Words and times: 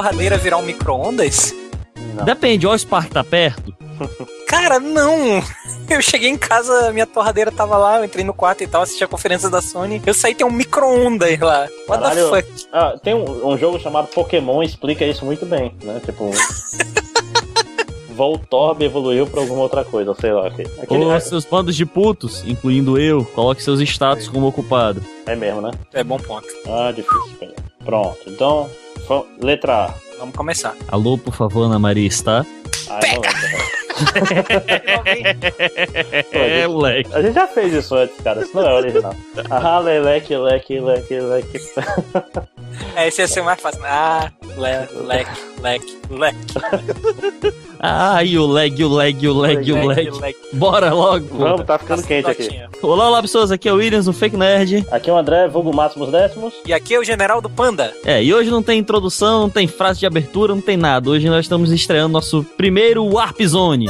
torradeira 0.00 0.38
virar 0.38 0.56
um 0.56 0.62
micro-ondas? 0.62 1.54
Depende, 2.24 2.66
ó, 2.66 2.72
o 2.72 2.78
Spark 2.78 3.10
tá 3.10 3.22
perto. 3.22 3.74
Cara, 4.48 4.80
não! 4.80 5.42
Eu 5.88 6.00
cheguei 6.00 6.30
em 6.30 6.38
casa, 6.38 6.90
minha 6.92 7.06
torradeira 7.06 7.52
tava 7.52 7.76
lá, 7.76 7.98
eu 7.98 8.04
entrei 8.04 8.24
no 8.24 8.32
quarto 8.32 8.64
e 8.64 8.66
tal, 8.66 8.82
assisti 8.82 9.04
a 9.04 9.08
conferência 9.08 9.50
da 9.50 9.60
Sony. 9.60 10.00
Eu 10.04 10.14
saí 10.14 10.34
tem 10.34 10.46
um 10.46 10.50
micro-ondas 10.50 11.38
lá. 11.38 11.68
What 11.86 12.02
Caralho. 12.02 12.30
the 12.30 12.42
fuck? 12.42 12.66
Ah, 12.72 12.98
tem 13.02 13.14
um, 13.14 13.46
um 13.46 13.58
jogo 13.58 13.78
chamado 13.78 14.08
Pokémon 14.08 14.62
explica 14.62 15.04
isso 15.04 15.24
muito 15.24 15.44
bem, 15.44 15.74
né? 15.82 16.00
Tipo. 16.04 16.30
Voltorb 18.10 18.82
evoluiu 18.84 19.26
pra 19.26 19.40
alguma 19.40 19.62
outra 19.62 19.84
coisa, 19.84 20.14
sei 20.14 20.32
lá. 20.32 20.48
Aquele, 20.48 21.04
Ô, 21.04 21.20
seus 21.20 21.44
bandos 21.44 21.74
de 21.74 21.86
putos, 21.86 22.44
incluindo 22.46 22.98
eu, 22.98 23.24
coloque 23.24 23.62
seus 23.62 23.80
status 23.80 24.28
como 24.28 24.46
ocupado. 24.46 25.02
É 25.26 25.34
mesmo, 25.34 25.60
né? 25.62 25.70
É 25.92 26.04
bom 26.04 26.18
ponto. 26.18 26.46
Ah, 26.68 26.92
difícil. 26.92 27.54
Pronto, 27.84 28.18
então. 28.26 28.68
Letra 29.40 29.86
A. 29.86 29.94
Vamos 30.18 30.34
começar. 30.36 30.74
Alô, 30.88 31.16
por 31.16 31.34
favor, 31.34 31.64
Ana 31.64 31.78
Maria, 31.78 32.06
está? 32.06 32.44
Ah, 32.88 33.00
lembro. 33.02 33.30
É, 36.32 36.66
moleque. 36.66 37.10
A 37.14 37.20
gente 37.20 37.34
já 37.34 37.46
fez 37.46 37.72
isso 37.74 37.94
antes, 37.94 38.16
cara. 38.22 38.40
Isso 38.42 38.54
não 38.54 38.66
é 38.66 38.72
original. 38.72 39.14
Ah, 39.50 39.78
leleque, 39.78 40.34
leque, 40.36 40.80
leque, 40.80 41.20
leque. 41.20 41.60
É, 42.96 43.08
esse 43.08 43.20
ia 43.20 43.28
ser 43.28 43.42
mais 43.42 43.60
fácil. 43.60 43.82
Ah, 43.84 44.30
le, 44.42 45.06
leque, 45.06 45.30
leque, 45.62 45.98
leque. 46.10 46.38
Ai, 47.82 48.36
o 48.36 48.46
leg, 48.46 48.84
o 48.84 48.88
leg, 48.92 49.26
o 49.28 49.32
leg, 49.38 49.72
o 49.72 49.86
leg. 49.86 50.10
leque. 50.10 50.38
Bora 50.52 50.92
logo. 50.92 51.26
Vamos, 51.38 51.64
tá 51.66 51.78
ficando 51.78 52.02
quente 52.02 52.28
aqui. 52.30 52.60
Olá, 52.82 53.08
olá, 53.08 53.22
pessoas. 53.22 53.50
Aqui 53.50 53.68
é 53.68 53.72
o 53.72 53.76
Williams, 53.76 54.06
o 54.06 54.12
Fake 54.12 54.36
Nerd. 54.36 54.86
Aqui 54.90 55.08
é 55.08 55.12
o 55.12 55.16
André, 55.16 55.48
vulgo 55.48 55.74
Máximos 55.74 56.10
Décimos. 56.10 56.52
E 56.66 56.72
aqui 56.74 56.94
é 56.94 56.98
o 56.98 57.04
General 57.04 57.40
do 57.40 57.48
Panda. 57.48 57.94
É, 58.04 58.22
e 58.22 58.34
hoje 58.34 58.50
não 58.50 58.62
tem 58.62 58.78
introdução, 58.78 59.40
não 59.42 59.50
tem 59.50 59.66
frase 59.66 60.00
de 60.00 60.06
abertura, 60.06 60.54
não 60.54 60.60
tem 60.62 60.76
nada. 60.76 61.08
Hoje 61.08 61.28
nós 61.28 61.44
estamos 61.46 61.70
estreando 61.72 62.12
nosso 62.12 62.44
primeiro 62.56 63.04
Warp 63.04 63.40
Zone. 63.42 63.86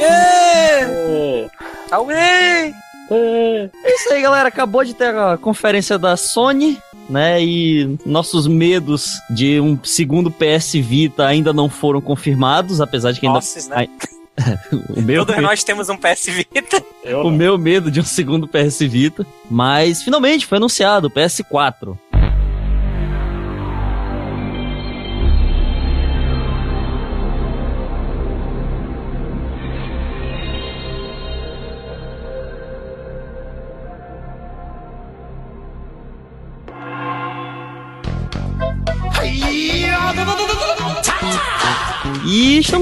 Ê, 0.00 0.04
É, 0.04 1.48
Auê! 1.90 2.72
É. 3.10 3.70
É 3.84 3.94
isso 3.94 4.12
aí, 4.12 4.22
galera. 4.22 4.48
Acabou 4.48 4.84
de 4.84 4.94
ter 4.94 5.14
a 5.14 5.36
conferência 5.36 5.98
da 5.98 6.16
Sony, 6.16 6.78
né? 7.08 7.42
E 7.42 7.98
nossos 8.04 8.46
medos 8.46 9.20
de 9.30 9.60
um 9.60 9.78
segundo 9.82 10.30
PS 10.30 10.72
Vita 10.74 11.26
ainda 11.26 11.52
não 11.52 11.68
foram 11.68 12.00
confirmados, 12.00 12.80
apesar 12.80 13.12
de 13.12 13.20
que 13.20 13.26
ainda. 13.26 13.36
Nossa, 13.36 13.68
né? 13.68 13.88
o 14.96 15.00
meu, 15.00 15.26
Todos 15.26 15.42
nós 15.42 15.62
temos 15.62 15.88
um 15.88 15.96
PS 15.96 16.26
Vita. 16.26 16.82
O 17.22 17.30
meu 17.30 17.58
medo 17.58 17.90
de 17.90 18.00
um 18.00 18.04
segundo 18.04 18.48
PS 18.48 18.80
Vita. 18.80 19.26
Mas 19.50 20.02
finalmente 20.02 20.46
foi 20.46 20.58
anunciado 20.58 21.08
o 21.08 21.10
PS4. 21.10 21.96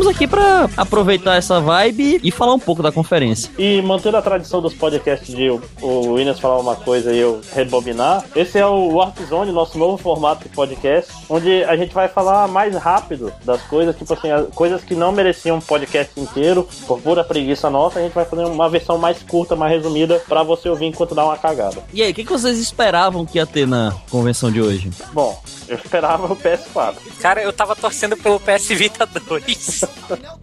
Estamos 0.00 0.16
aqui 0.16 0.26
pra 0.26 0.68
aproveitar 0.78 1.36
essa 1.36 1.60
vibe 1.60 2.20
e 2.22 2.30
falar 2.30 2.54
um 2.54 2.58
pouco 2.58 2.82
da 2.82 2.90
conferência. 2.90 3.50
E 3.58 3.82
mantendo 3.82 4.16
a 4.16 4.22
tradição 4.22 4.62
dos 4.62 4.72
podcasts 4.72 5.34
de 5.34 5.50
o, 5.50 5.60
o 5.82 6.12
Williams 6.12 6.40
falar 6.40 6.58
uma 6.58 6.74
coisa 6.74 7.12
e 7.12 7.18
eu 7.18 7.40
rebobinar, 7.52 8.24
esse 8.34 8.58
é 8.58 8.64
o 8.64 8.94
Warp 8.94 9.18
Zone, 9.28 9.52
nosso 9.52 9.78
novo 9.78 9.98
formato 9.98 10.48
de 10.48 10.54
podcast, 10.54 11.12
onde 11.28 11.62
a 11.64 11.76
gente 11.76 11.92
vai 11.92 12.08
falar 12.08 12.48
mais 12.48 12.74
rápido 12.76 13.30
das 13.44 13.60
coisas, 13.62 13.94
tipo 13.94 14.14
assim, 14.14 14.30
as 14.30 14.48
coisas 14.54 14.82
que 14.82 14.94
não 14.94 15.12
mereciam 15.12 15.58
um 15.58 15.60
podcast 15.60 16.18
inteiro, 16.18 16.66
por 16.86 16.98
pura 17.00 17.22
preguiça 17.22 17.68
nossa, 17.68 17.98
a 17.98 18.02
gente 18.02 18.14
vai 18.14 18.24
fazer 18.24 18.44
uma 18.44 18.70
versão 18.70 18.96
mais 18.96 19.22
curta, 19.22 19.54
mais 19.54 19.72
resumida, 19.72 20.22
pra 20.26 20.42
você 20.42 20.68
ouvir 20.70 20.86
enquanto 20.86 21.14
dá 21.14 21.24
uma 21.24 21.36
cagada. 21.36 21.82
E 21.92 22.02
aí, 22.02 22.10
o 22.10 22.14
que, 22.14 22.24
que 22.24 22.32
vocês 22.32 22.58
esperavam 22.58 23.26
que 23.26 23.36
ia 23.36 23.46
ter 23.46 23.66
na 23.66 23.94
convenção 24.10 24.50
de 24.50 24.62
hoje? 24.62 24.90
Bom, 25.12 25.38
eu 25.68 25.76
esperava 25.76 26.32
o 26.32 26.36
PS4. 26.36 26.94
Cara, 27.20 27.42
eu 27.42 27.52
tava 27.52 27.76
torcendo 27.76 28.16
pelo 28.16 28.40
PS 28.40 28.68
Vita 28.68 29.06
2. 29.06 29.89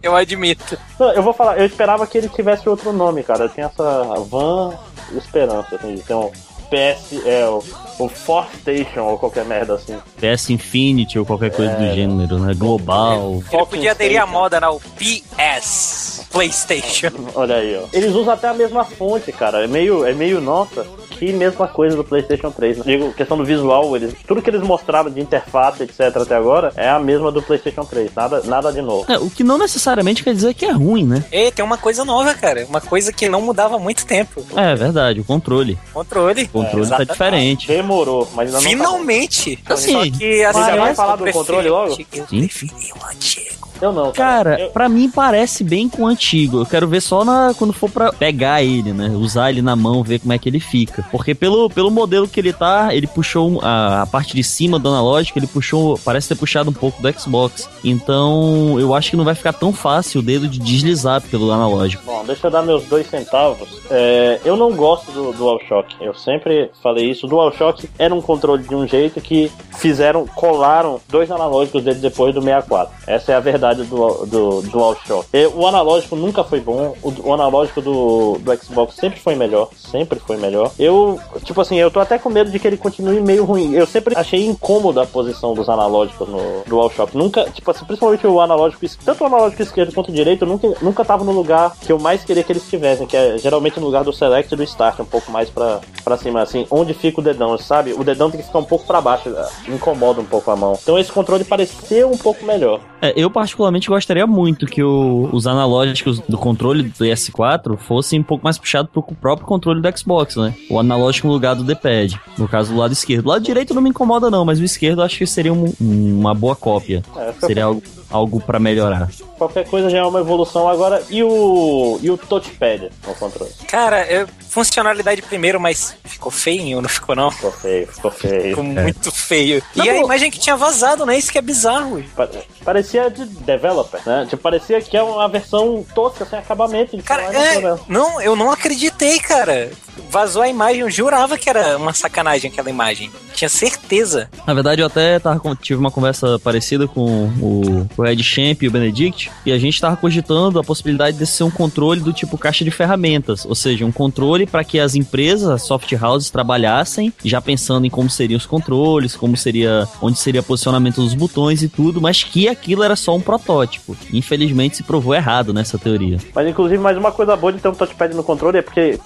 Eu 0.02 0.14
admito. 0.16 0.78
Não, 0.98 1.12
eu 1.12 1.22
vou 1.22 1.32
falar, 1.32 1.58
eu 1.58 1.66
esperava 1.66 2.06
que 2.06 2.18
ele 2.18 2.28
tivesse 2.28 2.68
outro 2.68 2.92
nome, 2.92 3.22
cara. 3.22 3.44
Eu 3.44 3.48
tinha 3.48 3.66
essa 3.66 4.02
van 4.28 4.74
esperança, 5.16 5.76
assim, 5.76 5.94
de 5.94 6.02
ter 6.02 6.14
um 6.14 6.30
PS, 6.70 7.24
é, 7.24 7.46
o, 7.48 7.62
o 7.98 8.08
Force 8.10 8.54
Station 8.58 9.00
ou 9.02 9.18
qualquer 9.18 9.44
merda 9.46 9.74
assim. 9.74 9.96
PS 10.20 10.50
Infinity 10.50 11.18
ou 11.18 11.24
qualquer 11.24 11.50
coisa 11.50 11.72
É. 11.72 11.76
do 11.76 11.94
gênero, 11.94 12.38
né? 12.38 12.52
Global. 12.54 13.32
Ele 13.36 13.42
Fucking 13.44 13.64
podia 13.66 13.90
aderir 13.92 14.20
à 14.22 14.26
moda, 14.26 14.60
né? 14.60 14.68
O 14.68 14.78
PS. 14.78 16.26
PlayStation. 16.30 17.10
Olha 17.34 17.56
aí, 17.56 17.74
ó. 17.82 17.86
Eles 17.92 18.14
usam 18.14 18.34
até 18.34 18.48
a 18.48 18.54
mesma 18.54 18.84
fonte, 18.84 19.32
cara. 19.32 19.64
É 19.64 19.66
meio, 19.66 20.04
é 20.06 20.12
meio 20.12 20.40
nossa. 20.42 20.86
Que 21.18 21.32
mesma 21.32 21.66
coisa 21.66 21.96
do 21.96 22.04
PlayStation 22.04 22.50
3. 22.50 22.78
Né? 22.78 22.84
Digo, 22.86 23.12
questão 23.12 23.36
do 23.36 23.44
visual, 23.44 23.94
eles, 23.96 24.14
tudo 24.26 24.40
que 24.40 24.50
eles 24.50 24.62
mostraram 24.62 25.10
de 25.10 25.20
interface, 25.20 25.82
etc, 25.82 26.00
até 26.16 26.36
agora, 26.36 26.72
é 26.76 26.88
a 26.88 26.98
mesma 26.98 27.32
do 27.32 27.42
PlayStation 27.42 27.84
3. 27.84 28.14
Nada, 28.14 28.42
nada 28.44 28.72
de 28.72 28.80
novo. 28.80 29.10
É, 29.10 29.18
o 29.18 29.28
que 29.28 29.42
não 29.42 29.58
necessariamente 29.58 30.22
quer 30.22 30.34
dizer 30.34 30.54
que 30.54 30.64
é 30.64 30.72
ruim, 30.72 31.04
né? 31.04 31.24
E 31.32 31.50
tem 31.50 31.64
uma 31.64 31.76
coisa 31.78 32.04
nova, 32.04 32.34
cara. 32.34 32.64
Uma 32.68 32.80
coisa 32.80 33.12
que 33.12 33.28
não 33.28 33.40
mudava 33.40 33.76
há 33.76 33.78
muito 33.78 34.06
tempo. 34.06 34.44
É 34.56 34.74
verdade, 34.74 35.20
o 35.20 35.24
controle. 35.24 35.78
Controle. 35.92 36.44
O 36.44 36.48
controle 36.48 36.88
tá 36.88 37.02
Exatamente. 37.02 37.12
diferente. 37.12 37.68
Demorou, 37.68 38.28
mas 38.34 38.54
ainda 38.54 38.58
não. 38.58 38.62
tá 38.62 38.68
Finalmente! 38.68 39.58
Assim, 39.66 39.92
Só 39.92 40.02
que 40.18 40.44
assim, 40.44 40.60
Você 40.60 40.70
já 40.70 40.76
vai 40.76 40.94
falar 40.94 41.16
do 41.16 41.30
controle 41.32 41.68
logo? 41.68 41.96
Eu 42.12 42.26
Sim. 42.26 42.40
preferi 42.40 42.72
o 42.92 43.06
antigo. 43.10 43.47
Eu 43.80 43.92
não. 43.92 44.12
Cara, 44.12 44.58
Eu- 44.60 44.70
pra 44.70 44.88
mim 44.88 45.10
parece 45.10 45.62
bem 45.62 45.88
com 45.88 46.02
o 46.02 46.06
antigo. 46.06 46.58
Eu 46.60 46.66
quero 46.66 46.86
ver 46.88 47.00
só 47.00 47.24
na, 47.24 47.52
quando 47.56 47.72
for 47.72 47.90
pra 47.90 48.12
pegar 48.12 48.62
ele, 48.62 48.92
né? 48.92 49.08
Usar 49.10 49.50
ele 49.50 49.62
na 49.62 49.76
mão, 49.76 50.02
ver 50.02 50.18
como 50.20 50.32
é 50.32 50.38
que 50.38 50.48
ele 50.48 50.60
fica. 50.60 51.04
Porque 51.10 51.34
pelo, 51.34 51.68
pelo 51.70 51.90
modelo 51.90 52.26
que 52.28 52.40
ele 52.40 52.52
tá, 52.52 52.94
ele 52.94 53.06
puxou 53.06 53.60
a, 53.62 54.02
a 54.02 54.06
parte 54.06 54.34
de 54.34 54.42
cima 54.42 54.78
do 54.78 54.88
analógico, 54.88 55.38
ele 55.38 55.46
puxou, 55.46 55.98
parece 56.04 56.28
ter 56.28 56.34
puxado 56.36 56.70
um 56.70 56.72
pouco 56.72 57.00
do 57.00 57.12
Xbox. 57.20 57.68
Então, 57.84 58.78
eu 58.78 58.94
acho 58.94 59.10
que 59.10 59.16
não 59.16 59.24
vai 59.24 59.34
ficar 59.34 59.52
tão 59.52 59.72
fácil 59.72 60.20
o 60.20 60.22
dedo 60.22 60.48
de 60.48 60.58
deslizar 60.58 61.20
pelo 61.22 61.50
analógico. 61.52 62.02
Bom, 62.04 62.24
deixa 62.24 62.46
eu 62.46 62.50
dar 62.50 62.62
meus 62.62 62.84
dois 62.84 63.06
centavos. 63.08 63.68
É, 63.90 64.40
eu 64.44 64.56
não 64.56 64.72
gosto 64.72 65.10
do 65.12 65.32
DualShock. 65.32 65.94
Eu 66.00 66.14
sempre 66.14 66.70
falei 66.82 67.10
isso. 67.10 67.26
O 67.26 67.28
DualShock 67.28 67.88
era 67.98 68.14
um 68.14 68.20
controle 68.20 68.62
de 68.62 68.74
um 68.74 68.86
jeito 68.86 69.20
que 69.20 69.50
fizeram, 69.78 70.26
colaram 70.26 71.00
dois 71.08 71.30
analógicos 71.30 71.82
dele 71.84 71.98
depois 72.00 72.34
do 72.34 72.40
64. 72.40 72.92
Essa 73.06 73.32
é 73.32 73.34
a 73.34 73.40
verdade 73.40 73.67
do, 73.74 74.26
do, 74.26 74.62
DualShock. 74.62 75.28
O 75.54 75.66
analógico 75.66 76.16
nunca 76.16 76.44
foi 76.44 76.60
bom. 76.60 76.94
O, 77.02 77.28
o 77.28 77.34
analógico 77.34 77.80
do, 77.80 78.38
do 78.38 78.56
Xbox 78.56 78.94
sempre 78.96 79.20
foi 79.20 79.34
melhor. 79.34 79.68
Sempre 79.76 80.18
foi 80.18 80.36
melhor. 80.36 80.70
Eu, 80.78 81.18
tipo 81.44 81.60
assim, 81.60 81.76
eu 81.76 81.90
tô 81.90 82.00
até 82.00 82.18
com 82.18 82.30
medo 82.30 82.50
de 82.50 82.58
que 82.58 82.66
ele 82.66 82.76
continue 82.76 83.20
meio 83.20 83.44
ruim. 83.44 83.74
Eu 83.74 83.86
sempre 83.86 84.16
achei 84.16 84.46
incômoda 84.46 85.02
a 85.02 85.06
posição 85.06 85.54
dos 85.54 85.68
analógicos 85.68 86.28
no 86.28 86.62
DualShock. 86.66 87.16
Nunca, 87.16 87.44
tipo 87.50 87.70
assim, 87.70 87.84
principalmente 87.84 88.26
o 88.26 88.40
analógico, 88.40 88.84
tanto 89.04 89.22
o 89.22 89.26
analógico 89.26 89.62
esquerdo 89.62 89.92
quanto 89.92 90.10
o 90.10 90.14
direito, 90.14 90.46
nunca, 90.46 90.68
nunca 90.80 91.04
tava 91.04 91.24
no 91.24 91.32
lugar 91.32 91.76
que 91.80 91.92
eu 91.92 91.98
mais 91.98 92.24
queria 92.24 92.42
que 92.42 92.52
eles 92.52 92.62
estivessem, 92.62 93.06
que 93.06 93.16
é 93.16 93.38
geralmente 93.38 93.78
no 93.78 93.86
lugar 93.86 94.04
do 94.04 94.12
Select 94.12 94.52
e 94.52 94.56
do 94.56 94.62
Start, 94.62 95.00
um 95.00 95.04
pouco 95.04 95.30
mais 95.30 95.50
pra, 95.50 95.80
pra 96.04 96.16
cima, 96.16 96.42
assim, 96.42 96.66
onde 96.70 96.94
fica 96.94 97.20
o 97.20 97.24
dedão, 97.24 97.56
sabe? 97.58 97.92
O 97.92 98.04
dedão 98.04 98.30
tem 98.30 98.40
que 98.40 98.46
ficar 98.46 98.58
um 98.58 98.64
pouco 98.64 98.86
pra 98.86 99.00
baixo, 99.00 99.28
eh, 99.28 99.48
incomoda 99.68 100.20
um 100.20 100.24
pouco 100.24 100.50
a 100.50 100.56
mão. 100.56 100.78
Então 100.82 100.98
esse 100.98 101.10
controle 101.12 101.44
pareceu 101.44 102.10
um 102.10 102.16
pouco 102.16 102.44
melhor. 102.44 102.80
É, 103.00 103.12
eu 103.16 103.30
particularmente 103.30 103.57
gostaria 103.88 104.26
muito 104.26 104.66
que 104.66 104.82
o- 104.82 105.28
os 105.32 105.46
analógicos 105.46 106.20
do 106.20 106.38
controle 106.38 106.82
do 106.84 106.90
PS4 106.90 107.76
fossem 107.76 108.20
um 108.20 108.22
pouco 108.22 108.44
mais 108.44 108.56
puxados 108.58 108.90
pro 108.90 109.02
próprio 109.02 109.46
controle 109.46 109.80
do 109.80 109.98
Xbox, 109.98 110.36
né? 110.36 110.54
O 110.70 110.78
analógico 110.78 111.26
no 111.26 111.32
lugar 111.32 111.54
do 111.54 111.64
D-pad. 111.64 112.18
No 112.36 112.46
caso 112.48 112.72
do 112.72 112.78
lado 112.78 112.92
esquerdo. 112.92 113.26
O 113.26 113.28
lado 113.30 113.42
direito 113.42 113.74
não 113.74 113.82
me 113.82 113.90
incomoda 113.90 114.30
não, 114.30 114.44
mas 114.44 114.60
o 114.60 114.64
esquerdo 114.64 115.00
eu 115.00 115.04
acho 115.04 115.18
que 115.18 115.26
seria 115.26 115.52
um- 115.52 115.72
uma 115.80 116.34
boa 116.34 116.54
cópia. 116.56 117.02
É, 117.16 117.32
Seria 117.46 117.64
algo, 117.64 117.82
algo 118.10 118.40
para 118.40 118.58
melhorar. 118.58 119.08
Qualquer 119.36 119.66
coisa 119.68 119.88
já 119.90 119.98
é 119.98 120.02
uma 120.02 120.20
evolução 120.20 120.68
agora. 120.68 121.02
E 121.10 121.22
o, 121.22 121.98
e 122.02 122.10
o 122.10 122.16
touchpad 122.18 122.90
no 123.06 123.14
controle? 123.14 123.50
Cara, 123.68 124.04
eu- 124.10 124.28
funcionalidade 124.48 125.22
primeiro, 125.22 125.60
mas 125.60 125.94
ficou 126.04 126.32
feinho, 126.32 126.80
não 126.80 126.88
ficou 126.88 127.14
não? 127.14 127.30
Ficou 127.30 127.52
feio, 127.52 127.86
ficou 127.86 128.10
feio. 128.10 128.42
Ficou 128.50 128.64
muito 128.64 129.12
feio. 129.12 129.60
Tá 129.76 129.84
e 129.84 129.90
a 129.90 129.96
imagem 129.98 130.30
que 130.30 130.38
tinha 130.40 130.56
vazado, 130.56 131.04
né? 131.06 131.16
Isso 131.16 131.30
que 131.30 131.38
é 131.38 131.42
bizarro. 131.42 132.02
Pa- 132.16 132.28
Parecia 132.64 133.08
de 133.10 133.24
developer, 133.26 134.00
né? 134.04 134.26
Tipo, 134.28 134.42
parecia 134.42 134.80
que 134.80 134.96
é 134.96 135.02
uma 135.02 135.28
versão 135.28 135.84
tosca, 135.94 136.24
sem 136.24 136.38
acabamento. 136.38 136.96
De 136.96 137.02
Cara, 137.02 137.22
é, 137.24 137.60
né? 137.60 137.78
não, 137.86 138.20
eu 138.20 138.34
não 138.34 138.50
acreditei, 138.50 139.18
cara. 139.20 139.70
Vazou 140.10 140.42
a 140.42 140.48
imagem, 140.48 140.80
eu 140.80 140.90
jurava 140.90 141.36
que 141.36 141.48
era 141.48 141.76
uma 141.76 141.92
sacanagem 141.92 142.50
aquela 142.50 142.70
imagem. 142.70 143.10
tinha 143.34 143.48
certeza. 143.48 144.28
Na 144.46 144.54
verdade, 144.54 144.80
eu 144.80 144.86
até 144.86 145.18
tava, 145.18 145.40
tive 145.60 145.78
uma 145.78 145.90
conversa 145.90 146.38
parecida 146.38 146.88
com 146.88 147.30
o, 147.40 147.86
o 147.96 148.06
Ed 148.06 148.22
Champ 148.22 148.62
e 148.62 148.68
o 148.68 148.70
Benedict, 148.70 149.30
e 149.46 149.52
a 149.52 149.58
gente 149.58 149.80
tava 149.80 149.96
cogitando 149.96 150.58
a 150.58 150.64
possibilidade 150.64 151.16
de 151.16 151.26
ser 151.26 151.44
um 151.44 151.50
controle 151.50 152.00
do 152.00 152.12
tipo 152.12 152.36
caixa 152.36 152.64
de 152.64 152.70
ferramentas, 152.70 153.44
ou 153.44 153.54
seja, 153.54 153.84
um 153.84 153.92
controle 153.92 154.46
para 154.46 154.64
que 154.64 154.80
as 154.80 154.94
empresas, 154.94 155.48
as 155.48 155.62
soft 155.62 155.92
houses, 155.92 156.30
trabalhassem, 156.30 157.12
já 157.24 157.40
pensando 157.40 157.86
em 157.86 157.90
como 157.90 158.10
seriam 158.10 158.38
os 158.38 158.46
controles, 158.46 159.14
como 159.14 159.36
seria, 159.36 159.86
onde 160.00 160.18
seria 160.18 160.42
posicionamento 160.42 160.96
dos 160.96 161.14
botões 161.14 161.62
e 161.62 161.68
tudo, 161.68 162.00
mas 162.00 162.24
que 162.24 162.48
aquilo 162.48 162.82
era 162.82 162.96
só 162.96 163.14
um 163.14 163.20
protótipo. 163.20 163.96
Infelizmente 164.12 164.76
se 164.76 164.82
provou 164.82 165.14
errado 165.14 165.52
nessa 165.52 165.78
teoria. 165.78 166.18
Mas 166.34 166.48
inclusive 166.48 166.80
mais 166.82 166.96
uma 166.96 167.12
coisa 167.12 167.36
boa 167.36 167.52
de 167.52 167.58
ter 167.58 167.68
um 167.68 167.74
touchpad 167.74 168.14
no 168.14 168.24
controle 168.24 168.58
é 168.58 168.62
porque 168.62 168.98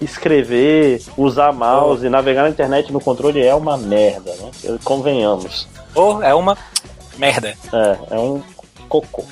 escrever, 0.00 0.39
usar 1.16 1.52
mouse, 1.52 2.06
oh. 2.06 2.10
navegar 2.10 2.42
na 2.42 2.50
internet 2.50 2.92
no 2.92 3.00
controle 3.00 3.42
é 3.42 3.54
uma 3.54 3.76
merda, 3.76 4.32
né? 4.32 4.78
Convenhamos. 4.84 5.68
Ou 5.94 6.18
oh, 6.18 6.22
é 6.22 6.34
uma 6.34 6.56
merda. 7.16 7.54
É, 7.72 8.14
é 8.14 8.18
um 8.18 8.42
cocô. 8.88 9.24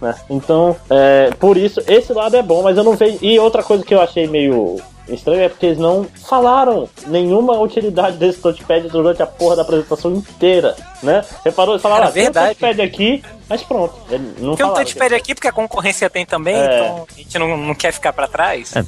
Né? 0.00 0.14
Então, 0.30 0.76
é, 0.90 1.30
por 1.38 1.56
isso, 1.56 1.80
esse 1.86 2.12
lado 2.12 2.36
é 2.36 2.42
bom, 2.42 2.62
mas 2.62 2.76
eu 2.76 2.84
não 2.84 2.96
vejo. 2.96 3.18
E 3.20 3.38
outra 3.38 3.62
coisa 3.62 3.84
que 3.84 3.94
eu 3.94 4.00
achei 4.00 4.26
meio 4.26 4.80
estranho 5.08 5.42
é 5.42 5.48
porque 5.48 5.66
eles 5.66 5.78
não 5.78 6.06
falaram 6.26 6.88
nenhuma 7.06 7.58
utilidade 7.58 8.16
desse 8.16 8.40
touchpad 8.40 8.88
durante 8.88 9.22
a 9.22 9.26
porra 9.26 9.56
da 9.56 9.62
apresentação 9.62 10.12
inteira, 10.14 10.74
né? 11.02 11.22
Reparou? 11.44 11.74
Eles 11.74 11.82
falaram, 11.82 12.08
ah, 12.08 12.10
tem 12.10 12.28
um 12.28 12.32
touchpad 12.32 12.80
aqui, 12.80 13.22
mas 13.48 13.62
pronto. 13.62 13.94
Não 14.38 14.56
tem 14.56 14.64
um 14.64 14.72
touchpad 14.72 15.14
aqui 15.14 15.34
porque 15.34 15.48
a 15.48 15.52
concorrência 15.52 16.08
tem 16.08 16.24
também, 16.24 16.56
é. 16.56 16.64
então 16.64 17.06
a 17.10 17.18
gente 17.18 17.38
não, 17.38 17.56
não 17.56 17.74
quer 17.74 17.92
ficar 17.92 18.12
para 18.12 18.26
trás. 18.26 18.74
É, 18.74 18.82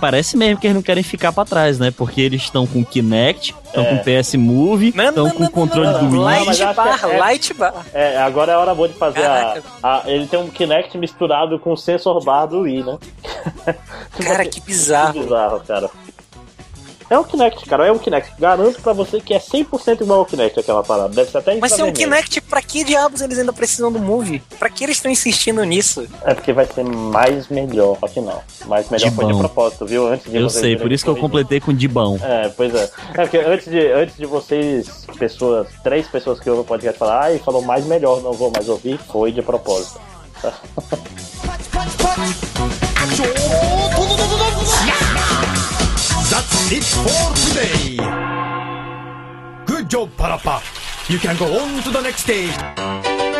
parece 0.00 0.36
mesmo 0.36 0.60
que 0.60 0.66
eles 0.68 0.76
não 0.76 0.82
querem 0.82 1.02
ficar 1.02 1.32
para 1.32 1.44
trás, 1.44 1.78
né? 1.78 1.90
Porque 1.90 2.20
eles 2.20 2.42
estão 2.42 2.66
com 2.66 2.84
Kinect, 2.84 3.54
estão 3.64 3.82
é. 3.82 3.96
com 3.96 3.98
PS 3.98 4.34
Move, 4.36 4.94
estão 4.96 5.30
com 5.30 5.44
o 5.44 5.50
controle 5.50 5.88
não, 5.88 6.02
não, 6.02 6.10
do 6.10 6.16
Wii. 6.16 6.24
Light 6.24 6.64
bar, 6.74 7.00
é, 7.02 7.18
light 7.18 7.54
bar. 7.54 7.86
É, 7.92 8.18
agora 8.18 8.52
é 8.52 8.54
a 8.54 8.58
hora 8.58 8.74
boa 8.74 8.88
de 8.88 8.94
fazer 8.94 9.24
a, 9.24 9.58
a, 9.82 10.02
Ele 10.06 10.26
tem 10.26 10.38
um 10.38 10.48
Kinect 10.48 10.96
misturado 10.96 11.58
com 11.58 11.72
o 11.72 11.76
sensor 11.76 12.22
bar 12.22 12.46
do 12.46 12.60
Wii, 12.60 12.84
né? 12.84 12.98
Cara, 14.22 14.46
que 14.46 14.60
bizarro. 14.60 15.14
Que 15.14 15.20
bizarro, 15.20 15.60
cara. 15.60 15.90
É 17.12 17.18
um 17.18 17.24
Kinect, 17.24 17.66
cara, 17.66 17.86
é 17.86 17.92
um 17.92 17.98
Kinect. 17.98 18.32
Garanto 18.38 18.80
pra 18.80 18.94
você 18.94 19.20
que 19.20 19.34
é 19.34 19.38
100% 19.38 20.00
igual 20.00 20.20
ao 20.20 20.24
Kinect 20.24 20.58
aquela 20.58 20.82
parada. 20.82 21.10
Deve 21.10 21.30
ser 21.30 21.36
até 21.36 21.54
Mas 21.56 21.72
se 21.72 21.82
é 21.82 21.84
um 21.84 21.92
Kinect, 21.92 22.40
pra 22.40 22.62
que 22.62 22.82
diabos 22.84 23.20
eles 23.20 23.38
ainda 23.38 23.52
precisam 23.52 23.92
do 23.92 23.98
Move? 23.98 24.42
Pra 24.58 24.70
que 24.70 24.82
eles 24.82 24.96
estão 24.96 25.12
insistindo 25.12 25.62
nisso? 25.62 26.08
É 26.24 26.32
porque 26.32 26.54
vai 26.54 26.64
ser 26.64 26.84
mais 26.84 27.48
melhor, 27.48 27.98
afinal. 28.00 28.42
Mais 28.64 28.88
melhor 28.88 29.10
Dibão. 29.10 29.26
foi 29.26 29.34
de 29.34 29.38
propósito, 29.38 29.84
viu? 29.84 30.08
Antes 30.08 30.30
de 30.30 30.38
Eu 30.38 30.48
sei, 30.48 30.74
por 30.74 30.90
isso 30.90 31.04
que 31.04 31.10
eu 31.10 31.16
completei 31.16 31.60
com 31.60 31.74
Dibão. 31.74 32.18
É, 32.22 32.48
pois 32.48 32.74
é. 32.74 32.90
É 33.12 33.26
porque 33.26 33.36
antes 33.36 33.70
de, 33.70 33.92
antes 33.92 34.16
de 34.16 34.24
vocês, 34.24 35.06
pessoas, 35.18 35.68
três 35.84 36.08
pessoas 36.08 36.40
que 36.40 36.48
ouvem 36.48 36.64
o 36.64 36.66
podcast 36.66 36.98
falar, 36.98 37.24
ai, 37.24 37.38
falou 37.38 37.60
mais 37.60 37.84
melhor, 37.84 38.22
não 38.22 38.32
vou 38.32 38.50
mais 38.50 38.70
ouvir, 38.70 38.96
foi 38.96 39.32
de 39.32 39.42
propósito. 39.42 40.00
That's 46.30 46.72
it 46.72 46.84
for 46.84 47.34
today. 47.48 47.96
Good 49.66 49.88
job, 49.90 50.10
Parappa. 50.16 50.60
You 51.10 51.18
can 51.18 51.36
go 51.36 51.58
on 51.58 51.82
to 51.82 51.90
the 51.90 52.00
next 52.00 52.24
day. 52.26 53.31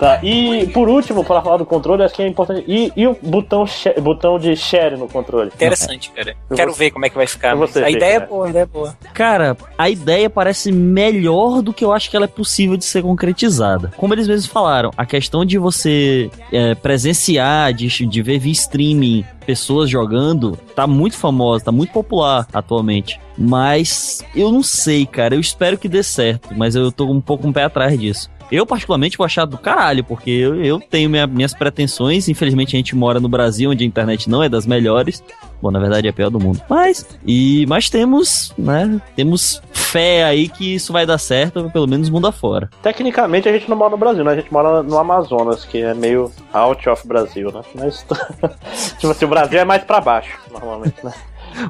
Tá, 0.00 0.18
e 0.22 0.66
por 0.68 0.88
último, 0.88 1.22
para 1.22 1.42
falar 1.42 1.58
do 1.58 1.66
controle, 1.66 2.02
acho 2.02 2.14
que 2.14 2.22
é 2.22 2.26
importante. 2.26 2.64
E, 2.66 2.90
e 2.96 3.06
o 3.06 3.14
botão, 3.20 3.66
botão 4.00 4.38
de 4.38 4.56
share 4.56 4.96
no 4.96 5.06
controle? 5.06 5.50
Interessante, 5.54 6.10
cara. 6.10 6.34
Eu 6.48 6.56
Quero 6.56 6.72
ver 6.72 6.90
como 6.90 7.04
é 7.04 7.10
que 7.10 7.16
vai 7.16 7.26
ficar. 7.26 7.54
Você, 7.54 7.84
a 7.84 7.90
ideia 7.90 8.14
é 8.14 8.20
boa, 8.20 8.46
a 8.46 8.48
ideia 8.48 8.62
é 8.62 8.66
boa. 8.66 8.96
Cara, 9.12 9.54
a 9.76 9.90
ideia 9.90 10.30
parece 10.30 10.72
melhor 10.72 11.60
do 11.60 11.70
que 11.70 11.84
eu 11.84 11.92
acho 11.92 12.08
que 12.08 12.16
ela 12.16 12.24
é 12.24 12.28
possível 12.28 12.78
de 12.78 12.84
ser 12.86 13.02
concretizada. 13.02 13.92
Como 13.98 14.14
eles 14.14 14.26
mesmos 14.26 14.50
falaram, 14.50 14.90
a 14.96 15.04
questão 15.04 15.44
de 15.44 15.58
você 15.58 16.30
é, 16.50 16.74
presenciar, 16.74 17.74
de, 17.74 17.86
de 18.06 18.22
ver 18.22 18.38
via 18.38 18.52
streaming 18.52 19.22
pessoas 19.44 19.90
jogando, 19.90 20.56
tá 20.74 20.86
muito 20.86 21.16
famosa, 21.16 21.64
tá 21.64 21.72
muito 21.72 21.92
popular 21.92 22.46
atualmente. 22.54 23.20
Mas 23.36 24.24
eu 24.34 24.50
não 24.50 24.62
sei, 24.62 25.04
cara. 25.04 25.34
Eu 25.34 25.40
espero 25.40 25.76
que 25.76 25.88
dê 25.88 26.02
certo, 26.02 26.54
mas 26.56 26.74
eu 26.74 26.90
tô 26.90 27.04
um 27.04 27.20
pouco 27.20 27.46
um 27.46 27.52
pé 27.52 27.64
atrás 27.64 27.98
disso. 27.98 28.30
Eu, 28.50 28.66
particularmente, 28.66 29.16
vou 29.16 29.24
achar 29.24 29.44
do 29.44 29.58
caralho, 29.58 30.02
porque 30.04 30.30
eu, 30.30 30.62
eu 30.62 30.80
tenho 30.80 31.08
minha, 31.08 31.26
minhas 31.26 31.54
pretensões. 31.54 32.28
Infelizmente, 32.28 32.76
a 32.76 32.78
gente 32.78 32.96
mora 32.96 33.20
no 33.20 33.28
Brasil, 33.28 33.70
onde 33.70 33.84
a 33.84 33.86
internet 33.86 34.28
não 34.28 34.42
é 34.42 34.48
das 34.48 34.66
melhores. 34.66 35.22
Bom, 35.62 35.70
na 35.70 35.78
verdade 35.78 36.06
é 36.06 36.10
a 36.10 36.12
pior 36.12 36.30
do 36.30 36.40
mundo. 36.40 36.60
Mas, 36.68 37.06
e, 37.26 37.66
mas 37.68 37.90
temos, 37.90 38.52
né? 38.56 39.00
Temos 39.14 39.62
fé 39.72 40.24
aí 40.24 40.48
que 40.48 40.74
isso 40.74 40.92
vai 40.92 41.04
dar 41.04 41.18
certo, 41.18 41.68
pelo 41.70 41.86
menos 41.86 42.08
mundo 42.08 42.26
afora. 42.26 42.70
Tecnicamente 42.82 43.48
a 43.48 43.52
gente 43.52 43.68
não 43.68 43.76
mora 43.76 43.90
no 43.90 43.98
Brasil, 43.98 44.24
né? 44.24 44.32
A 44.32 44.36
gente 44.36 44.52
mora 44.52 44.82
no 44.82 44.96
Amazonas, 44.96 45.64
que 45.64 45.82
é 45.82 45.92
meio 45.92 46.32
out 46.52 46.88
of 46.88 47.06
Brasil, 47.06 47.52
né? 47.52 47.60
Mas, 47.74 48.06
tipo 48.98 49.10
assim, 49.10 49.24
o 49.24 49.28
Brasil 49.28 49.60
é 49.60 49.64
mais 49.64 49.84
para 49.84 50.00
baixo, 50.00 50.38
normalmente, 50.50 50.96
né? 51.04 51.12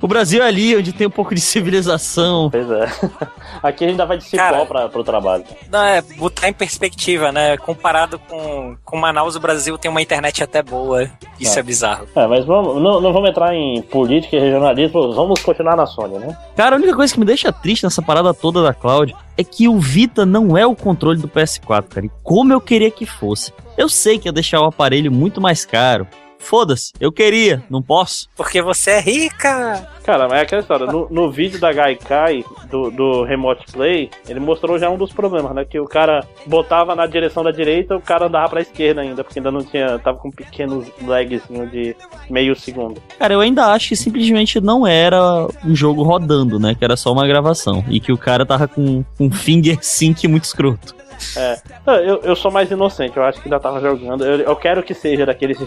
O 0.01 0.09
Brasil 0.09 0.43
é 0.43 0.47
ali 0.47 0.77
onde 0.77 0.93
tem 0.93 1.07
um 1.07 1.11
pouco 1.11 1.35
de 1.35 1.41
civilização. 1.41 2.51
Pois 2.51 2.71
é. 2.71 2.87
Aqui 3.63 3.85
a 3.85 3.89
gente 3.89 4.05
vai 4.05 4.17
de 4.17 4.25
cipó 4.25 4.65
para 4.65 4.89
pro 4.89 5.05
trabalho. 5.05 5.45
Não, 5.71 5.83
é 5.85 6.03
botar 6.03 6.49
em 6.49 6.53
perspectiva, 6.53 7.33
né? 7.33 7.57
Comparado 7.57 8.19
com, 8.19 8.77
com 8.85 8.97
Manaus, 8.97 9.37
o 9.37 9.41
Brasil 9.41 9.77
tem 9.79 9.91
uma 9.91 10.03
internet 10.03 10.43
até 10.43 10.63
boa. 10.63 11.09
Isso 11.39 11.57
é, 11.57 11.61
é 11.61 11.63
bizarro. 11.63 12.07
É, 12.15 12.27
mas 12.27 12.45
vamos, 12.45 12.83
não, 12.83 13.01
não 13.01 13.13
vamos 13.13 13.31
entrar 13.31 13.55
em 13.55 13.83
política 13.83 14.37
e 14.37 14.41
regionalismo, 14.41 15.13
vamos 15.13 15.41
continuar 15.43 15.77
na 15.77 15.87
Sony, 15.87 16.19
né? 16.19 16.37
Cara, 16.57 16.77
a 16.77 16.79
única 16.79 16.95
coisa 16.95 17.13
que 17.13 17.21
me 17.21 17.27
deixa 17.27 17.53
triste 17.53 17.85
nessa 17.85 18.03
parada 18.03 18.33
toda 18.33 18.63
da 18.63 18.75
Cloud 18.75 19.15
é 19.37 19.45
que 19.45 19.69
o 19.69 19.79
Vita 19.79 20.27
não 20.27 20.57
é 20.57 20.67
o 20.67 20.77
controle 20.77 21.21
do 21.21 21.29
PS4, 21.29 21.89
cara. 21.89 22.07
E 22.07 22.11
como 22.23 22.53
eu 22.53 22.61
queria 22.61 22.91
que 22.91 23.07
fosse. 23.07 23.53
Eu 23.77 23.89
sei 23.89 24.19
que 24.19 24.29
ia 24.29 24.33
deixar 24.33 24.61
o 24.61 24.67
aparelho 24.67 25.11
muito 25.11 25.41
mais 25.41 25.65
caro, 25.65 26.07
Foda-se, 26.41 26.93
eu 26.99 27.13
queria, 27.13 27.63
não 27.71 27.81
posso. 27.81 28.29
Porque 28.37 28.61
você 28.61 28.93
é 28.93 29.01
rica! 29.01 29.89
Cara, 30.03 30.27
mas 30.27 30.39
é 30.39 30.43
aquela 30.43 30.63
história, 30.63 30.87
no, 30.87 31.07
no 31.11 31.31
vídeo 31.31 31.61
da 31.61 31.73
Gaikai, 31.73 32.45
do, 32.69 32.91
do 32.91 33.23
Remote 33.23 33.71
Play, 33.71 34.11
ele 34.29 34.41
mostrou 34.41 34.79
já 34.79 34.91
um 34.91 34.97
dos 34.97 35.13
problemas, 35.13 35.55
né? 35.55 35.65
Que 35.65 35.79
o 35.79 35.85
cara 35.85 36.27
botava 36.47 36.97
na 36.97 37.07
direção 37.07 37.45
da 37.45 37.53
direita, 37.53 37.97
o 37.97 38.01
cara 38.01 38.27
andava 38.27 38.49
pra 38.49 38.63
esquerda 38.63 39.03
ainda, 39.03 39.23
porque 39.23 39.39
ainda 39.39 39.53
não 39.53 39.63
tinha. 39.63 39.99
tava 39.99 40.19
com 40.19 40.31
pequenos 40.31 40.87
lagzinho 41.07 41.69
de 41.69 41.95
meio 42.29 42.57
segundo. 42.57 43.01
Cara, 43.19 43.35
eu 43.35 43.41
ainda 43.41 43.67
acho 43.67 43.91
que 43.91 43.97
simplesmente 43.97 44.61
não 44.61 44.87
era 44.87 45.47
um 45.65 45.77
jogo 45.77 46.03
rodando, 46.03 46.59
né? 46.59 46.75
Que 46.75 46.85
era 46.85 46.97
só 46.97 47.13
uma 47.13 47.27
gravação. 47.27 47.85
E 47.89 48.01
que 48.01 48.13
o 48.13 48.19
cara 48.19 48.47
tava 48.47 48.67
com 48.67 49.05
um 49.21 49.31
finger 49.31 49.79
sync 49.83 50.27
muito 50.27 50.45
escroto. 50.45 51.00
É. 51.37 51.59
Eu, 51.87 52.21
eu 52.23 52.37
sou 52.37 52.51
mais 52.51 52.71
inocente, 52.71 53.17
eu 53.17 53.23
acho 53.23 53.41
que 53.41 53.49
ainda 53.49 53.61
tava 53.61 53.81
jogando. 53.81 54.25
Eu, 54.25 54.41
eu 54.41 54.57
quero 54.57 54.83
que 54.83 54.95
seja 54.95 55.27
daqueles. 55.27 55.59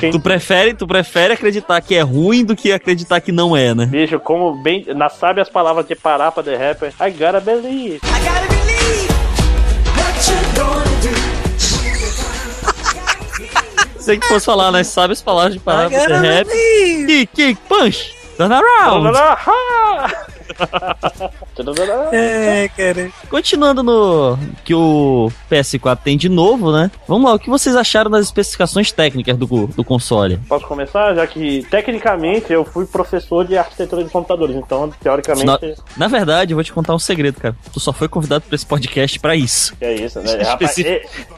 Quem... 0.00 0.10
Tu 0.10 0.20
prefere, 0.20 0.74
tu 0.74 0.86
prefere 0.86 1.34
acreditar 1.34 1.80
que 1.80 1.94
é 1.94 2.02
ruim 2.02 2.44
do 2.44 2.54
que 2.54 2.72
acreditar 2.72 3.20
que 3.20 3.32
não 3.32 3.56
é, 3.56 3.74
né? 3.74 3.86
Bicho, 3.86 4.20
como 4.20 4.62
bem. 4.62 4.84
Na 4.94 5.08
sabe 5.08 5.40
as 5.40 5.48
palavras 5.48 5.86
de 5.86 5.94
parar 5.94 6.30
pra 6.32 6.42
The 6.42 6.56
Rapper. 6.56 6.92
I 7.00 7.10
gotta 7.10 7.40
believe. 7.40 7.96
I 7.96 8.00
gotta 8.00 8.46
believe. 8.48 9.08
What 9.96 10.30
you 10.30 10.36
gonna 10.54 10.84
do? 11.00 11.36
Sei 14.06 14.18
que 14.18 14.26
fosse 14.26 14.46
falar, 14.46 14.70
né? 14.70 14.84
Sabe 14.84 15.14
as 15.14 15.22
palavras 15.22 15.54
de 15.54 15.60
parar 15.60 15.90
pra 15.90 16.06
The 16.06 16.14
Rapper. 16.14 17.06
Kick, 17.06 17.26
kick, 17.34 17.60
punch. 17.68 18.14
Turn 18.36 18.52
around. 18.52 19.02
Turn 19.02 19.16
around. 19.16 20.26
é, 22.12 22.68
cara. 22.68 23.10
Continuando 23.28 23.82
no 23.82 24.38
que 24.64 24.74
o 24.74 25.30
PS4 25.50 25.98
tem 26.02 26.16
de 26.16 26.28
novo, 26.28 26.72
né? 26.72 26.90
Vamos 27.06 27.28
lá, 27.28 27.36
o 27.36 27.38
que 27.38 27.50
vocês 27.50 27.76
acharam 27.76 28.10
das 28.10 28.26
especificações 28.26 28.92
técnicas 28.92 29.36
do, 29.36 29.66
do 29.66 29.84
console? 29.84 30.38
Posso 30.48 30.66
começar? 30.66 31.14
Já 31.14 31.26
que, 31.26 31.66
tecnicamente, 31.70 32.52
eu 32.52 32.64
fui 32.64 32.86
professor 32.86 33.46
de 33.46 33.56
arquitetura 33.56 34.04
de 34.04 34.10
computadores, 34.10 34.56
então, 34.56 34.90
teoricamente... 35.02 35.46
Na, 35.46 35.58
na 35.96 36.08
verdade, 36.08 36.52
eu 36.52 36.56
vou 36.56 36.64
te 36.64 36.72
contar 36.72 36.94
um 36.94 36.98
segredo, 36.98 37.40
cara. 37.40 37.56
Tu 37.72 37.80
só 37.80 37.92
foi 37.92 38.08
convidado 38.08 38.44
pra 38.46 38.54
esse 38.54 38.66
podcast 38.66 39.18
pra 39.18 39.34
isso. 39.34 39.74
É 39.80 39.94
isso, 39.94 40.20
né? 40.20 40.36
Rapaz, 40.42 40.76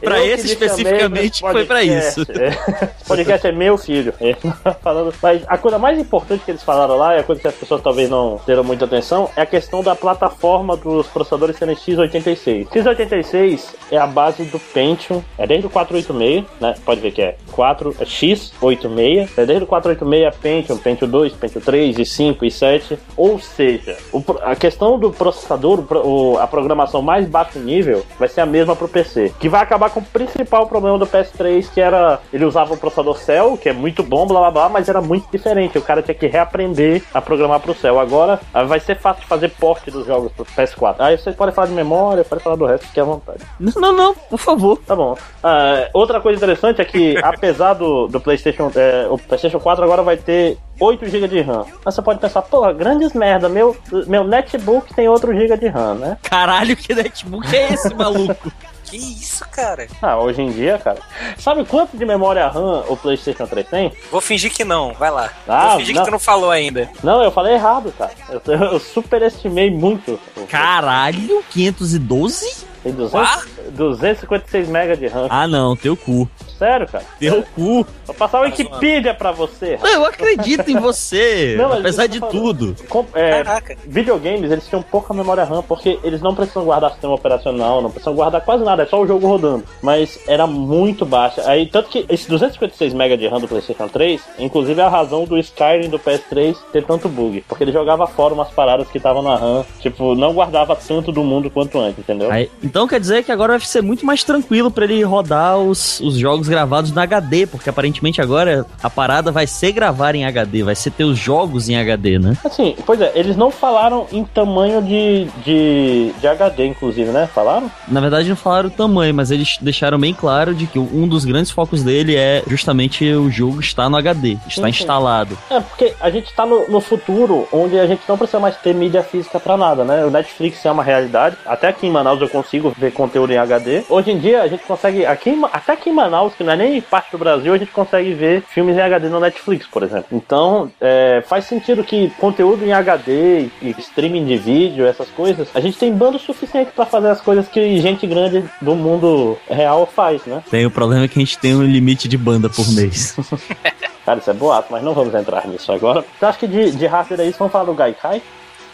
pra 0.01 0.23
esse 0.25 0.47
especificamente 0.47 1.41
foi 1.41 1.65
pra 1.65 1.83
isso. 1.83 2.21
É, 2.29 2.87
podcast 3.07 3.47
é 3.47 3.51
meu 3.51 3.77
filho. 3.77 4.13
É, 4.19 4.35
falando, 4.81 5.13
mas 5.21 5.41
a 5.47 5.57
coisa 5.57 5.77
mais 5.77 5.97
importante 5.99 6.43
que 6.43 6.51
eles 6.51 6.63
falaram 6.63 6.97
lá, 6.97 7.13
é 7.13 7.19
a 7.19 7.23
coisa 7.23 7.41
que 7.41 7.47
as 7.47 7.55
pessoas 7.55 7.81
talvez 7.81 8.09
não 8.09 8.39
deram 8.45 8.63
muita 8.63 8.85
atenção 8.85 9.08
é 9.35 9.41
a 9.41 9.45
questão 9.45 9.81
da 9.81 9.95
plataforma 9.95 10.75
dos 10.77 11.07
processadores 11.07 11.57
serem 11.57 11.75
x86. 11.75 12.67
x86 12.67 13.75
é 13.91 13.97
a 13.97 14.05
base 14.05 14.43
do 14.43 14.59
Pentium, 14.59 15.23
é 15.37 15.47
desde 15.47 15.67
o 15.67 15.69
486, 15.69 16.45
né? 16.59 16.75
Pode 16.85 17.01
ver 17.01 17.11
que 17.11 17.21
é 17.21 17.35
4, 17.51 17.95
é 17.99 18.05
x86, 18.05 19.29
é 19.37 19.45
desde 19.45 19.63
o 19.63 19.67
486 19.67 20.35
Pentium, 20.37 20.77
Pentium 20.77 21.07
2, 21.07 21.33
Pentium 21.33 21.61
3 21.61 21.99
e 21.99 22.05
5 22.05 22.45
e 22.45 22.51
7. 22.51 22.99
Ou 23.17 23.39
seja, 23.39 23.97
o, 24.13 24.23
a 24.41 24.55
questão 24.55 24.99
do 24.99 25.11
processador, 25.11 25.83
o, 26.05 26.37
a 26.37 26.47
programação 26.47 27.01
mais 27.01 27.27
baixo 27.27 27.59
nível, 27.59 28.05
vai 28.17 28.27
ser 28.27 28.41
a 28.41 28.45
mesma 28.45 28.75
pro 28.75 28.87
PC, 28.87 29.33
que 29.39 29.49
vai 29.49 29.61
acabar 29.61 29.89
com 29.89 29.99
o 29.99 30.05
principal 30.05 30.67
problema 30.67 30.97
do 30.97 31.07
PS3, 31.07 31.67
que 31.73 31.81
era 31.81 32.19
ele 32.31 32.45
usava 32.45 32.73
o 32.73 32.77
processador 32.77 33.17
Cell, 33.17 33.57
que 33.57 33.69
é 33.69 33.73
muito 33.73 34.03
bom, 34.03 34.27
blá 34.27 34.39
blá 34.39 34.51
blá, 34.51 34.69
mas 34.69 34.89
era 34.89 35.01
muito 35.01 35.27
diferente. 35.31 35.77
O 35.77 35.81
cara 35.81 36.01
tinha 36.01 36.15
que 36.15 36.27
reaprender 36.27 37.03
a 37.13 37.21
programar 37.21 37.59
pro 37.59 37.73
Cell. 37.73 37.99
Agora 37.99 38.39
ah, 38.53 38.63
vai 38.63 38.79
ser 38.79 38.98
fácil 38.99 39.21
de 39.21 39.27
fazer 39.27 39.49
porte 39.49 39.89
dos 39.89 40.05
jogos 40.05 40.31
pro 40.31 40.45
PS4. 40.45 40.95
Aí 40.99 41.17
vocês 41.17 41.35
podem 41.35 41.53
falar 41.53 41.67
de 41.67 41.73
memória, 41.73 42.23
podem 42.23 42.43
falar 42.43 42.55
do 42.55 42.65
resto, 42.65 42.87
fique 42.87 42.99
à 42.99 43.03
vontade. 43.03 43.39
Não, 43.59 43.73
não, 43.75 43.93
não, 43.93 44.13
por 44.13 44.37
favor. 44.39 44.79
Tá 44.85 44.95
bom. 44.95 45.17
Ah, 45.43 45.89
outra 45.93 46.19
coisa 46.19 46.37
interessante 46.37 46.81
é 46.81 46.85
que, 46.85 47.17
apesar 47.23 47.73
do, 47.73 48.07
do 48.07 48.19
PlayStation, 48.19 48.71
é, 48.75 49.07
o 49.09 49.17
PlayStation 49.17 49.59
4 49.59 49.83
agora 49.83 50.03
vai 50.03 50.17
ter 50.17 50.57
8 50.79 51.05
GB 51.07 51.27
de 51.27 51.41
RAM. 51.41 51.65
Mas 51.83 51.95
você 51.95 52.01
pode 52.01 52.19
pensar, 52.19 52.41
pô, 52.41 52.71
grandes 52.73 53.13
merda, 53.13 53.49
meu, 53.49 53.75
meu 54.07 54.23
netbook 54.23 54.93
tem 54.93 55.07
outro 55.07 55.33
GB 55.33 55.57
de 55.57 55.67
RAM, 55.67 55.95
né? 55.95 56.17
Caralho, 56.23 56.75
que 56.75 56.93
netbook 56.93 57.55
é 57.55 57.73
esse, 57.73 57.93
maluco? 57.93 58.51
Que 58.89 58.97
isso, 58.97 59.45
cara? 59.51 59.87
Ah, 60.01 60.17
hoje 60.17 60.41
em 60.41 60.51
dia, 60.51 60.77
cara. 60.77 60.99
Sabe 61.37 61.63
quanto 61.65 61.97
de 61.97 62.05
memória 62.05 62.47
RAM 62.47 62.83
o 62.87 62.97
PlayStation 62.97 63.45
3 63.45 63.67
tem? 63.67 63.93
Vou 64.11 64.21
fingir 64.21 64.51
que 64.51 64.63
não, 64.65 64.93
vai 64.93 65.11
lá. 65.11 65.31
Ah, 65.47 65.69
Vou 65.69 65.79
fingir 65.79 65.95
não. 65.95 66.01
que 66.03 66.09
tu 66.09 66.11
não 66.11 66.19
falou 66.19 66.49
ainda. 66.51 66.89
Não, 67.03 67.21
eu 67.23 67.31
falei 67.31 67.53
errado, 67.53 67.93
cara. 67.97 68.11
Eu, 68.29 68.41
eu 68.73 68.79
superestimei 68.79 69.69
muito. 69.69 70.19
Caralho, 70.49 71.43
512? 71.51 72.67
Tem 72.83 72.93
200, 72.93 73.47
256 73.71 74.69
MB 74.69 74.95
de 74.97 75.07
RAM. 75.07 75.27
Ah, 75.29 75.47
não, 75.47 75.75
teu 75.75 75.95
cu. 75.97 76.29
Sério, 76.57 76.87
cara. 76.87 77.03
Teu 77.19 77.41
cu. 77.55 77.85
Vou 78.05 78.15
passar 78.15 78.39
o 78.41 78.43
Wikipedia 78.43 79.13
pra 79.13 79.31
você. 79.31 79.79
Não, 79.81 79.89
eu 79.89 80.05
acredito 80.05 80.69
em 80.69 80.77
você, 80.77 81.55
Não, 81.57 81.69
mas 81.69 81.79
apesar 81.79 82.07
de 82.07 82.19
falando. 82.19 82.33
tudo. 82.37 82.75
Com- 82.89 83.05
é, 83.13 83.43
Caraca. 83.43 83.77
videogames, 83.85 84.51
eles 84.51 84.67
tinham 84.67 84.81
pouca 84.81 85.13
memória 85.13 85.43
RAM, 85.45 85.61
porque 85.63 85.97
eles 86.03 86.21
não 86.21 86.35
precisam 86.35 86.65
guardar 86.65 86.91
sistema 86.91 87.13
operacional, 87.13 87.81
não 87.81 87.89
precisam 87.89 88.13
guardar 88.13 88.41
quase 88.41 88.63
nada, 88.63 88.83
é 88.83 88.85
só 88.85 89.01
o 89.01 89.07
jogo 89.07 89.25
rodando. 89.25 89.63
Mas 89.81 90.19
era 90.27 90.45
muito 90.45 91.05
baixa. 91.05 91.43
Aí, 91.49 91.65
tanto 91.65 91.89
que 91.89 92.05
esse 92.09 92.27
256 92.29 92.93
MB 92.93 93.17
de 93.17 93.27
RAM 93.27 93.39
do 93.39 93.47
PlayStation 93.47 93.87
3, 93.87 94.21
inclusive 94.37 94.79
é 94.81 94.83
a 94.83 94.89
razão 94.89 95.23
do 95.23 95.37
Skyrim 95.37 95.89
do 95.89 95.97
PS3 95.99 96.57
ter 96.73 96.83
tanto 96.83 97.07
bug. 97.07 97.43
Porque 97.47 97.63
ele 97.63 97.71
jogava 97.71 98.05
fora 98.05 98.33
umas 98.33 98.49
paradas 98.49 98.87
que 98.89 98.97
estavam 98.97 99.21
na 99.21 99.35
RAM, 99.37 99.65
tipo, 99.79 100.13
não 100.15 100.33
guardava 100.33 100.75
tanto 100.75 101.11
do 101.11 101.23
mundo 101.23 101.49
quanto 101.49 101.79
antes, 101.79 101.99
entendeu? 101.99 102.29
Aí- 102.31 102.49
então 102.69 102.87
quer 102.87 102.99
dizer 102.99 103.23
que 103.23 103.31
agora 103.31 103.57
vai 103.57 103.65
ser 103.65 103.81
muito 103.81 104.05
mais 104.05 104.23
tranquilo 104.23 104.69
pra 104.69 104.85
ele 104.85 105.01
rodar 105.01 105.57
os, 105.57 105.99
os 106.01 106.15
jogos 106.15 106.47
gravados 106.47 106.91
na 106.91 107.01
HD, 107.01 107.47
porque 107.47 107.67
aparentemente 107.67 108.21
agora 108.21 108.63
a 108.81 108.89
parada 108.91 109.31
vai 109.31 109.47
ser 109.47 109.71
gravar 109.71 110.13
em 110.13 110.23
HD, 110.23 110.61
vai 110.61 110.75
ser 110.75 110.91
ter 110.91 111.03
os 111.03 111.17
jogos 111.17 111.67
em 111.67 111.75
HD, 111.75 112.19
né? 112.19 112.37
Assim, 112.45 112.75
pois 112.85 113.01
é, 113.01 113.11
eles 113.15 113.35
não 113.35 113.49
falaram 113.49 114.05
em 114.11 114.23
tamanho 114.23 114.83
de, 114.83 115.25
de, 115.43 116.13
de 116.19 116.27
HD, 116.27 116.67
inclusive, 116.67 117.09
né? 117.09 117.27
Falaram? 117.33 117.71
Na 117.87 117.99
verdade 117.99 118.29
não 118.29 118.35
falaram 118.35 118.67
o 118.67 118.71
tamanho, 118.71 119.15
mas 119.15 119.31
eles 119.31 119.57
deixaram 119.59 119.97
bem 119.97 120.13
claro 120.13 120.53
de 120.53 120.67
que 120.67 120.77
um 120.77 121.07
dos 121.07 121.25
grandes 121.25 121.49
focos 121.49 121.81
dele 121.81 122.15
é 122.15 122.43
justamente 122.45 123.03
o 123.11 123.31
jogo 123.31 123.59
estar 123.59 123.89
no 123.89 123.97
HD, 123.97 124.37
está 124.47 124.63
sim. 124.63 124.69
instalado. 124.69 125.35
É, 125.49 125.59
porque 125.59 125.95
a 125.99 126.11
gente 126.11 126.31
tá 126.35 126.45
no, 126.45 126.69
no 126.69 126.79
futuro 126.79 127.47
onde 127.51 127.79
a 127.79 127.87
gente 127.87 128.03
não 128.07 128.15
precisa 128.15 128.39
mais 128.39 128.55
ter 128.57 128.75
mídia 128.75 129.01
física 129.01 129.39
pra 129.39 129.57
nada, 129.57 129.83
né? 129.83 130.05
O 130.05 130.11
Netflix 130.11 130.63
é 130.63 130.71
uma 130.71 130.83
realidade. 130.83 131.35
Até 131.47 131.69
aqui 131.69 131.87
em 131.87 131.91
Manaus 131.91 132.21
eu 132.21 132.29
consigo 132.29 132.58
ver 132.77 132.91
conteúdo 132.91 133.31
em 133.31 133.37
HD. 133.37 133.83
Hoje 133.89 134.11
em 134.11 134.19
dia 134.19 134.41
a 134.41 134.47
gente 134.47 134.63
consegue, 134.63 135.05
aqui 135.05 135.39
até 135.51 135.73
aqui 135.73 135.89
em 135.89 135.93
Manaus, 135.93 136.33
que 136.35 136.43
não 136.43 136.53
é 136.53 136.55
nem 136.55 136.81
parte 136.81 137.11
do 137.11 137.17
Brasil, 137.17 137.53
a 137.53 137.57
gente 137.57 137.71
consegue 137.71 138.13
ver 138.13 138.43
filmes 138.43 138.75
em 138.75 138.81
HD 138.81 139.09
no 139.09 139.19
Netflix, 139.19 139.65
por 139.67 139.83
exemplo. 139.83 140.07
Então, 140.11 140.71
é, 140.79 141.23
faz 141.27 141.45
sentido 141.45 141.83
que 141.83 142.09
conteúdo 142.19 142.65
em 142.65 142.73
HD 142.73 143.49
e 143.61 143.75
streaming 143.79 144.25
de 144.25 144.37
vídeo, 144.37 144.85
essas 144.85 145.09
coisas, 145.09 145.47
a 145.53 145.59
gente 145.59 145.77
tem 145.77 145.93
bando 145.93 146.19
suficiente 146.19 146.71
pra 146.75 146.85
fazer 146.85 147.09
as 147.09 147.21
coisas 147.21 147.47
que 147.47 147.79
gente 147.79 148.05
grande 148.05 148.43
do 148.61 148.75
mundo 148.75 149.37
real 149.49 149.85
faz, 149.85 150.25
né? 150.25 150.43
Tem 150.49 150.65
o 150.65 150.71
problema 150.71 151.05
é 151.05 151.07
que 151.07 151.19
a 151.19 151.23
gente 151.23 151.37
tem 151.37 151.55
um 151.55 151.63
limite 151.63 152.07
de 152.07 152.17
banda 152.17 152.49
por 152.49 152.67
mês. 152.71 153.15
Cara, 154.05 154.19
isso 154.19 154.29
é 154.29 154.33
boato, 154.33 154.69
mas 154.71 154.83
não 154.83 154.93
vamos 154.93 155.13
entrar 155.13 155.47
nisso 155.47 155.71
agora. 155.71 156.03
Então 156.17 156.29
acho 156.29 156.39
que 156.39 156.47
de, 156.47 156.71
de 156.71 156.85
hardware 156.87 157.21
aí, 157.21 157.31
vamos 157.37 157.51
falar 157.51 157.65
do 157.65 157.73
Gaikai? 157.73 158.21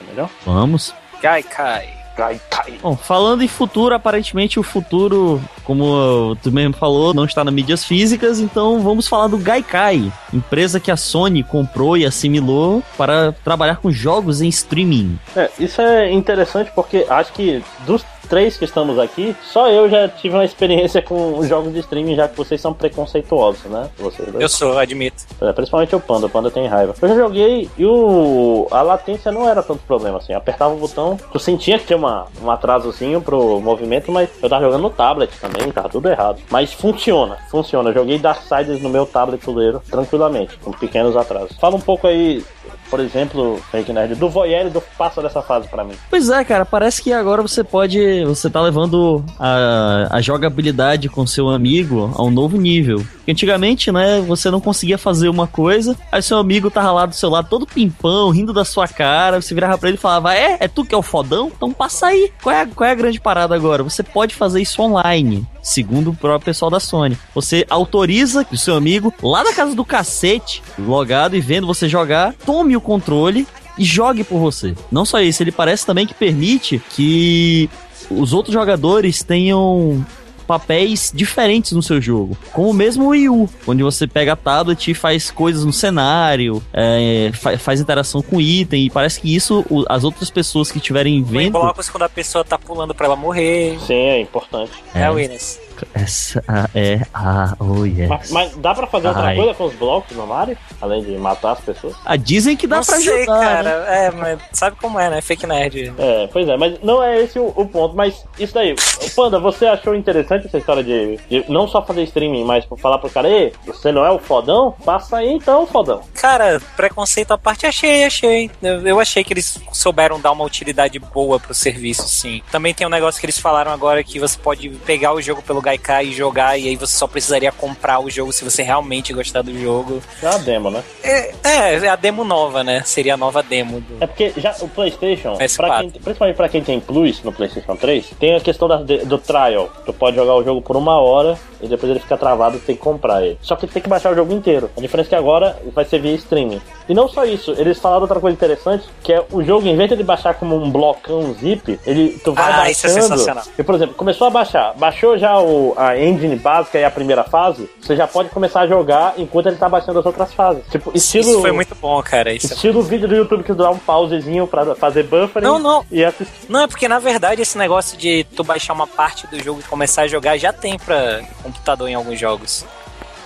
É 0.01 0.11
melhor? 0.11 0.29
Vamos. 0.45 0.93
Gaikai. 1.21 1.94
Gaikai. 2.15 2.75
Bom, 2.81 2.95
falando 2.95 3.43
em 3.43 3.47
futuro, 3.47 3.93
aparentemente 3.93 4.59
o 4.59 4.63
futuro, 4.63 5.41
como 5.63 6.35
tu 6.41 6.51
mesmo 6.51 6.75
falou, 6.75 7.13
não 7.13 7.25
está 7.25 7.43
nas 7.43 7.53
mídias 7.53 7.83
físicas, 7.83 8.39
então 8.39 8.79
vamos 8.81 9.07
falar 9.07 9.27
do 9.27 9.37
Gaikai, 9.37 10.11
empresa 10.33 10.79
que 10.79 10.91
a 10.91 10.97
Sony 10.97 11.43
comprou 11.43 11.97
e 11.97 12.05
assimilou 12.05 12.83
para 12.97 13.31
trabalhar 13.43 13.77
com 13.77 13.91
jogos 13.91 14.41
em 14.41 14.47
streaming. 14.47 15.19
É, 15.35 15.49
isso 15.59 15.81
é 15.81 16.11
interessante 16.11 16.71
porque 16.73 17.05
acho 17.09 17.33
que 17.33 17.63
dos 17.85 18.03
três 18.25 18.57
que 18.57 18.65
estamos 18.65 18.99
aqui, 18.99 19.35
só 19.43 19.69
eu 19.69 19.89
já 19.89 20.07
tive 20.07 20.35
uma 20.35 20.45
experiência 20.45 21.01
com 21.01 21.37
os 21.37 21.47
jogos 21.47 21.73
de 21.73 21.79
streaming, 21.79 22.15
já 22.15 22.27
que 22.27 22.35
vocês 22.35 22.59
são 22.59 22.73
preconceituosos, 22.73 23.63
né? 23.65 23.89
Vocês 23.97 24.29
dois. 24.31 24.41
Eu 24.41 24.49
sou, 24.49 24.77
admito. 24.77 25.23
É, 25.41 25.53
principalmente 25.53 25.95
o 25.95 25.99
Panda, 25.99 26.25
o 26.25 26.29
Panda 26.29 26.51
tem 26.51 26.67
raiva. 26.67 26.95
Eu 27.01 27.07
já 27.07 27.15
joguei 27.15 27.69
e 27.77 27.85
o... 27.85 28.67
a 28.71 28.81
latência 28.81 29.31
não 29.31 29.47
era 29.47 29.61
tanto 29.63 29.81
problema 29.83 30.17
assim. 30.17 30.33
Apertava 30.33 30.73
o 30.73 30.77
botão, 30.77 31.17
tu 31.31 31.39
sentia 31.39 31.77
que 31.79 31.85
tinha 31.85 31.97
uma, 31.97 32.04
um 32.41 32.49
atrasozinho 32.49 33.21
pro 33.21 33.59
movimento, 33.59 34.11
mas 34.11 34.29
eu 34.41 34.49
tava 34.49 34.65
jogando 34.65 34.81
no 34.81 34.89
tablet 34.89 35.31
também, 35.39 35.71
tava 35.71 35.89
tudo 35.89 36.09
errado. 36.09 36.41
Mas 36.49 36.73
funciona, 36.73 37.37
funciona. 37.49 37.89
Eu 37.89 37.93
joguei 37.93 38.19
Darksiders 38.19 38.81
no 38.81 38.89
meu 38.89 39.05
tablet 39.05 39.43
fuleiro 39.43 39.81
tranquilamente, 39.89 40.57
com 40.59 40.71
pequenos 40.71 41.15
atrasos. 41.15 41.57
Fala 41.57 41.75
um 41.75 41.81
pouco 41.81 42.07
aí, 42.07 42.43
por 42.89 42.99
exemplo, 42.99 43.61
Fake 43.71 43.91
Nerd, 43.91 44.15
do 44.15 44.29
voyeur 44.29 44.69
do 44.69 44.81
passa 44.97 45.21
dessa 45.21 45.41
fase 45.41 45.67
pra 45.67 45.83
mim. 45.83 45.95
Pois 46.09 46.29
é, 46.29 46.43
cara, 46.43 46.65
parece 46.65 47.01
que 47.01 47.11
agora 47.11 47.41
você 47.41 47.63
pode. 47.63 48.23
Você 48.25 48.49
tá 48.49 48.61
levando 48.61 49.23
a, 49.39 50.07
a 50.11 50.21
jogabilidade 50.21 51.09
com 51.09 51.25
seu 51.25 51.49
amigo 51.49 52.11
a 52.15 52.23
um 52.23 52.31
novo 52.31 52.57
nível. 52.57 53.05
Antigamente, 53.27 53.91
né, 53.91 54.21
você 54.21 54.51
não 54.51 54.61
conseguia 54.61 54.97
fazer 54.97 55.29
uma 55.29 55.47
coisa, 55.47 55.95
aí 56.11 56.21
seu 56.21 56.37
amigo 56.37 56.69
tava 56.69 56.91
lá 56.91 57.05
do 57.05 57.15
seu 57.15 57.29
lado 57.29 57.49
todo 57.49 57.65
pimpão, 57.65 58.29
rindo 58.29 58.53
da 58.53 58.63
sua 58.63 58.87
cara, 58.87 59.41
você 59.41 59.53
virava 59.53 59.77
pra 59.77 59.89
ele 59.89 59.97
e 59.97 60.01
falava: 60.01 60.35
É, 60.35 60.57
é 60.59 60.67
tu 60.67 60.85
que 60.85 60.93
é 60.93 60.97
o 60.97 61.01
fodão? 61.01 61.51
Então 61.55 61.71
passa 61.71 62.07
aí. 62.07 62.31
Qual 62.41 62.55
é, 62.55 62.61
a, 62.61 62.67
qual 62.67 62.87
é 62.87 62.91
a 62.91 62.95
grande 62.95 63.19
parada 63.19 63.55
agora? 63.55 63.83
Você 63.83 64.03
pode 64.03 64.35
fazer 64.35 64.61
isso 64.61 64.81
online. 64.81 65.45
Segundo 65.65 66.11
o 66.11 66.15
próprio 66.15 66.45
pessoal 66.45 66.69
da 66.69 66.79
Sony. 66.79 67.17
Você 67.33 67.65
autoriza 67.67 68.45
que 68.45 68.53
o 68.53 68.57
seu 68.57 68.75
amigo, 68.75 69.11
lá 69.23 69.43
da 69.43 69.51
casa 69.51 69.73
do 69.73 69.83
cacete, 69.83 70.61
logado 70.77 71.35
e 71.35 71.41
vendo 71.41 71.65
você 71.65 71.89
jogar, 71.89 72.35
tome 72.45 72.77
o 72.77 72.81
controle 72.81 73.47
e 73.75 73.83
jogue 73.83 74.23
por 74.23 74.37
você. 74.37 74.75
Não 74.91 75.03
só 75.03 75.19
isso, 75.19 75.41
ele 75.41 75.51
parece 75.51 75.83
também 75.83 76.05
que 76.05 76.13
permite 76.13 76.79
que 76.91 77.67
os 78.11 78.31
outros 78.31 78.53
jogadores 78.53 79.23
tenham 79.23 80.05
papéis 80.45 81.11
diferentes 81.13 81.71
no 81.73 81.81
seu 81.81 81.99
jogo. 82.01 82.37
Como 82.53 82.69
o 82.69 82.73
mesmo 82.73 83.07
Wii 83.09 83.29
U, 83.29 83.49
onde 83.67 83.83
você 83.83 84.07
pega 84.07 84.33
a 84.33 84.35
tablet 84.35 84.89
e 84.89 84.93
faz 84.93 85.29
coisas 85.31 85.65
no 85.65 85.73
cenário, 85.73 86.61
é, 86.73 87.31
fa- 87.33 87.57
faz 87.57 87.79
interação 87.81 88.21
com 88.21 88.39
item, 88.39 88.85
e 88.85 88.89
parece 88.89 89.19
que 89.21 89.33
isso 89.35 89.65
o- 89.69 89.83
as 89.89 90.03
outras 90.03 90.29
pessoas 90.29 90.71
que 90.71 90.77
estiverem 90.77 91.17
Em 91.17 91.23
vendo. 91.23 91.51
blocos 91.53 91.89
quando 91.89 92.03
a 92.03 92.09
pessoa 92.09 92.43
tá 92.43 92.57
pulando 92.57 92.93
pra 92.93 93.05
ela 93.07 93.15
morrer. 93.15 93.77
Sim, 93.85 93.93
é 93.93 94.21
importante. 94.21 94.71
É, 94.93 95.01
É. 95.01 95.05
a 95.05 95.11
Winners. 95.11 95.59
Essa 95.93 96.43
é 96.73 97.01
a. 97.13 97.55
Oh, 97.59 97.85
yes. 97.85 98.07
Mas, 98.09 98.31
mas 98.31 98.55
dá 98.57 98.73
pra 98.73 98.87
fazer 98.87 99.07
outra 99.07 99.23
Ai. 99.23 99.35
coisa 99.35 99.53
com 99.53 99.63
os 99.65 99.73
blocos 99.75 100.15
no 100.15 100.25
Mario? 100.27 100.57
Além 100.81 101.03
de 101.03 101.17
matar 101.17 101.51
as 101.53 101.59
pessoas? 101.61 101.95
Ah, 102.05 102.15
dizem 102.15 102.55
que 102.55 102.67
dá 102.67 102.77
Não 102.77 102.83
pra 102.83 102.97
sei, 102.97 103.17
ajudar. 103.17 103.39
cara. 103.39 103.79
né? 103.81 104.05
É, 104.05 104.11
mas 104.11 104.39
sabe 104.51 104.77
como 104.79 104.99
é, 104.99 105.09
né? 105.09 105.21
Fake 105.21 105.45
nerd. 105.47 105.93
É, 105.97 106.27
pois 106.31 106.47
é, 106.47 106.57
mas 106.57 106.79
não 106.81 107.03
é 107.03 107.21
esse 107.21 107.39
o, 107.39 107.47
o 107.55 107.67
ponto. 107.67 107.95
Mas 107.95 108.25
isso 108.39 108.53
daí, 108.53 108.75
Panda, 109.15 109.39
você 109.39 109.65
achou 109.65 109.95
interessante 109.95 110.47
essa 110.47 110.57
história 110.57 110.83
de, 110.83 111.17
de 111.29 111.45
não 111.49 111.67
só 111.67 111.81
fazer 111.85 112.03
streaming, 112.03 112.43
mas 112.43 112.65
falar 112.77 112.97
pro 112.97 113.09
cara, 113.09 113.27
ei, 113.29 113.53
você 113.65 113.91
não 113.91 114.05
é 114.05 114.11
o 114.11 114.19
fodão? 114.19 114.75
Passa 114.85 115.17
aí 115.17 115.31
então, 115.31 115.65
fodão. 115.65 116.01
Cara, 116.15 116.61
preconceito 116.75 117.31
à 117.31 117.37
parte, 117.37 117.65
achei, 117.65 118.03
achei. 118.05 118.51
Eu, 118.61 118.85
eu 118.87 118.99
achei 118.99 119.23
que 119.23 119.33
eles 119.33 119.59
souberam 119.71 120.19
dar 120.19 120.31
uma 120.31 120.43
utilidade 120.43 120.99
boa 120.99 121.39
pro 121.39 121.53
serviço, 121.53 122.07
sim. 122.07 122.41
Também 122.51 122.73
tem 122.73 122.85
um 122.85 122.89
negócio 122.89 123.19
que 123.19 123.25
eles 123.25 123.39
falaram 123.39 123.71
agora 123.71 124.03
que 124.03 124.19
você 124.19 124.37
pode 124.37 124.69
pegar 124.85 125.13
o 125.13 125.21
jogo 125.21 125.41
pelo 125.41 125.61
Gaikai 125.65 126.05
e 126.07 126.13
jogar, 126.13 126.57
e 126.57 126.67
aí 126.69 126.75
você 126.75 126.95
só 126.97 127.07
precisaria 127.07 127.51
comprar 127.51 127.99
o 127.99 128.09
jogo 128.09 128.31
se 128.31 128.43
você 128.43 128.63
realmente 128.63 129.11
gostar 129.13 129.41
do 129.41 129.57
jogo. 129.59 130.01
É 130.23 130.29
uma 130.29 130.39
demo, 130.39 130.69
né? 130.71 130.83
É, 131.03 131.31
é, 131.43 131.73
é 131.85 131.89
a 131.89 131.95
demo 131.95 132.23
nova, 132.23 132.63
né? 132.63 132.81
Seria 132.85 133.15
a 133.15 133.17
nova 133.17 133.41
demo 133.43 133.81
do. 133.81 133.97
É 133.99 134.07
porque 134.07 134.31
já 134.37 134.55
o 134.61 134.67
PlayStation, 134.69 135.35
PS4. 135.37 135.57
pra 135.57 135.79
quem- 135.81 135.89
principalmente 135.91 136.35
pra 136.37 136.49
quem 136.49 136.63
tem 136.63 136.79
Plus 136.79 137.23
no 137.23 137.33
PlayStation 137.33 137.75
3, 137.75 138.05
tem 138.19 138.35
a 138.35 138.39
questão 138.39 138.67
da- 138.67 138.77
do 138.77 139.17
trial. 139.17 139.69
Tu 139.85 139.91
pode 139.93 140.15
jogar 140.15 140.35
o 140.35 140.43
jogo 140.43 140.61
por 140.61 140.77
uma 140.77 140.99
hora 141.01 141.37
e 141.61 141.67
depois 141.67 141.89
ele 141.89 141.99
fica 141.99 142.17
travado 142.17 142.57
e 142.57 142.59
tem 142.59 142.75
que 142.75 142.81
comprar 142.81 143.23
ele. 143.25 143.37
Só 143.41 143.55
que 143.55 143.65
tem 143.67 143.81
que 143.81 143.89
baixar 143.89 144.11
o 144.11 144.15
jogo 144.15 144.33
inteiro. 144.33 144.69
A 144.77 144.81
diferença 144.81 145.09
é 145.09 145.11
que 145.11 145.15
agora 145.15 145.57
vai 145.73 145.83
ser 145.85 145.99
via 145.99 146.13
streaming. 146.15 146.61
E 146.87 146.93
não 146.93 147.07
só 147.07 147.25
isso, 147.25 147.51
eles 147.57 147.79
falaram 147.79 148.03
outra 148.03 148.19
coisa 148.19 148.35
interessante, 148.35 148.85
que 149.01 149.11
é 149.11 149.23
o 149.31 149.43
jogo, 149.43 149.67
em 149.67 149.75
vez 149.75 149.89
de 149.89 150.03
baixar 150.03 150.35
como 150.35 150.55
um 150.55 150.69
blocão 150.69 151.33
zip, 151.33 151.79
ele 151.85 152.19
tu 152.23 152.33
vai 152.33 152.51
Ah, 152.51 152.69
isso 152.69 152.85
é 152.85 152.89
baixando. 152.93 153.09
sensacional. 153.13 153.43
E, 153.57 153.63
por 153.63 153.73
exemplo, 153.75 153.95
começou 153.95 154.27
a 154.27 154.29
baixar, 154.29 154.73
baixou 154.75 155.17
já 155.17 155.39
o, 155.39 155.45
a 155.77 155.97
engine 155.97 156.35
básica 156.35 156.77
e 156.79 156.83
a 156.83 156.91
primeira 156.91 157.23
fase, 157.23 157.69
você 157.81 157.95
já 157.95 158.07
pode 158.07 158.29
começar 158.29 158.61
a 158.61 158.67
jogar 158.67 159.13
enquanto 159.17 159.47
ele 159.47 159.55
tá 159.57 159.67
baixando 159.69 159.99
as 159.99 160.05
outras 160.05 160.33
fases. 160.33 160.63
Tipo, 160.71 160.91
estilo. 160.95 161.29
Isso 161.31 161.41
foi 161.41 161.51
muito 161.51 161.75
bom, 161.75 162.01
cara. 162.03 162.31
Isso 162.33 162.51
é 162.51 162.55
Estilo 162.55 162.81
vídeo 162.81 163.07
do 163.07 163.15
YouTube 163.15 163.43
que 163.43 163.53
dá 163.53 163.69
um 163.69 163.77
pausezinho 163.77 164.45
pra 164.47 164.75
fazer 164.75 165.03
buffering 165.03 165.45
Não, 165.45 165.59
não. 165.59 165.85
e 165.91 166.03
assistir. 166.03 166.33
Não, 166.49 166.61
é 166.61 166.67
porque 166.67 166.87
na 166.87 166.99
verdade 166.99 167.41
esse 167.41 167.57
negócio 167.57 167.97
de 167.97 168.23
tu 168.35 168.43
baixar 168.43 168.73
uma 168.73 168.87
parte 168.87 169.27
do 169.27 169.41
jogo 169.43 169.59
e 169.59 169.63
começar 169.63 170.03
a 170.03 170.07
jogar 170.07 170.37
já 170.37 170.51
tem 170.53 170.77
pra 170.77 171.21
computador 171.43 171.87
em 171.89 171.93
alguns 171.95 172.19
jogos. 172.19 172.65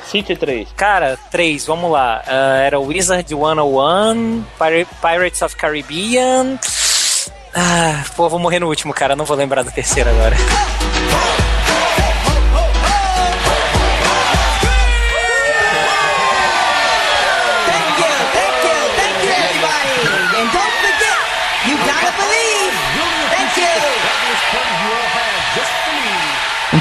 City 0.10 0.36
3. 0.36 0.68
Cara, 0.76 1.20
três, 1.30 1.66
vamos 1.68 1.92
lá. 1.92 2.24
Ah, 2.26 2.58
era 2.66 2.80
Wizard 2.80 3.28
101, 3.30 4.44
Pir- 4.58 4.88
Pirates 5.02 5.42
of 5.44 5.56
Caribbean. 5.56 6.58
Ah, 7.54 8.04
pô, 8.16 8.28
vou 8.30 8.40
morrer 8.40 8.60
no 8.60 8.68
último, 8.68 8.94
cara. 8.94 9.16
Não 9.16 9.26
vou 9.26 9.38
lembrar 9.38 9.62
do 9.64 9.72
terceiro 9.72 10.10
agora. 10.10 10.36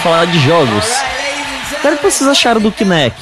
Falar 0.08 0.24
de 0.24 0.38
jogos. 0.40 0.86
O 1.84 1.96
que 1.98 2.02
vocês 2.02 2.26
acharam 2.26 2.62
do 2.62 2.72
Kinect? 2.72 3.20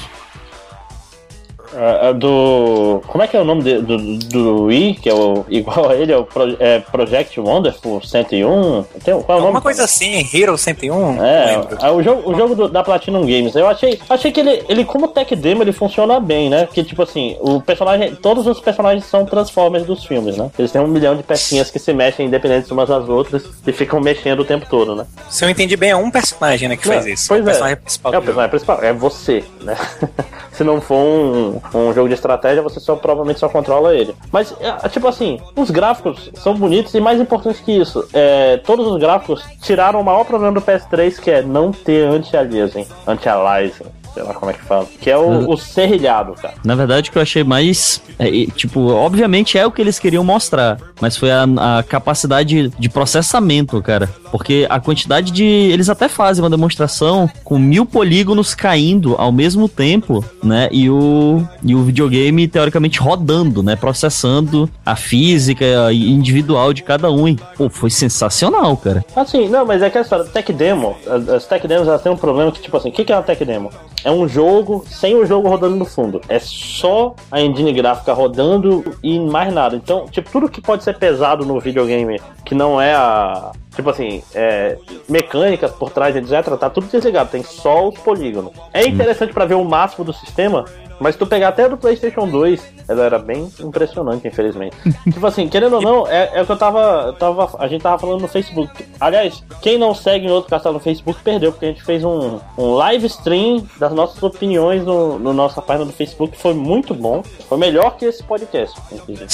Ah, 1.76 2.08
ah, 2.08 2.12
do. 2.12 3.02
Como 3.06 3.22
é 3.22 3.26
que 3.26 3.36
é 3.36 3.40
o 3.40 3.44
nome 3.44 3.62
de- 3.62 3.80
do, 3.80 4.18
do 4.18 4.62
Wii, 4.64 4.94
que 4.94 5.08
é 5.08 5.14
o, 5.14 5.44
igual 5.50 5.90
a 5.90 5.94
ele, 5.94 6.12
é 6.12 6.16
o 6.16 6.24
Pro- 6.24 6.56
é 6.58 6.78
Project 6.78 7.38
Wonderful 7.38 8.00
101? 8.02 8.82
Tem, 9.04 9.20
qual 9.22 9.38
é 9.38 9.40
o 9.40 9.44
nome? 9.44 9.46
Alguma 9.46 9.60
coisa 9.60 9.84
assim, 9.84 10.26
Hero 10.32 10.56
101? 10.56 11.12
Não 11.16 11.24
É, 11.24 11.60
é, 11.82 11.90
o 11.90 12.02
jogo, 12.02 12.30
o 12.30 12.34
jogo 12.34 12.54
do- 12.54 12.68
da 12.68 12.82
Platinum 12.82 13.20
Games. 13.22 13.54
Eu 13.54 13.68
achei, 13.68 14.00
achei 14.08 14.32
que 14.32 14.40
ele, 14.40 14.64
ele, 14.68 14.84
como 14.84 15.08
tech 15.08 15.34
demo, 15.36 15.62
ele 15.62 15.72
funciona 15.72 16.18
bem, 16.18 16.48
né? 16.48 16.66
Que 16.72 16.82
tipo 16.82 17.02
assim, 17.02 17.36
o 17.40 17.60
personagem, 17.60 18.14
todos 18.14 18.46
os 18.46 18.58
personagens 18.60 19.04
são 19.04 19.24
Transformers 19.26 19.84
dos 19.84 20.04
filmes, 20.04 20.36
né? 20.36 20.50
Eles 20.58 20.72
têm 20.72 20.80
um 20.80 20.86
milhão 20.86 21.14
de 21.14 21.22
pecinhas 21.22 21.70
que 21.70 21.78
se 21.78 21.92
mexem 21.92 22.26
independentes 22.26 22.70
umas 22.70 22.88
das 22.88 23.08
outras 23.08 23.44
e 23.66 23.72
ficam 23.72 24.00
mexendo 24.00 24.40
o 24.40 24.44
tempo 24.44 24.66
todo, 24.68 24.94
né? 24.94 25.04
Se 25.28 25.44
eu 25.44 25.50
entendi 25.50 25.76
bem, 25.76 25.90
é 25.90 25.96
um 25.96 26.10
personagem 26.10 26.68
né, 26.68 26.76
que 26.76 26.86
faz 26.86 27.04
Não, 27.04 27.12
isso. 27.12 27.28
Pois 27.28 27.40
o 27.40 27.42
é. 27.42 27.46
personagem 27.46 27.76
principal 27.76 28.14
É 28.14 28.18
o 28.18 28.22
personagem 28.22 28.50
principal, 28.50 28.78
é 28.82 28.92
você, 28.92 29.44
né? 29.60 29.76
Se 30.52 30.64
não 30.64 30.80
for 30.80 30.96
um, 30.96 31.60
um 31.74 31.92
jogo 31.92 32.08
de 32.08 32.14
estratégia, 32.14 32.62
você 32.62 32.80
só 32.80 32.96
provavelmente 32.96 33.40
só 33.40 33.48
controla 33.48 33.94
ele. 33.94 34.14
Mas, 34.32 34.54
é, 34.60 34.88
tipo 34.88 35.06
assim, 35.08 35.40
os 35.54 35.70
gráficos 35.70 36.30
são 36.34 36.54
bonitos 36.54 36.94
e 36.94 37.00
mais 37.00 37.20
importante 37.20 37.62
que 37.62 37.72
isso, 37.72 38.06
é, 38.12 38.58
todos 38.58 38.86
os 38.86 38.98
gráficos 38.98 39.44
tiraram 39.62 40.00
o 40.00 40.04
maior 40.04 40.24
problema 40.24 40.52
do 40.52 40.60
PS3, 40.60 41.20
que 41.20 41.30
é 41.30 41.42
não 41.42 41.72
ter 41.72 42.06
anti-aliasing, 42.06 42.86
anti-aliasing, 43.06 43.84
sei 44.16 44.22
lá 44.22 44.32
como 44.32 44.50
é 44.50 44.54
que 44.54 44.62
fala, 44.62 44.86
que 44.98 45.10
é 45.10 45.16
o, 45.18 45.50
o 45.50 45.56
serrilhado, 45.58 46.32
cara. 46.32 46.54
Na 46.64 46.74
verdade, 46.74 47.10
o 47.10 47.12
que 47.12 47.18
eu 47.18 47.22
achei 47.22 47.44
mais. 47.44 48.00
é, 48.18 48.30
tipo, 48.56 48.80
obviamente 48.80 49.58
é 49.58 49.66
o 49.66 49.70
que 49.70 49.82
eles 49.82 49.98
queriam 49.98 50.24
mostrar, 50.24 50.78
mas 51.02 51.18
foi 51.18 51.30
a, 51.30 51.44
a 51.44 51.82
capacidade 51.82 52.70
de 52.70 52.88
processamento, 52.88 53.80
cara. 53.82 54.08
Porque 54.30 54.66
a 54.70 54.80
quantidade 54.80 55.30
de. 55.30 55.44
Eles 55.44 55.90
até 55.90 56.08
fazem 56.08 56.42
uma 56.42 56.48
demonstração 56.48 57.28
com 57.44 57.58
mil 57.58 57.84
polígonos 57.84 58.54
caindo 58.54 59.14
ao 59.18 59.30
mesmo 59.30 59.68
tempo, 59.68 60.24
né? 60.42 60.68
E 60.72 60.88
o, 60.88 61.46
e 61.62 61.74
o 61.74 61.82
videogame, 61.82 62.48
teoricamente, 62.48 62.98
rodando, 62.98 63.62
né? 63.62 63.76
Processando 63.76 64.68
a 64.84 64.96
física 64.96 65.92
individual 65.92 66.72
de 66.72 66.82
cada 66.82 67.10
um. 67.10 67.28
E, 67.28 67.36
pô, 67.56 67.68
foi 67.68 67.90
sensacional, 67.90 68.76
cara. 68.78 69.04
Assim, 69.14 69.46
não, 69.48 69.66
mas 69.66 69.82
é 69.82 69.90
que 69.90 69.98
a 69.98 70.00
história, 70.00 70.24
tech 70.24 70.52
demo, 70.54 70.96
as, 71.34 71.44
tech 71.46 71.66
demos 71.68 71.86
elas 71.86 72.02
têm 72.02 72.10
um 72.10 72.16
problema 72.16 72.50
que, 72.50 72.62
tipo 72.62 72.76
assim, 72.76 72.88
o 72.88 72.92
que, 72.92 73.04
que 73.04 73.12
é 73.12 73.16
uma 73.16 73.22
tech 73.22 73.44
demo? 73.44 73.70
É 74.06 74.10
um 74.12 74.28
jogo 74.28 74.84
sem 74.88 75.16
o 75.16 75.26
jogo 75.26 75.48
rodando 75.48 75.74
no 75.74 75.84
fundo. 75.84 76.20
É 76.28 76.38
só 76.38 77.16
a 77.28 77.40
engine 77.40 77.72
gráfica 77.72 78.12
rodando 78.12 78.96
e 79.02 79.18
mais 79.18 79.52
nada. 79.52 79.74
Então, 79.74 80.06
tipo, 80.06 80.30
tudo 80.30 80.48
que 80.48 80.60
pode 80.60 80.84
ser 80.84 80.96
pesado 80.96 81.44
no 81.44 81.58
videogame, 81.58 82.20
que 82.44 82.54
não 82.54 82.80
é 82.80 82.94
a. 82.94 83.50
Tipo 83.74 83.90
assim, 83.90 84.22
é, 84.32 84.78
mecânicas 85.08 85.72
por 85.72 85.90
trás, 85.90 86.14
etc., 86.14 86.56
tá 86.56 86.70
tudo 86.70 86.86
desligado, 86.86 87.30
tem 87.30 87.42
só 87.42 87.88
os 87.88 87.98
polígonos. 87.98 88.52
É 88.72 88.86
interessante 88.86 89.32
pra 89.32 89.44
ver 89.44 89.56
o 89.56 89.64
máximo 89.64 90.04
do 90.04 90.12
sistema, 90.12 90.64
mas 91.00 91.14
se 91.14 91.18
tu 91.18 91.26
pegar 91.26 91.48
até 91.48 91.68
do 91.68 91.76
PlayStation 91.76 92.28
2, 92.28 92.74
ela 92.88 93.04
era 93.04 93.18
bem 93.18 93.50
impressionante, 93.60 94.26
infelizmente. 94.26 94.76
tipo 95.12 95.26
assim, 95.26 95.48
querendo 95.48 95.76
ou 95.76 95.82
não, 95.82 96.06
é, 96.06 96.30
é 96.34 96.42
o 96.42 96.46
que 96.46 96.52
eu 96.52 96.56
tava, 96.56 97.14
tava. 97.18 97.50
A 97.58 97.68
gente 97.68 97.82
tava 97.82 97.98
falando 97.98 98.22
no 98.22 98.28
Facebook. 98.28 98.86
Aliás, 99.00 99.42
quem 99.60 99.78
não 99.78 99.94
segue 99.94 100.26
em 100.26 100.30
outro 100.30 100.50
castelo 100.50 100.74
no 100.74 100.80
Facebook 100.80 101.20
perdeu, 101.22 101.52
porque 101.52 101.66
a 101.66 101.68
gente 101.68 101.82
fez 101.82 102.04
um, 102.04 102.38
um 102.56 102.74
live 102.74 103.06
stream 103.06 103.66
das 103.78 103.92
nossas 103.92 104.22
opiniões 104.22 104.84
no, 104.84 105.18
no 105.18 105.32
nossa 105.32 105.60
página 105.60 105.84
do 105.84 105.92
Facebook, 105.92 106.32
que 106.34 106.42
foi 106.42 106.54
muito 106.54 106.94
bom. 106.94 107.22
Foi 107.48 107.58
melhor 107.58 107.96
que 107.96 108.04
esse 108.06 108.22
podcast, 108.22 108.78
inclusive. 108.90 109.26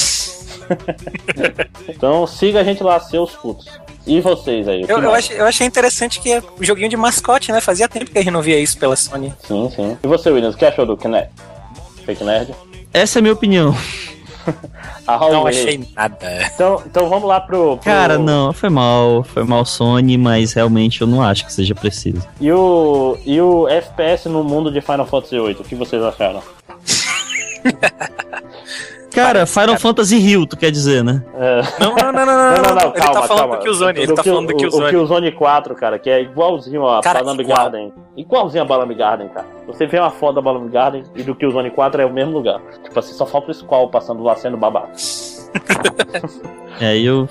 então 1.87 2.25
siga 2.27 2.61
a 2.61 2.63
gente 2.63 2.83
lá, 2.83 2.99
seus 2.99 3.35
putos. 3.35 3.65
E 4.05 4.19
vocês 4.19 4.67
aí? 4.67 4.83
o 4.83 4.87
Eu, 4.87 5.01
eu, 5.01 5.13
achei, 5.13 5.39
eu 5.39 5.45
achei 5.45 5.65
interessante 5.65 6.19
que 6.19 6.31
é 6.31 6.43
o 6.59 6.63
joguinho 6.63 6.89
de 6.89 6.97
mascote, 6.97 7.51
né? 7.51 7.61
Fazia 7.61 7.87
tempo 7.87 8.11
que 8.11 8.17
a 8.17 8.21
gente 8.21 8.33
não 8.33 8.41
via 8.41 8.59
isso 8.59 8.77
pela 8.77 8.95
Sony. 8.95 9.33
Sim, 9.47 9.71
sim. 9.73 9.97
E 10.03 10.07
você, 10.07 10.29
Williams, 10.29 10.55
o 10.55 10.57
que 10.57 10.65
achou 10.65 10.85
do 10.85 10.97
Kinect? 10.97 11.31
Fake 12.05 12.23
Nerd? 12.23 12.53
Essa 12.93 13.17
é 13.17 13.19
a 13.19 13.21
minha 13.21 13.33
opinião. 13.33 13.75
A 15.07 15.17
Não 15.29 15.47
achei 15.47 15.85
nada. 15.95 16.49
Então, 16.53 16.81
então 16.85 17.09
vamos 17.09 17.27
lá 17.27 17.39
pro, 17.41 17.75
pro- 17.77 17.83
Cara, 17.85 18.17
não, 18.17 18.53
foi 18.53 18.69
mal. 18.69 19.23
Foi 19.23 19.43
mal 19.43 19.65
Sony, 19.65 20.17
mas 20.17 20.53
realmente 20.53 21.01
eu 21.01 21.07
não 21.07 21.21
acho 21.21 21.45
que 21.45 21.51
seja 21.51 21.73
preciso. 21.75 22.25
E 22.39 22.51
o, 22.51 23.17
e 23.25 23.39
o 23.41 23.67
FPS 23.67 24.29
no 24.29 24.43
mundo 24.43 24.71
de 24.71 24.79
Final 24.81 25.05
Fantasy 25.05 25.37
VIII, 25.37 25.57
o 25.59 25.63
que 25.63 25.75
vocês 25.75 26.01
acharam? 26.03 26.41
Cara, 29.13 29.27
Parece, 29.33 29.53
Final 29.53 29.67
cara. 29.67 29.79
Fantasy 29.79 30.17
Hill, 30.17 30.45
tu 30.47 30.57
quer 30.57 30.71
dizer, 30.71 31.03
né? 31.03 31.23
É... 31.35 31.61
Não, 31.79 31.95
não, 31.95 32.11
não, 32.11 32.11
não, 32.11 32.25
não, 32.25 32.25
Não, 32.25 32.63
não, 32.63 32.75
não, 32.75 32.81
Ele 32.81 32.91
tá 32.93 33.21
falando 33.23 33.27
calma. 33.39 33.57
do 33.57 33.63
Killzone, 33.63 33.99
ele 33.99 34.13
tá 34.13 34.23
Kill- 34.23 34.33
falando 34.33 34.47
do 34.47 34.53
o- 34.53 34.55
O 34.55 34.59
Killzone. 34.59 34.89
Killzone 34.89 35.31
4, 35.31 35.75
cara, 35.75 35.99
que 35.99 36.09
é 36.09 36.21
igualzinho 36.21 36.87
a 36.87 36.99
igual. 37.39 37.57
Garden. 37.57 37.93
Igualzinho 38.17 38.63
a 38.63 38.65
Balamb 38.65 38.93
Garden, 38.95 39.27
cara. 39.29 39.45
Você 39.67 39.85
vê 39.85 39.99
uma 39.99 40.09
foto 40.11 40.35
da 40.35 40.41
Balamb 40.41 40.69
Garden 40.69 41.03
e 41.15 41.23
do 41.23 41.35
Killzone 41.35 41.69
4 41.71 42.01
é 42.01 42.05
o 42.05 42.11
mesmo 42.13 42.33
lugar. 42.33 42.59
Tipo 42.83 42.99
assim, 42.99 43.13
só 43.13 43.25
falta 43.25 43.51
o 43.51 43.53
Squall 43.53 43.89
passando 43.89 44.23
lá 44.23 44.35
sendo 44.35 44.57
babaca. 44.57 44.89
É, 46.81 46.97
eu 46.97 47.29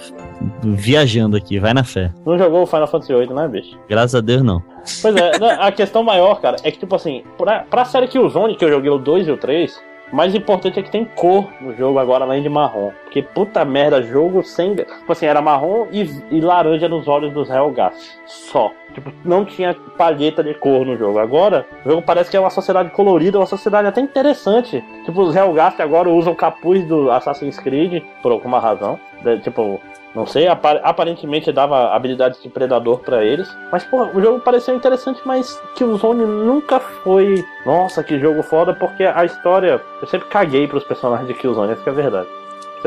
viajando 0.62 1.36
aqui, 1.36 1.58
vai 1.58 1.74
na 1.74 1.82
fé. 1.84 2.10
Não 2.24 2.38
jogou 2.38 2.62
o 2.62 2.66
Final 2.66 2.86
Fantasy 2.86 3.12
VIII, 3.12 3.34
né, 3.34 3.48
bicho? 3.48 3.76
Graças 3.88 4.14
a 4.14 4.20
Deus, 4.20 4.40
não. 4.42 4.62
Pois 5.02 5.16
é, 5.16 5.32
a 5.60 5.72
questão 5.72 6.02
maior, 6.02 6.40
cara, 6.40 6.56
é 6.62 6.70
que, 6.70 6.78
tipo 6.78 6.94
assim, 6.94 7.24
pra, 7.36 7.60
pra 7.68 7.84
série 7.84 8.06
Killzone, 8.08 8.54
que 8.56 8.64
eu 8.64 8.70
joguei 8.70 8.90
o 8.90 8.98
2 8.98 9.26
e 9.26 9.32
o 9.32 9.36
3, 9.36 9.78
mais 10.12 10.34
importante 10.34 10.78
é 10.78 10.82
que 10.82 10.90
tem 10.90 11.04
cor 11.04 11.48
no 11.60 11.74
jogo 11.74 11.98
agora, 11.98 12.24
além 12.24 12.42
de 12.42 12.48
marrom. 12.48 12.90
Porque, 13.04 13.22
puta 13.22 13.64
merda, 13.64 14.02
jogo 14.02 14.42
sem... 14.42 14.74
Tipo 14.74 15.12
assim, 15.12 15.26
era 15.26 15.40
marrom 15.40 15.86
e, 15.90 16.02
e 16.30 16.40
laranja 16.40 16.88
nos 16.88 17.08
olhos 17.08 17.32
dos 17.32 17.50
Hellgas. 17.50 18.18
Só. 18.26 18.70
Tipo, 18.92 19.10
não 19.24 19.44
tinha 19.44 19.74
palheta 19.96 20.42
de 20.42 20.52
cor 20.54 20.84
no 20.84 20.96
jogo. 20.96 21.18
Agora, 21.18 21.66
o 21.84 21.90
jogo 21.90 22.02
parece 22.02 22.30
que 22.30 22.36
é 22.36 22.40
uma 22.40 22.50
sociedade 22.50 22.90
colorida, 22.90 23.38
uma 23.38 23.46
sociedade 23.46 23.88
até 23.88 24.00
interessante. 24.00 24.84
Tipo, 25.04 25.22
os 25.22 25.34
Hellgas 25.34 25.80
agora 25.80 26.10
usam 26.10 26.32
o 26.34 26.36
capuz 26.36 26.84
do 26.86 27.10
Assassin's 27.10 27.58
Creed, 27.58 28.02
por 28.22 28.32
alguma 28.32 28.58
razão. 28.58 28.98
De- 29.22 29.38
tipo... 29.38 29.80
Não 30.14 30.26
sei, 30.26 30.46
apa- 30.46 30.78
aparentemente 30.84 31.50
dava 31.50 31.94
habilidades 31.94 32.42
de 32.42 32.48
predador 32.50 32.98
pra 32.98 33.24
eles. 33.24 33.48
Mas, 33.70 33.82
pô, 33.84 34.04
o 34.04 34.20
jogo 34.20 34.40
pareceu 34.40 34.74
interessante, 34.74 35.20
mas 35.24 35.58
Killzone 35.74 36.24
nunca 36.26 36.78
foi. 36.80 37.42
Nossa, 37.64 38.02
que 38.04 38.18
jogo 38.18 38.42
foda, 38.42 38.74
porque 38.74 39.04
a 39.04 39.24
história. 39.24 39.80
Eu 40.02 40.06
sempre 40.08 40.28
caguei 40.28 40.68
pros 40.68 40.84
personagens 40.84 41.26
de 41.26 41.32
Killzone, 41.34 41.72
essa 41.72 41.82
que 41.82 41.88
é 41.88 41.92
a 41.92 41.94
verdade. 41.94 42.28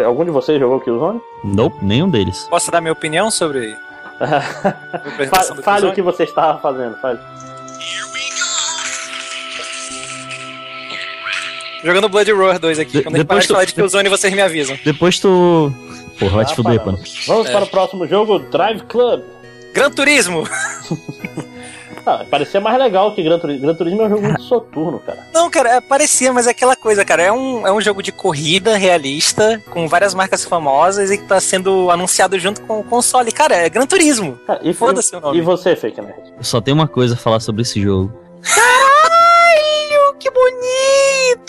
Algum 0.05 0.23
de 0.25 0.29
vocês 0.29 0.59
jogou 0.59 0.79
Killzone? 0.81 1.19
Nope, 1.43 1.77
nenhum 1.81 2.09
deles. 2.09 2.45
Posso 2.49 2.69
dar 2.69 2.79
minha 2.81 2.93
opinião 2.93 3.31
sobre 3.31 3.75
a 4.19 4.41
Fa- 4.41 4.67
apresentação 4.93 5.55
do 5.55 5.63
Fale 5.63 5.87
o 5.87 5.93
que 5.93 6.01
você 6.03 6.23
estava 6.25 6.59
fazendo, 6.59 6.95
fale. 6.97 7.17
Jogando 11.83 12.09
Blood 12.09 12.31
Roar 12.31 12.59
2 12.59 12.79
aqui. 12.79 12.91
De- 12.97 13.03
Quando 13.03 13.15
a 13.15 13.17
gente 13.19 13.27
depois 13.27 13.27
parar 13.27 13.39
de 13.41 13.47
tu- 13.47 13.53
falar 13.53 13.65
de 13.65 13.73
Killzone, 13.73 14.09
vocês 14.09 14.33
me 14.33 14.41
avisam. 14.41 14.77
Depois 14.83 15.19
tu. 15.19 15.71
Porra, 16.19 16.35
vai 16.37 16.45
te 16.45 16.53
Ah, 16.53 16.55
fuder, 16.55 16.85
mano. 16.85 16.99
Vamos 17.27 17.47
É. 17.47 17.51
para 17.51 17.65
o 17.65 17.67
próximo 17.67 18.07
jogo, 18.07 18.39
Drive 18.39 18.81
Club. 18.83 19.21
Gran 19.73 19.91
Turismo! 19.91 20.43
Ah, 22.07 22.23
parecia 22.29 22.61
mais 22.61 22.77
legal 22.77 23.15
que 23.15 23.23
Gran 23.23 23.39
Turismo. 23.39 23.63
Gran 23.63 23.73
Turismo 23.73 24.01
é 24.03 24.05
um 24.05 24.09
jogo 24.09 24.21
muito 24.21 24.43
soturno, 24.43 24.99
cara. 24.99 25.25
Não, 25.33 25.49
cara, 25.49 25.69
é, 25.77 25.81
parecia, 25.81 26.31
mas 26.31 26.45
é 26.45 26.51
aquela 26.51 26.75
coisa, 26.75 27.03
cara. 27.03 27.23
É 27.23 27.31
um, 27.31 27.65
é 27.65 27.71
um 27.73 27.81
jogo 27.81 28.03
de 28.03 28.11
corrida 28.11 28.77
realista, 28.77 29.59
com 29.71 29.87
várias 29.87 30.13
marcas 30.13 30.45
famosas 30.45 31.09
e 31.09 31.17
que 31.17 31.23
tá 31.23 31.39
sendo 31.41 31.89
anunciado 31.89 32.37
junto 32.37 32.61
com 32.61 32.79
o 32.79 32.83
console. 32.83 33.31
Cara, 33.31 33.55
é 33.55 33.67
Gran 33.69 33.87
Turismo. 33.87 34.37
Cara, 34.45 34.59
e, 34.61 34.71
Foda-se 34.71 35.15
o 35.15 35.19
nome. 35.19 35.39
e 35.39 35.41
você, 35.41 35.75
Fake 35.75 35.99
Nerd? 35.99 36.31
Eu 36.37 36.43
só 36.43 36.61
tenho 36.61 36.77
uma 36.77 36.87
coisa 36.87 37.15
a 37.15 37.17
falar 37.17 37.39
sobre 37.39 37.63
esse 37.63 37.81
jogo. 37.81 38.13
Que 40.19 40.29
bonito! 40.29 40.84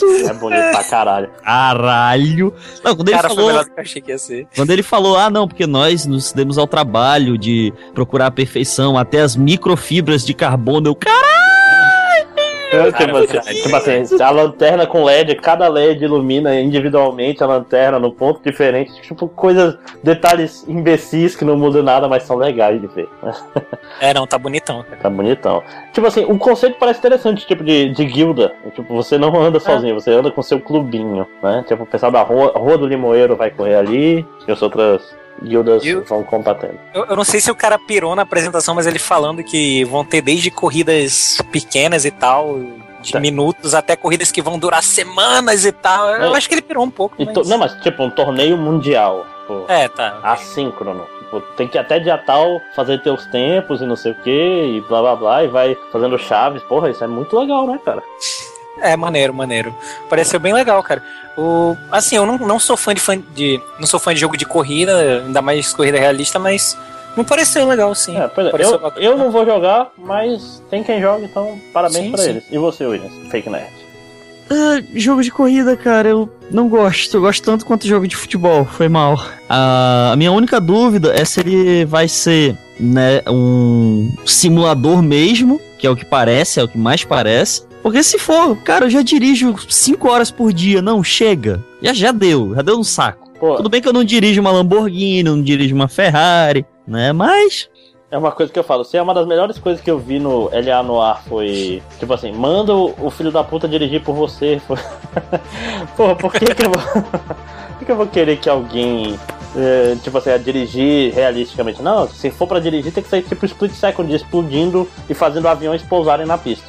É 0.05 0.33
bonito 0.35 0.71
pra 0.71 0.85
caralho. 0.85 1.31
Caralho! 1.43 2.55
Não, 2.85 2.97
quando 2.97 3.09
ele 3.09 3.17
Cara, 3.17 3.29
foi 3.29 3.37
falou. 3.37 3.51
melhor 3.51 3.65
do 3.65 3.71
que 3.71 3.79
eu 3.81 3.83
achei 3.83 4.03
que 4.03 4.11
ia 4.11 4.19
ser. 4.19 4.47
Quando 4.55 4.71
ele 4.71 4.83
falou, 4.83 5.17
ah, 5.17 5.31
não, 5.31 5.47
porque 5.49 5.67
nós 5.67 6.07
nos 6.07 6.33
demos 6.33 6.59
ao 6.59 6.67
trabalho 6.67 7.39
de 7.39 7.73
procurar 7.95 8.27
a 8.27 8.31
perfeição 8.31 8.99
até 8.99 9.21
as 9.21 9.37
microfibras 9.37 10.25
de 10.25 10.35
carbono. 10.35 10.89
Eu, 10.89 10.95
caralho! 10.95 11.46
Cara, 12.77 12.93
tipo, 12.93 13.19
é 13.19 13.39
assim, 13.39 13.62
tipo 13.62 13.77
assim, 13.77 14.23
a 14.23 14.31
lanterna 14.31 14.87
com 14.87 15.05
LED, 15.05 15.35
cada 15.37 15.69
LED 15.69 16.05
ilumina 16.05 16.59
individualmente 16.61 17.43
a 17.43 17.47
lanterna 17.47 17.99
num 17.99 18.11
ponto 18.11 18.41
diferente. 18.43 18.93
Tipo, 19.03 19.29
coisas, 19.29 19.77
detalhes 20.03 20.67
imbecis 20.69 21.35
que 21.37 21.45
não 21.45 21.57
mudam 21.57 21.83
nada, 21.83 22.09
mas 22.09 22.23
são 22.23 22.37
legais 22.37 22.81
de 22.81 22.87
ver. 22.87 23.09
É, 23.99 24.12
não, 24.12 24.27
tá 24.27 24.37
bonitão, 24.37 24.83
cara. 24.83 24.97
Tá 24.97 25.09
bonitão. 25.09 25.62
Tipo 25.93 26.07
assim, 26.07 26.25
o 26.25 26.39
conceito 26.39 26.77
parece 26.79 26.99
interessante, 26.99 27.47
tipo 27.47 27.65
de, 27.65 27.89
de 27.91 28.05
guilda. 28.05 28.53
Tipo, 28.75 28.95
você 28.95 29.17
não 29.17 29.35
anda 29.41 29.59
sozinho, 29.59 29.95
você 29.95 30.11
anda 30.11 30.31
com 30.31 30.43
seu 30.43 30.61
clubinho, 30.61 31.27
né? 31.43 31.65
Tipo, 31.67 31.85
o 31.85 31.87
pessoal 31.87 32.12
da 32.12 32.23
rua, 32.23 32.53
rua 32.55 32.77
do 32.77 32.87
Limoeiro 32.87 33.37
vai 33.37 33.51
correr 33.51 33.77
ali, 33.77 34.27
e 34.47 34.53
as 34.53 34.61
outras 34.61 35.17
guildas 35.42 35.85
E 35.85 35.94
o- 35.94 36.05
vão 36.05 36.22
combatendo. 36.22 36.79
Eu, 36.94 37.05
eu 37.07 37.16
não 37.16 37.25
sei 37.25 37.40
se 37.40 37.51
o 37.51 37.55
cara 37.55 37.79
pirou 37.79 38.14
na 38.16 38.22
apresentação, 38.22 38.75
mas 38.75 38.87
ele 38.87 38.99
falando 38.99 39.42
que 39.44 39.85
vão 39.85 40.05
ter 40.05 40.20
desde 40.22 40.51
corridas 40.51 41.38
pequenas 41.53 42.05
e 42.05 42.11
tal, 42.11 42.59
de 43.03 43.12
Tá. 43.12 43.20
minutos, 43.20 43.75
até 43.75 43.94
corridas 43.94 44.33
que 44.33 44.42
vão 44.42 44.59
durar 44.59 44.83
semanas 44.83 45.64
e 45.64 45.70
tal. 45.72 46.09
Eu 46.11 46.35
É. 46.35 46.37
acho 46.37 46.49
que 46.49 46.55
ele 46.55 46.62
pirou 46.62 46.85
um 46.85 46.90
pouco. 46.90 47.14
Mas... 47.18 47.33
to- 47.33 47.44
Não, 47.49 47.59
mas 47.59 47.72
tipo, 47.83 48.03
um 48.03 48.11
torneio 48.11 48.57
mundial. 48.57 49.25
Tipo, 49.42 49.64
É, 49.68 49.88
tá. 49.88 50.18
assíncrono. 50.25 51.07
Tipo, 51.20 51.40
tem 51.57 51.68
que 51.68 51.77
até 51.79 51.99
dia 52.01 52.18
tal 52.18 52.61
fazer 52.75 53.01
teus 53.03 53.25
tempos 53.27 53.81
e 53.81 53.87
não 53.87 53.94
sei 53.96 54.12
o 54.12 54.14
que, 54.22 54.31
e 54.31 54.81
blá 54.88 55.01
blá 55.03 55.16
blá, 55.16 55.44
e 55.44 55.49
vai 55.49 55.77
fazendo 55.92 56.18
chaves. 56.18 56.62
Porra, 56.64 56.90
isso 56.90 57.03
é 57.05 57.07
muito 57.07 57.38
legal, 57.38 57.66
né, 57.66 57.79
cara? 57.85 58.03
É, 58.81 58.97
maneiro, 58.97 59.33
maneiro. 59.33 59.75
Pareceu 60.09 60.39
bem 60.39 60.53
legal, 60.53 60.83
cara. 60.83 61.03
O, 61.37 61.77
assim, 61.91 62.17
eu 62.17 62.27
não, 62.27 62.39
não 62.39 62.59
sou 62.59 62.77
fã 62.77 62.95
de, 62.95 63.01
fã 63.01 63.19
de. 63.35 63.61
Não 63.79 63.87
sou 63.87 63.99
fã 63.99 64.12
de 64.12 64.21
jogo 64.21 64.37
de 64.37 64.45
corrida, 64.45 65.23
ainda 65.25 65.41
mais 65.41 65.73
corrida 65.73 65.99
realista, 65.99 66.39
mas 66.39 66.77
me 67.17 67.25
pareceu 67.25 67.67
legal, 67.67 67.95
sim. 67.95 68.17
É, 68.17 68.29
pois 68.29 68.47
é, 68.47 68.51
Pareceu 68.51 68.75
eu, 68.75 68.79
bacana. 68.79 69.07
eu 69.07 69.17
não 69.17 69.31
vou 69.31 69.47
jogar, 69.47 69.91
mas 69.97 70.62
tem 70.71 70.83
quem 70.85 71.01
joga, 71.01 71.25
então 71.25 71.59
parabéns 71.73 72.05
Sim, 72.05 72.11
pra 72.12 72.23
sim. 72.23 72.31
eles. 72.31 72.45
E 72.51 72.59
você, 72.59 72.85
Williams? 72.85 73.12
Fake 73.31 73.49
Nerd. 73.49 73.87
Ah, 74.49 74.81
jogo 74.95 75.23
de 75.23 75.31
corrida, 75.31 75.77
cara, 75.77 76.09
eu 76.09 76.29
não 76.51 76.69
gosto. 76.69 77.17
Eu 77.17 77.21
gosto 77.23 77.43
tanto 77.43 77.65
quanto 77.67 77.87
jogo 77.87 78.07
de 78.07 78.15
futebol. 78.15 78.65
Foi 78.65 78.89
mal. 78.89 79.21
Ah, 79.49 80.11
a 80.12 80.17
minha 80.17 80.31
única 80.31 80.61
dúvida 80.61 81.12
é 81.15 81.25
se 81.25 81.41
ele 81.41 81.85
vai 81.85 82.07
ser, 82.07 82.57
né, 82.79 83.23
um 83.27 84.12
simulador 84.25 85.03
mesmo, 85.03 85.61
que 85.79 85.87
é 85.87 85.91
o 85.91 85.97
que 85.97 86.05
parece, 86.05 86.61
é 86.61 86.62
o 86.62 86.69
que 86.69 86.79
mais 86.79 87.03
parece. 87.03 87.62
Porque 87.87 88.03
se 88.03 88.18
for, 88.18 88.57
cara, 88.57 88.87
eu 88.87 88.90
já 88.90 89.01
dirijo 89.01 89.55
5 89.68 90.11
horas 90.11 90.29
por 90.29 90.53
dia. 90.53 90.83
Não, 90.83 91.05
chega. 91.05 91.62
Já 91.81 91.92
já 91.92 92.11
deu, 92.11 92.53
já 92.53 92.61
deu 92.61 92.77
um 92.77 92.83
saco. 92.83 93.31
Pô, 93.38 93.55
Tudo 93.55 93.68
bem 93.68 93.81
que 93.81 93.87
eu 93.87 93.92
não 93.92 94.03
dirijo 94.03 94.40
uma 94.40 94.51
Lamborghini, 94.51 95.22
não 95.22 95.40
dirijo 95.40 95.72
uma 95.72 95.87
Ferrari, 95.87 96.66
né? 96.85 97.12
Mas 97.12 97.68
é 98.11 98.18
uma 98.18 98.33
coisa 98.33 98.53
que 98.53 98.59
eu 98.59 98.64
falo. 98.64 98.83
Se 98.83 98.96
é 98.96 99.03
uma 99.03 99.14
das 99.14 99.25
melhores 99.25 99.57
coisas 99.59 99.81
que 99.81 99.88
eu 99.88 100.01
vi 100.01 100.18
no 100.18 100.51
LA 100.51 100.83
no 100.83 101.01
ar 101.01 101.22
foi. 101.29 101.81
Tipo 102.01 102.12
assim, 102.12 102.33
manda 102.33 102.75
o, 102.75 103.09
filho 103.09 103.31
da 103.31 103.44
puta 103.44 103.68
dirigir 103.68 104.03
por 104.03 104.16
você. 104.16 104.61
Porra, 105.96 106.16
por 106.16 106.33
que, 106.33 106.44
que 106.44 106.66
eu 106.66 106.72
vou. 106.72 106.83
por 107.05 107.79
que, 107.79 107.85
que 107.85 107.92
eu 107.92 107.96
vou 107.96 108.09
querer 108.09 108.37
que 108.38 108.49
alguém. 108.49 109.16
eh, 109.55 109.96
tipo 110.03 110.18
assim, 110.18 110.31
a 110.31 110.38
dirigir 110.38 111.14
realisticamente? 111.14 111.81
Não, 111.81 112.09
se 112.09 112.33
for 112.33 112.49
pra 112.49 112.59
dirigir, 112.59 112.92
tem 112.92 113.05
que 113.05 113.09
sair 113.09 113.22
tipo 113.22 113.46
split 113.46 113.70
second 113.70 114.12
explodindo 114.12 114.88
e 115.09 115.14
fazendo 115.14 115.46
aviões 115.46 115.83
pousarem 115.83 116.27
na 116.27 116.37
pista. 116.37 116.66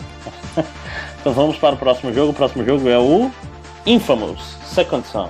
então 1.20 1.34
vamos 1.34 1.58
para 1.58 1.76
o 1.76 1.78
próximo 1.78 2.14
jogo. 2.14 2.32
O 2.32 2.34
próximo 2.34 2.66
jogo 2.66 2.90
é 2.90 2.98
o 2.98 3.32
Infamous 3.86 4.58
Second 4.74 5.08
Son. 5.08 5.30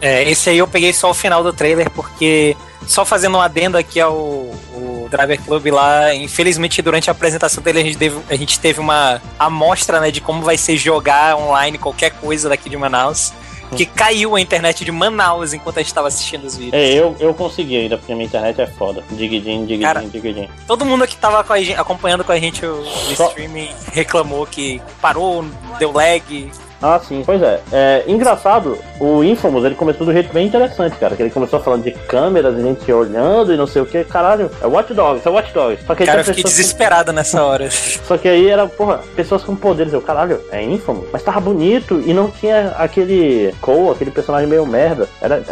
É, 0.00 0.28
esse 0.30 0.50
aí 0.50 0.58
eu 0.58 0.68
peguei 0.68 0.92
só 0.92 1.10
o 1.10 1.14
final 1.14 1.42
do 1.42 1.52
trailer, 1.52 1.90
porque 1.90 2.56
só 2.86 3.04
fazendo 3.04 3.36
um 3.36 3.40
adendo 3.40 3.76
aqui 3.76 4.00
ao, 4.00 4.14
o 4.14 5.08
Driver 5.10 5.40
Club 5.42 5.66
lá, 5.66 6.14
infelizmente 6.14 6.80
durante 6.80 7.10
a 7.10 7.12
apresentação 7.12 7.62
dele 7.62 7.80
a 7.80 7.82
gente 7.82 7.98
teve, 7.98 8.18
a 8.30 8.36
gente 8.36 8.60
teve 8.60 8.80
uma 8.80 9.20
amostra 9.38 10.00
né, 10.00 10.10
de 10.10 10.20
como 10.20 10.42
vai 10.42 10.56
ser 10.56 10.76
jogar 10.76 11.36
online 11.36 11.78
qualquer 11.78 12.10
coisa 12.12 12.48
daqui 12.48 12.70
de 12.70 12.76
Manaus. 12.76 13.32
Que 13.76 13.84
caiu 13.86 14.34
a 14.36 14.40
internet 14.40 14.84
de 14.84 14.90
Manaus 14.90 15.52
enquanto 15.52 15.76
a 15.78 15.80
gente 15.80 15.88
estava 15.88 16.08
assistindo 16.08 16.44
os 16.44 16.56
vídeos. 16.56 16.74
É, 16.74 16.92
eu, 16.94 17.14
eu 17.20 17.34
consegui 17.34 17.76
ainda, 17.76 17.98
porque 17.98 18.14
minha 18.14 18.26
internet 18.26 18.60
é 18.60 18.66
foda. 18.66 19.02
Digidinho, 19.10 19.62
digidinho, 19.66 19.82
Cara. 19.82 20.00
digidinho. 20.06 20.48
Todo 20.66 20.84
mundo 20.84 21.06
que 21.06 21.16
tava 21.16 21.42
com 21.44 21.52
a 21.52 21.58
gente- 21.60 21.78
acompanhando 21.78 22.24
com 22.24 22.32
a 22.32 22.38
gente 22.38 22.64
o, 22.64 22.80
o 22.82 23.12
streaming 23.12 23.70
reclamou 23.92 24.46
que 24.46 24.80
parou, 25.00 25.44
deu 25.78 25.92
lag. 25.92 26.50
Ah, 26.82 27.00
sim. 27.00 27.22
Pois 27.24 27.42
é. 27.42 27.60
é. 27.72 28.04
Engraçado, 28.06 28.78
o 29.00 29.22
Infamous, 29.24 29.64
ele 29.64 29.74
começou 29.74 30.06
do 30.06 30.12
jeito 30.12 30.32
bem 30.32 30.46
interessante, 30.46 30.96
cara. 30.96 31.16
Que 31.16 31.22
ele 31.22 31.30
começou 31.30 31.60
falando 31.60 31.82
de 31.82 31.90
câmeras 31.90 32.58
e 32.58 32.62
gente 32.62 32.90
olhando 32.92 33.52
e 33.52 33.56
não 33.56 33.66
sei 33.66 33.82
o 33.82 33.86
que. 33.86 34.04
Caralho, 34.04 34.50
é 34.60 34.66
Watch 34.66 34.94
Dogs, 34.94 35.26
é 35.26 35.30
Watch 35.30 35.52
Dogs. 35.52 35.84
Só 35.84 35.94
que 35.94 36.04
Cara, 36.04 36.20
eu 36.20 36.24
fiquei 36.24 36.44
desesperado 36.44 37.12
nessa 37.12 37.44
hora. 37.44 37.68
Só 37.70 38.16
que 38.16 38.28
aí 38.28 38.48
era, 38.48 38.66
porra, 38.66 39.00
pessoas 39.16 39.42
com 39.42 39.56
poderes. 39.56 39.92
Eu, 39.92 40.00
caralho, 40.00 40.40
é 40.50 40.62
Infamous? 40.62 41.08
Mas 41.12 41.22
tava 41.22 41.40
bonito 41.40 42.02
e 42.06 42.14
não 42.14 42.30
tinha 42.30 42.74
aquele 42.78 43.54
Cole, 43.60 43.90
aquele 43.90 44.10
personagem 44.10 44.48
meio 44.48 44.66
merda. 44.66 45.08
Era. 45.20 45.42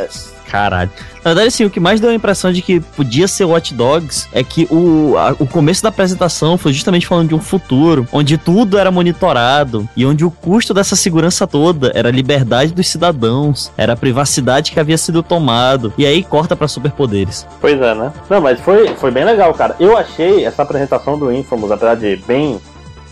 É- 0.47 0.51
Caralho. 0.51 0.91
Na 1.25 1.31
verdade, 1.31 1.49
assim, 1.49 1.65
o 1.65 1.71
que 1.71 1.81
mais 1.81 2.01
deu 2.01 2.11
a 2.11 2.15
impressão 2.15 2.53
de 2.53 2.63
que 2.63 2.79
podia 2.81 3.27
ser 3.27 3.45
Watch 3.45 3.75
Dogs 3.75 4.29
é 4.33 4.45
que 4.45 4.67
o, 4.71 5.17
a- 5.19 5.35
o 5.39 5.47
começo 5.47 5.83
da 5.83 5.89
apresentação 5.89 6.57
foi 6.57 6.73
justamente 6.73 7.07
falando 7.07 7.29
de 7.29 7.35
um 7.35 7.41
futuro 7.41 8.07
onde 8.13 8.39
tudo 8.39 8.79
era 8.79 8.91
monitorado 8.91 9.89
e 9.97 10.07
onde 10.07 10.25
o 10.25 10.31
custo 10.31 10.73
dessa 10.73 10.95
segurança 10.95 11.47
toda 11.47 11.91
era 11.95 12.09
a 12.09 12.13
liberdade 12.13 12.73
dos 12.73 12.87
cidadãos, 12.89 13.71
era 13.77 13.95
a 13.95 13.97
privacidade 13.97 14.71
que 14.71 14.79
havia 14.81 14.97
sido 14.97 15.23
tomado. 15.23 15.93
E 15.99 16.07
aí 16.07 16.23
corta 16.23 16.55
pra 16.55 16.69
superpoderes. 16.69 17.47
Pois 17.61 17.81
é, 17.81 17.95
né? 17.95 18.13
Não, 18.31 18.41
mas 18.41 18.61
foi, 18.61 18.89
foi 18.97 19.11
bem 19.11 19.25
legal, 19.25 19.53
cara. 19.55 19.75
Eu 19.81 19.97
achei 19.97 20.45
essa 20.45 20.63
apresentação 20.63 21.19
do 21.19 21.33
Infamous, 21.33 21.71
apesar 21.73 21.97
de 21.97 22.17
bem 22.27 22.61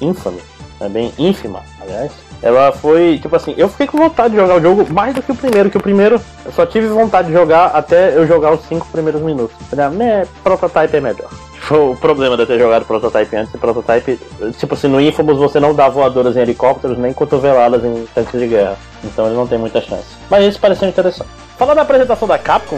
infame, 0.01 0.38
né, 0.81 0.88
bem 0.88 1.12
ínfima, 1.18 1.61
aliás, 1.81 2.12
ela 2.45 2.71
foi, 2.73 3.19
tipo 3.23 3.35
assim, 3.35 3.55
eu 3.57 3.71
fiquei 3.71 3.87
com 3.87 3.97
vontade 3.97 4.35
de 4.35 4.37
jogar 4.39 4.57
o 4.57 4.61
jogo 4.61 4.93
mais 4.93 5.15
do 5.15 5.23
que 5.23 5.33
o 5.33 5.35
primeiro, 5.35 5.71
que 5.71 5.79
o 5.79 5.81
primeiro 5.81 6.21
eu 6.45 6.53
só 6.53 6.67
tive 6.67 6.87
vontade 6.89 7.29
de 7.29 7.33
jogar 7.33 7.69
até 7.69 8.15
eu 8.15 8.27
jogar 8.27 8.53
os 8.53 8.61
cinco 8.67 8.87
primeiros 8.93 9.23
minutos. 9.23 9.57
Falei, 9.71 9.89
né, 9.97 10.27
prototype 10.43 10.95
é 10.95 11.01
melhor. 11.01 11.31
Foi 11.61 11.79
o 11.79 11.97
problema 11.97 12.37
de 12.37 12.45
ter 12.45 12.59
jogado 12.59 12.85
prototype 12.85 13.35
antes, 13.35 13.59
prototype, 13.59 14.21
tipo 14.59 14.75
assim, 14.75 14.89
no 14.89 15.01
Infamous 15.01 15.39
você 15.39 15.59
não 15.59 15.75
dá 15.75 15.89
voadoras 15.89 16.37
em 16.37 16.41
helicópteros, 16.41 16.99
nem 16.99 17.15
cotoveladas 17.15 17.83
em 17.83 18.07
tanques 18.15 18.39
de 18.39 18.47
guerra. 18.47 18.77
Então 19.03 19.25
ele 19.25 19.37
não 19.37 19.47
tem 19.47 19.57
muita 19.57 19.81
chance. 19.81 20.05
Mas 20.29 20.45
esse 20.45 20.59
pareceu 20.59 20.87
interessante. 20.87 21.31
Falando 21.57 21.77
da 21.77 21.83
apresentação 21.83 22.29
da 22.29 22.37
Capcom, 22.37 22.77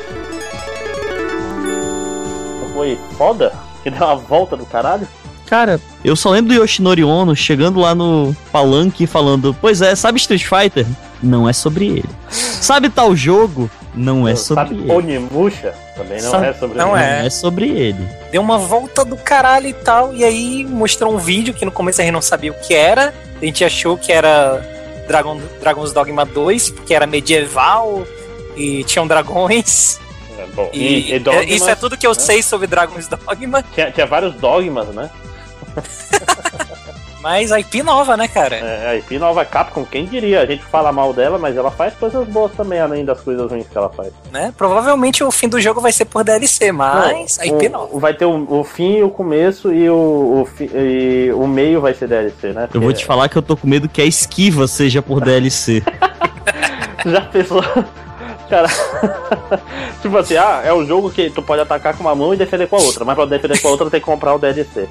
foi 2.72 2.96
foda, 3.18 3.52
que 3.82 3.90
deu 3.90 4.06
uma 4.06 4.14
volta 4.14 4.56
do 4.56 4.64
caralho. 4.64 5.08
Cara, 5.46 5.80
eu 6.04 6.16
só 6.16 6.30
lembro 6.30 6.54
do 6.54 6.60
Yoshinori 6.62 7.04
Ono 7.04 7.34
chegando 7.36 7.80
lá 7.80 7.94
no 7.94 8.34
palanque 8.50 9.04
e 9.04 9.06
falando: 9.06 9.56
Pois 9.60 9.80
é, 9.80 9.94
sabe 9.94 10.18
Street 10.18 10.44
Fighter? 10.44 10.86
Não 11.22 11.48
é 11.48 11.52
sobre 11.52 11.86
ele. 11.86 12.08
Sabe 12.30 12.90
tal 12.90 13.14
jogo? 13.16 13.70
Não 13.94 14.28
é 14.28 14.34
sobre 14.36 14.64
Sabe, 14.68 14.80
ele. 14.82 14.92
Onimusha 14.92 15.72
também 15.96 16.20
não 16.20 16.30
Sabe- 16.30 16.46
é 16.48 16.52
sobre 16.52 16.78
não 16.78 16.96
ele. 16.96 17.04
é. 17.06 17.18
Não 17.20 17.26
é 17.26 17.30
sobre 17.30 17.68
ele. 17.70 18.08
deu 18.30 18.42
uma 18.42 18.58
volta 18.58 19.04
do 19.04 19.16
caralho 19.16 19.68
e 19.68 19.72
tal, 19.72 20.12
e 20.14 20.22
aí 20.24 20.66
mostrou 20.68 21.14
um 21.14 21.16
vídeo 21.16 21.54
que 21.54 21.64
no 21.64 21.70
começo 21.72 22.00
a 22.00 22.04
gente 22.04 22.12
não 22.12 22.20
sabia 22.20 22.50
o 22.50 22.54
que 22.54 22.74
era, 22.74 23.14
a 23.40 23.44
gente 23.44 23.64
achou 23.64 23.96
que 23.96 24.12
era 24.12 24.60
Dragon, 25.08 25.40
Dragon's 25.60 25.92
Dogma 25.92 26.26
2, 26.26 26.70
porque 26.70 26.92
era 26.92 27.06
medieval 27.06 28.06
e 28.56 28.84
tinham 28.84 29.06
dragões. 29.06 29.98
É, 30.38 30.44
bom, 30.54 30.68
E, 30.74 30.78
e, 31.12 31.14
e 31.14 31.18
dogmas, 31.18 31.46
isso 31.48 31.70
é 31.70 31.74
tudo 31.74 31.96
que 31.96 32.06
eu 32.06 32.12
né? 32.12 32.18
sei 32.18 32.42
sobre 32.42 32.66
Dragon's 32.66 33.08
Dogma, 33.08 33.64
Tinha, 33.74 33.90
tinha 33.90 34.06
vários 34.06 34.34
dogmas, 34.34 34.88
né? 34.88 35.08
mas 37.22 37.50
a 37.50 37.58
IP 37.58 37.82
nova, 37.82 38.16
né, 38.16 38.28
cara? 38.28 38.56
É, 38.56 38.88
a 38.90 38.96
IP 38.96 39.18
nova 39.18 39.44
Capcom, 39.44 39.84
quem 39.84 40.04
diria? 40.06 40.40
A 40.42 40.46
gente 40.46 40.62
fala 40.64 40.92
mal 40.92 41.12
dela, 41.12 41.38
mas 41.38 41.56
ela 41.56 41.70
faz 41.70 41.94
coisas 41.94 42.26
boas 42.28 42.52
também, 42.52 42.78
além 42.80 43.04
das 43.04 43.20
coisas 43.20 43.50
ruins 43.50 43.66
que 43.66 43.76
ela 43.76 43.88
faz. 43.88 44.12
Né? 44.30 44.52
Provavelmente 44.56 45.24
o 45.24 45.30
fim 45.30 45.48
do 45.48 45.60
jogo 45.60 45.80
vai 45.80 45.90
ser 45.92 46.04
por 46.04 46.22
DLC, 46.22 46.70
mas 46.72 47.36
Não, 47.38 47.42
a 47.44 47.46
IP 47.46 47.66
o- 47.66 47.70
nova. 47.70 47.98
Vai 47.98 48.14
ter 48.14 48.26
o, 48.26 48.46
o 48.60 48.62
fim, 48.64 49.02
o 49.02 49.10
começo 49.10 49.72
e 49.72 49.88
o, 49.90 50.42
o, 50.42 50.46
fi- 50.46 50.70
e 50.72 51.32
o 51.34 51.46
meio 51.46 51.80
vai 51.80 51.94
ser 51.94 52.06
DLC, 52.08 52.52
né? 52.52 52.68
Eu 52.72 52.80
vou 52.80 52.92
te 52.92 53.04
falar 53.04 53.28
que 53.28 53.36
eu 53.36 53.42
tô 53.42 53.56
com 53.56 53.66
medo 53.66 53.88
que 53.88 54.00
a 54.00 54.04
esquiva 54.06 54.68
seja 54.68 55.02
por 55.02 55.20
DLC. 55.20 55.82
Já 57.04 57.20
pensou? 57.22 57.62
Cara, 58.48 58.68
tipo 60.00 60.16
assim, 60.16 60.36
ah, 60.36 60.62
é 60.64 60.72
um 60.72 60.86
jogo 60.86 61.10
que 61.10 61.30
tu 61.30 61.42
pode 61.42 61.60
atacar 61.62 61.96
com 61.96 62.02
uma 62.04 62.14
mão 62.14 62.32
e 62.32 62.36
defender 62.36 62.68
com 62.68 62.76
a 62.76 62.80
outra, 62.80 63.04
mas 63.04 63.16
pra 63.16 63.24
defender 63.24 63.60
com 63.60 63.66
a 63.68 63.70
outra 63.72 63.90
tem 63.90 63.98
que 64.00 64.06
comprar 64.06 64.34
o 64.34 64.38
DLC. 64.38 64.88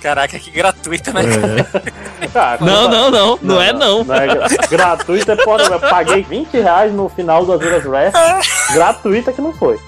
Caraca, 0.00 0.38
que 0.38 0.50
gratuito, 0.50 1.12
né? 1.12 1.22
Ah, 2.34 2.56
Não, 2.60 2.88
não, 2.88 3.10
não, 3.10 3.38
não, 3.42 3.60
é 3.60 3.72
não. 3.72 4.04
é 4.14 4.26
gra- 4.26 4.46
gratuito 4.70 5.32
é 5.32 5.36
eu 5.74 5.80
paguei 5.80 6.22
20 6.22 6.52
reais 6.60 6.92
no 6.92 7.08
final 7.08 7.44
do 7.44 7.52
Azuras 7.54 7.84
Wrath. 7.84 8.12
gratuita 8.72 9.32
que 9.32 9.40
não 9.40 9.52
foi. 9.52 9.78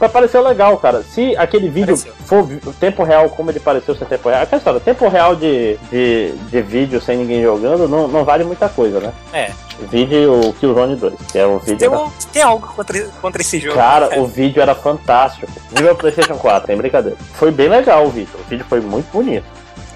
Mas 0.00 0.10
pareceu 0.12 0.42
legal, 0.42 0.76
cara. 0.78 1.02
Se 1.02 1.36
aquele 1.36 1.68
vídeo 1.68 1.96
Pareceu. 1.96 2.12
for 2.24 2.46
tempo 2.78 3.02
real 3.02 3.28
como 3.30 3.50
ele 3.50 3.60
pareceu 3.60 3.94
ser 3.94 4.04
tempo 4.06 4.28
real. 4.28 4.42
Aquela 4.42 4.58
história, 4.58 4.80
tempo 4.80 5.08
real 5.08 5.34
de, 5.34 5.76
de, 5.90 6.32
de 6.32 6.62
vídeo 6.62 7.00
sem 7.00 7.16
ninguém 7.18 7.42
jogando 7.42 7.88
não, 7.88 8.06
não 8.06 8.24
vale 8.24 8.44
muita 8.44 8.68
coisa, 8.68 9.00
né? 9.00 9.12
É. 9.32 9.50
Vídeo 9.90 10.32
o 10.40 10.52
Killzone 10.54 10.96
2, 10.96 11.14
que 11.32 11.38
é 11.38 11.46
o 11.46 11.58
vídeo. 11.58 11.78
Tem, 11.78 11.88
um- 11.88 12.10
tem 12.32 12.42
algo 12.42 12.66
contra, 12.66 13.04
contra 13.20 13.42
esse 13.42 13.58
jogo. 13.58 13.74
Cara, 13.74 14.08
né? 14.08 14.18
o 14.18 14.26
vídeo 14.26 14.62
era 14.62 14.74
fantástico. 14.74 15.46
Nível 15.72 15.94
PlayStation 15.94 16.36
4, 16.36 16.66
sem 16.66 16.76
brincadeira. 16.76 17.16
Foi 17.34 17.50
bem 17.50 17.68
legal 17.68 18.06
o 18.06 18.10
vídeo. 18.10 18.30
O 18.38 18.48
vídeo 18.48 18.64
foi 18.68 18.80
muito 18.80 19.10
bonito. 19.12 19.44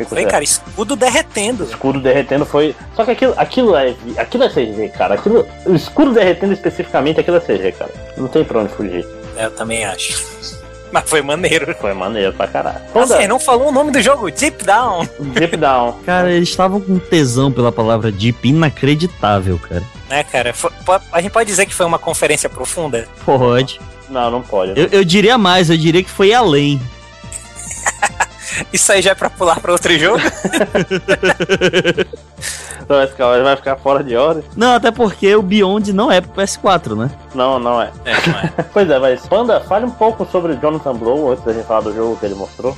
Foi, 0.08 0.24
cara, 0.24 0.42
escudo 0.42 0.96
derretendo. 0.96 1.64
escudo 1.64 2.00
derretendo 2.00 2.46
foi. 2.46 2.74
Só 2.96 3.04
que 3.04 3.10
aquilo, 3.10 3.34
aquilo, 3.36 3.76
é, 3.76 3.94
aquilo 4.16 4.44
é 4.44 4.48
CG, 4.48 4.88
cara. 4.96 5.14
Aquilo, 5.14 5.46
o 5.66 5.74
escudo 5.74 6.12
derretendo 6.12 6.54
especificamente, 6.54 7.20
aquilo 7.20 7.36
é 7.36 7.40
CG, 7.40 7.72
cara. 7.72 7.90
Não 8.16 8.26
tem 8.26 8.42
pra 8.42 8.60
onde 8.60 8.72
fugir. 8.72 9.06
É, 9.36 9.46
eu 9.46 9.50
também 9.50 9.84
acho. 9.84 10.24
Mas 10.92 11.08
foi 11.08 11.22
maneiro. 11.22 11.74
Foi 11.80 11.94
maneiro 11.94 12.32
pra 12.32 12.48
caralho. 12.48 12.80
Assim, 12.94 13.14
Honda, 13.14 13.28
não 13.28 13.38
falou 13.38 13.68
o 13.68 13.72
nome 13.72 13.92
do 13.92 14.02
jogo, 14.02 14.28
Deep 14.30 14.64
Down. 14.64 15.08
Deep 15.20 15.56
Down. 15.56 15.92
Cara, 16.04 16.32
eles 16.32 16.48
estavam 16.48 16.80
com 16.80 16.98
tesão 16.98 17.52
pela 17.52 17.70
palavra 17.70 18.10
deep 18.10 18.48
inacreditável, 18.48 19.58
cara. 19.58 19.82
Né, 20.08 20.24
cara? 20.24 20.52
Foi- 20.52 20.72
a 21.12 21.20
gente 21.22 21.30
pode 21.30 21.48
dizer 21.48 21.66
que 21.66 21.74
foi 21.74 21.86
uma 21.86 21.98
conferência 21.98 22.48
profunda? 22.48 23.06
Pode. 23.24 23.80
Não, 24.08 24.28
não 24.32 24.42
pode. 24.42 24.72
Eu, 24.78 24.88
eu 24.90 25.04
diria 25.04 25.38
mais, 25.38 25.70
eu 25.70 25.76
diria 25.76 26.02
que 26.02 26.10
foi 26.10 26.34
além. 26.34 26.82
Isso 28.72 28.90
aí 28.90 29.00
já 29.00 29.12
é 29.12 29.14
pra 29.14 29.30
pular 29.30 29.60
pra 29.60 29.70
outro 29.70 29.96
jogo? 29.96 30.18
Então, 32.90 32.98
vai 32.98 33.06
ficar, 33.06 33.42
vai 33.44 33.54
ficar 33.56 33.76
fora 33.76 34.02
de 34.02 34.16
hora? 34.16 34.42
Não, 34.56 34.74
até 34.74 34.90
porque 34.90 35.32
o 35.36 35.42
Beyond 35.42 35.92
não 35.92 36.10
é 36.10 36.20
pro 36.20 36.42
PS4, 36.42 36.96
né? 36.96 37.08
Não, 37.36 37.56
não 37.60 37.80
é. 37.80 37.88
É, 38.04 38.14
não 38.28 38.38
é. 38.40 38.52
Pois 38.72 38.90
é, 38.90 38.98
mas 38.98 39.24
Panda, 39.28 39.60
fale 39.60 39.84
um 39.84 39.90
pouco 39.92 40.26
sobre 40.32 40.56
Jonathan 40.56 40.96
Blow 40.96 41.30
antes 41.30 41.44
da 41.44 41.52
gente 41.52 41.66
falar 41.66 41.82
do 41.82 41.94
jogo 41.94 42.16
que 42.16 42.26
ele 42.26 42.34
mostrou. 42.34 42.76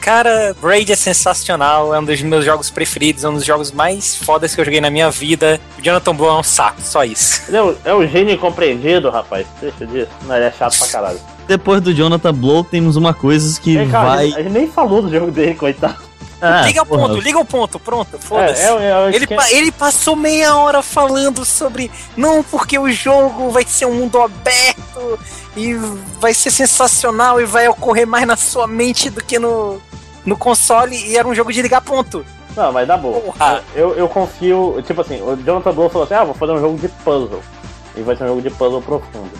Cara, 0.00 0.52
Braid 0.60 0.90
é 0.90 0.96
sensacional, 0.96 1.94
é 1.94 2.00
um 2.00 2.04
dos 2.04 2.20
meus 2.22 2.44
jogos 2.44 2.70
preferidos, 2.70 3.22
é 3.22 3.28
um 3.28 3.34
dos 3.34 3.44
jogos 3.44 3.70
mais 3.70 4.16
fodas 4.16 4.52
que 4.52 4.60
eu 4.60 4.64
joguei 4.64 4.80
na 4.80 4.90
minha 4.90 5.10
vida. 5.12 5.60
O 5.78 5.82
Jonathan 5.82 6.16
Blow 6.16 6.30
é 6.30 6.40
um 6.40 6.42
saco, 6.42 6.80
só 6.82 7.04
isso. 7.04 7.42
Ele 7.46 7.56
é 7.56 7.62
o, 7.62 7.76
é 7.84 7.94
o 7.94 8.04
gênio 8.08 8.34
incompreendido, 8.34 9.10
rapaz. 9.10 9.46
Deixa 9.60 9.86
disso. 9.86 10.10
Não, 10.26 10.34
ele 10.34 10.46
é 10.46 10.50
chato 10.50 10.76
pra 10.76 10.88
caralho. 10.88 11.20
Depois 11.46 11.80
do 11.80 11.94
Jonathan 11.94 12.34
Blow, 12.34 12.64
temos 12.64 12.96
uma 12.96 13.14
coisa 13.14 13.60
que 13.60 13.76
Ei, 13.76 13.86
cara, 13.88 14.10
a 14.12 14.16
vai. 14.16 14.26
gente- 14.26 14.38
a 14.38 14.42
gente 14.42 14.52
nem 14.52 14.66
falou 14.68 15.02
do 15.02 15.08
jogo 15.10 15.30
dele, 15.30 15.54
coitado. 15.54 16.09
Ah, 16.40 16.62
liga 16.62 16.82
o 16.82 16.86
porra, 16.86 17.08
ponto, 17.08 17.20
liga 17.20 17.38
o 17.38 17.44
ponto, 17.44 17.78
pronto, 17.78 18.18
foda-se. 18.18 18.62
É, 18.62 18.66
é, 18.66 18.70
é, 18.84 19.10
é, 19.12 19.14
Ele, 19.14 19.26
pa- 19.26 19.50
ele 19.50 19.70
passou 19.72 20.16
meia 20.16 20.56
hora 20.56 20.82
falando 20.82 21.44
sobre 21.44 21.90
não, 22.16 22.42
porque 22.42 22.78
o 22.78 22.90
jogo 22.90 23.50
vai 23.50 23.64
ser 23.64 23.84
um 23.86 23.94
mundo 23.94 24.20
aberto 24.20 25.18
e 25.56 25.74
vai 26.18 26.32
ser 26.32 26.50
sensacional 26.50 27.40
e 27.40 27.44
vai 27.44 27.68
ocorrer 27.68 28.06
mais 28.06 28.26
na 28.26 28.36
sua 28.36 28.66
mente 28.66 29.10
do 29.10 29.22
que 29.22 29.38
no, 29.38 29.80
no 30.24 30.36
console 30.36 30.96
e 30.96 31.16
era 31.16 31.28
um 31.28 31.34
jogo 31.34 31.52
de 31.52 31.60
ligar 31.60 31.80
ponto. 31.82 32.24
Não, 32.56 32.72
mas 32.72 32.88
dá 32.88 32.96
boa. 32.96 33.20
Porra. 33.20 33.62
Eu, 33.74 33.94
eu 33.94 34.08
confio, 34.08 34.82
tipo 34.86 35.00
assim, 35.02 35.20
o 35.22 35.36
Jonathan 35.36 35.72
Blow 35.72 35.88
falou 35.88 36.04
assim: 36.04 36.14
ah, 36.14 36.24
vou 36.24 36.34
fazer 36.34 36.52
um 36.52 36.60
jogo 36.60 36.78
de 36.78 36.88
puzzle. 36.88 37.42
E 37.96 38.02
vai 38.02 38.16
ser 38.16 38.24
um 38.24 38.28
jogo 38.28 38.42
de 38.42 38.50
puzzle 38.50 38.82
profundo. 38.82 39.30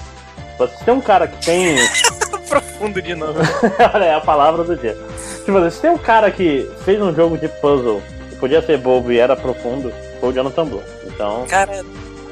Que 0.58 0.66
se 0.78 0.84
tem 0.84 0.94
um 0.94 1.00
cara 1.00 1.26
que 1.26 1.44
tem. 1.44 1.76
Profundo 2.50 3.00
de 3.00 3.14
novo. 3.14 3.38
Olha, 3.94 4.04
é 4.04 4.14
a 4.14 4.20
palavra 4.20 4.64
do 4.64 4.76
dia. 4.76 4.96
Tipo 5.44 5.58
assim, 5.58 5.70
se 5.70 5.80
tem 5.80 5.90
um 5.90 5.98
cara 5.98 6.30
que 6.30 6.70
fez 6.84 7.00
um 7.00 7.14
jogo 7.14 7.38
de 7.38 7.48
puzzle 7.48 8.02
que 8.28 8.36
podia 8.36 8.60
ser 8.60 8.78
bobo 8.78 9.10
e 9.10 9.18
era 9.18 9.34
profundo, 9.36 9.92
foi 10.20 10.28
o 10.28 10.32
Jonathan 10.32 10.66
Blow. 10.66 10.82
Então. 11.06 11.46
Cara, 11.48 11.82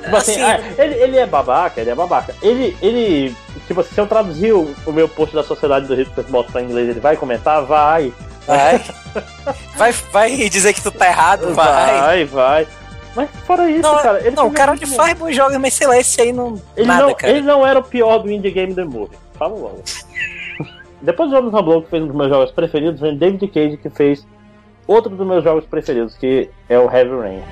Tipo 0.02 0.16
assim, 0.16 0.40
assim, 0.40 0.42
ah, 0.42 0.82
ele, 0.82 0.94
ele 0.94 1.16
é 1.18 1.26
babaca, 1.26 1.80
ele 1.80 1.90
é 1.90 1.94
babaca. 1.94 2.34
Ele, 2.40 2.76
ele, 2.80 3.36
tipo 3.66 3.80
assim, 3.80 3.94
se 3.94 4.00
eu 4.00 4.06
traduzir 4.06 4.52
o, 4.52 4.74
o 4.86 4.92
meu 4.92 5.08
post 5.08 5.34
da 5.34 5.42
Sociedade 5.42 5.86
do 5.86 5.94
Rio 5.94 6.06
bota 6.28 6.52
pra 6.52 6.62
inglês, 6.62 6.88
ele 6.88 7.00
vai 7.00 7.16
comentar? 7.16 7.62
Vai. 7.64 8.12
vai, 8.46 8.80
vai, 9.76 9.92
vai 9.92 10.48
dizer 10.48 10.72
que 10.72 10.82
tu 10.82 10.90
tá 10.90 11.06
errado, 11.08 11.52
vai. 11.54 12.00
Vai, 12.00 12.24
vai. 12.24 12.68
Mas 13.14 13.28
fora 13.46 13.68
isso, 13.68 13.82
Não, 13.82 14.00
cara, 14.00 14.20
ele 14.20 14.36
não, 14.36 14.46
o 14.46 14.52
cara 14.52 14.76
que 14.76 14.86
faz 14.86 15.18
bons 15.18 15.34
jogos, 15.34 15.56
mas 15.56 15.74
sei 15.74 15.86
lá, 15.86 15.98
esse 15.98 16.20
aí 16.20 16.32
não. 16.32 16.60
Ele, 16.76 16.86
nada, 16.86 17.06
não, 17.06 17.14
cara. 17.14 17.32
ele 17.32 17.40
não 17.42 17.66
era 17.66 17.78
o 17.78 17.82
pior 17.82 18.18
do 18.18 18.30
Indie 18.30 18.50
Game 18.50 18.74
The 18.74 18.84
Movie. 18.84 19.18
Fala 19.38 19.54
logo. 19.54 19.82
Depois 21.00 21.30
do 21.30 21.36
Jonathan 21.36 21.62
Blow, 21.62 21.82
que 21.82 21.90
fez 21.90 22.02
um 22.02 22.06
dos 22.08 22.16
meus 22.16 22.28
jogos 22.28 22.50
preferidos, 22.50 23.00
vem 23.00 23.16
David 23.16 23.46
Cage, 23.48 23.76
que 23.76 23.88
fez 23.88 24.26
outro 24.86 25.14
dos 25.14 25.24
meus 25.24 25.44
jogos 25.44 25.64
preferidos, 25.64 26.16
que 26.16 26.50
é 26.68 26.76
o 26.76 26.90
Heavy 26.90 27.16
Rain. 27.16 27.42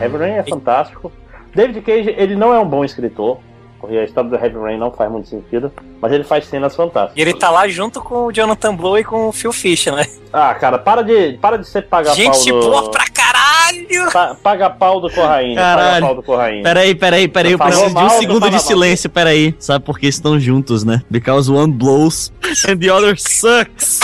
Heavy 0.00 0.16
Rain 0.16 0.34
é 0.34 0.44
fantástico. 0.44 1.12
David 1.52 1.80
Cage, 1.82 2.14
ele 2.16 2.36
não 2.36 2.54
é 2.54 2.60
um 2.60 2.68
bom 2.68 2.84
escritor, 2.84 3.40
porque 3.80 3.96
a 3.96 4.04
história 4.04 4.30
do 4.30 4.36
Heavy 4.36 4.58
Rain 4.58 4.78
não 4.78 4.92
faz 4.92 5.10
muito 5.10 5.28
sentido, 5.28 5.72
mas 6.00 6.12
ele 6.12 6.22
faz 6.22 6.46
cenas 6.46 6.76
fantásticas. 6.76 7.16
E 7.16 7.20
ele 7.20 7.34
tá 7.34 7.50
lá 7.50 7.66
junto 7.66 8.00
com 8.00 8.26
o 8.26 8.32
Jonathan 8.32 8.76
Blow 8.76 8.96
e 8.96 9.02
com 9.02 9.26
o 9.26 9.32
Phil 9.32 9.52
Fisher, 9.52 9.92
né? 9.92 10.06
Ah, 10.32 10.54
cara, 10.54 10.78
para 10.78 11.02
de, 11.02 11.32
para 11.38 11.58
de 11.58 11.66
ser 11.66 11.82
paga-pau 11.82 12.14
Gente 12.14 12.52
do... 12.52 12.60
boa 12.60 12.90
pra 12.90 13.06
caralho! 13.50 14.12
Pa- 14.12 14.34
Paga 14.42 14.70
pau 14.70 15.00
do 15.00 15.10
Corraine. 15.10 15.54
Paga 15.54 15.76
Caralho. 15.76 16.06
pau 16.06 16.14
do 16.14 16.22
Corraine. 16.22 16.62
Peraí, 16.62 16.94
peraí, 16.94 17.28
peraí, 17.28 17.52
eu 17.52 17.58
preciso 17.58 17.88
de 17.94 17.98
um 18.04 18.10
segundo 18.10 18.50
de 18.50 18.58
silêncio, 18.62 19.10
peraí. 19.10 19.54
Sabe 19.58 19.84
por 19.84 19.98
que 19.98 20.06
estão 20.06 20.38
juntos, 20.38 20.84
né? 20.84 21.02
Because 21.10 21.50
one 21.50 21.72
blows 21.72 22.32
and 22.68 22.78
the 22.78 22.90
other 22.92 23.18
sucks. 23.18 24.00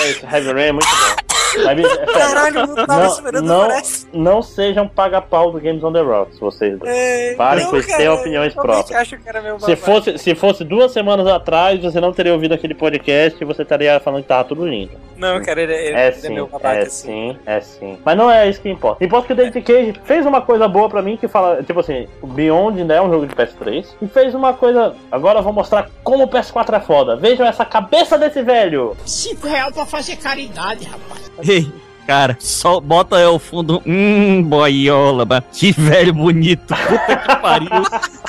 É 0.00 0.10
isso, 0.10 0.26
Heavy 0.26 0.52
Rain 0.52 0.66
é 0.68 0.72
muito 0.72 0.86
bom. 0.88 1.21
É 1.58 2.06
Caralho, 2.12 2.66
não 2.66 2.74
tava 2.86 3.02
não, 3.02 3.12
esperando 3.12 3.44
não, 3.46 3.70
essa. 3.70 4.06
não 4.12 4.42
sejam 4.42 4.88
paga-pau 4.88 5.52
do 5.52 5.60
Games 5.60 5.82
on 5.82 5.92
the 5.92 6.00
Rocks, 6.00 6.38
vocês 6.38 6.78
dois. 6.78 6.90
É, 6.90 7.34
Parem 7.34 7.66
com 7.66 7.76
isso, 7.76 7.96
tenham 7.96 8.14
opiniões 8.14 8.54
próprias. 8.54 8.90
acho 8.92 9.16
que 9.18 9.28
era 9.28 9.40
meu 9.42 9.58
Se 9.60 9.76
fosse, 9.76 10.18
se 10.18 10.34
fosse 10.34 10.64
duas 10.64 10.92
semanas 10.92 11.26
atrás, 11.26 11.80
você 11.82 12.00
não 12.00 12.12
teria 12.12 12.32
ouvido 12.32 12.54
aquele 12.54 12.74
podcast 12.74 13.38
e 13.40 13.44
você 13.44 13.62
estaria 13.62 13.98
falando 14.00 14.22
que 14.22 14.28
tava 14.28 14.44
tudo 14.44 14.66
lindo. 14.66 14.92
Não, 15.16 15.40
cara, 15.42 15.62
ele, 15.62 15.72
ele 15.72 15.96
É 15.96 16.08
é, 16.08 16.12
sim, 16.12 16.30
meu 16.34 16.46
babaca, 16.48 16.78
é 16.78 16.82
assim. 16.82 17.32
sim, 17.32 17.38
é 17.46 17.60
sim. 17.60 17.98
Mas 18.04 18.16
não 18.16 18.30
é 18.30 18.48
isso 18.48 18.60
que 18.60 18.68
importa. 18.68 19.04
Importa 19.04 19.26
que 19.28 19.32
o 19.32 19.36
David 19.36 19.60
Cage 19.62 19.94
fez 20.04 20.26
uma 20.26 20.40
coisa 20.40 20.66
boa 20.66 20.88
pra 20.88 21.00
mim 21.00 21.16
que 21.16 21.28
fala, 21.28 21.62
tipo 21.62 21.78
assim, 21.78 22.08
o 22.20 22.26
Beyond 22.26 22.80
ainda 22.80 22.94
é 22.94 23.00
um 23.00 23.08
jogo 23.10 23.26
de 23.26 23.34
PS3 23.34 23.86
e 24.02 24.06
fez 24.08 24.34
uma 24.34 24.52
coisa. 24.52 24.96
Agora 25.12 25.38
eu 25.38 25.42
vou 25.42 25.52
mostrar 25.52 25.88
como 26.02 26.24
o 26.24 26.28
PS4 26.28 26.76
é 26.76 26.80
foda. 26.80 27.14
Vejam 27.16 27.46
essa 27.46 27.64
cabeça 27.64 28.18
desse 28.18 28.42
velho. 28.42 28.96
Cinco 29.06 29.46
real 29.46 29.70
pra 29.70 29.86
fazer 29.86 30.16
caridade, 30.16 30.86
rapaz. 30.86 31.30
Ei, 31.46 31.72
cara, 32.06 32.36
só 32.38 32.80
bota 32.80 33.16
aí 33.16 33.24
ao 33.24 33.38
fundo. 33.38 33.82
Hum, 33.86 34.42
boiola, 34.42 35.24
mas 35.24 35.44
que 35.52 35.72
velho 35.72 36.12
bonito. 36.12 36.74
Puta 36.74 37.16
que 37.16 37.36
pariu. 37.36 37.68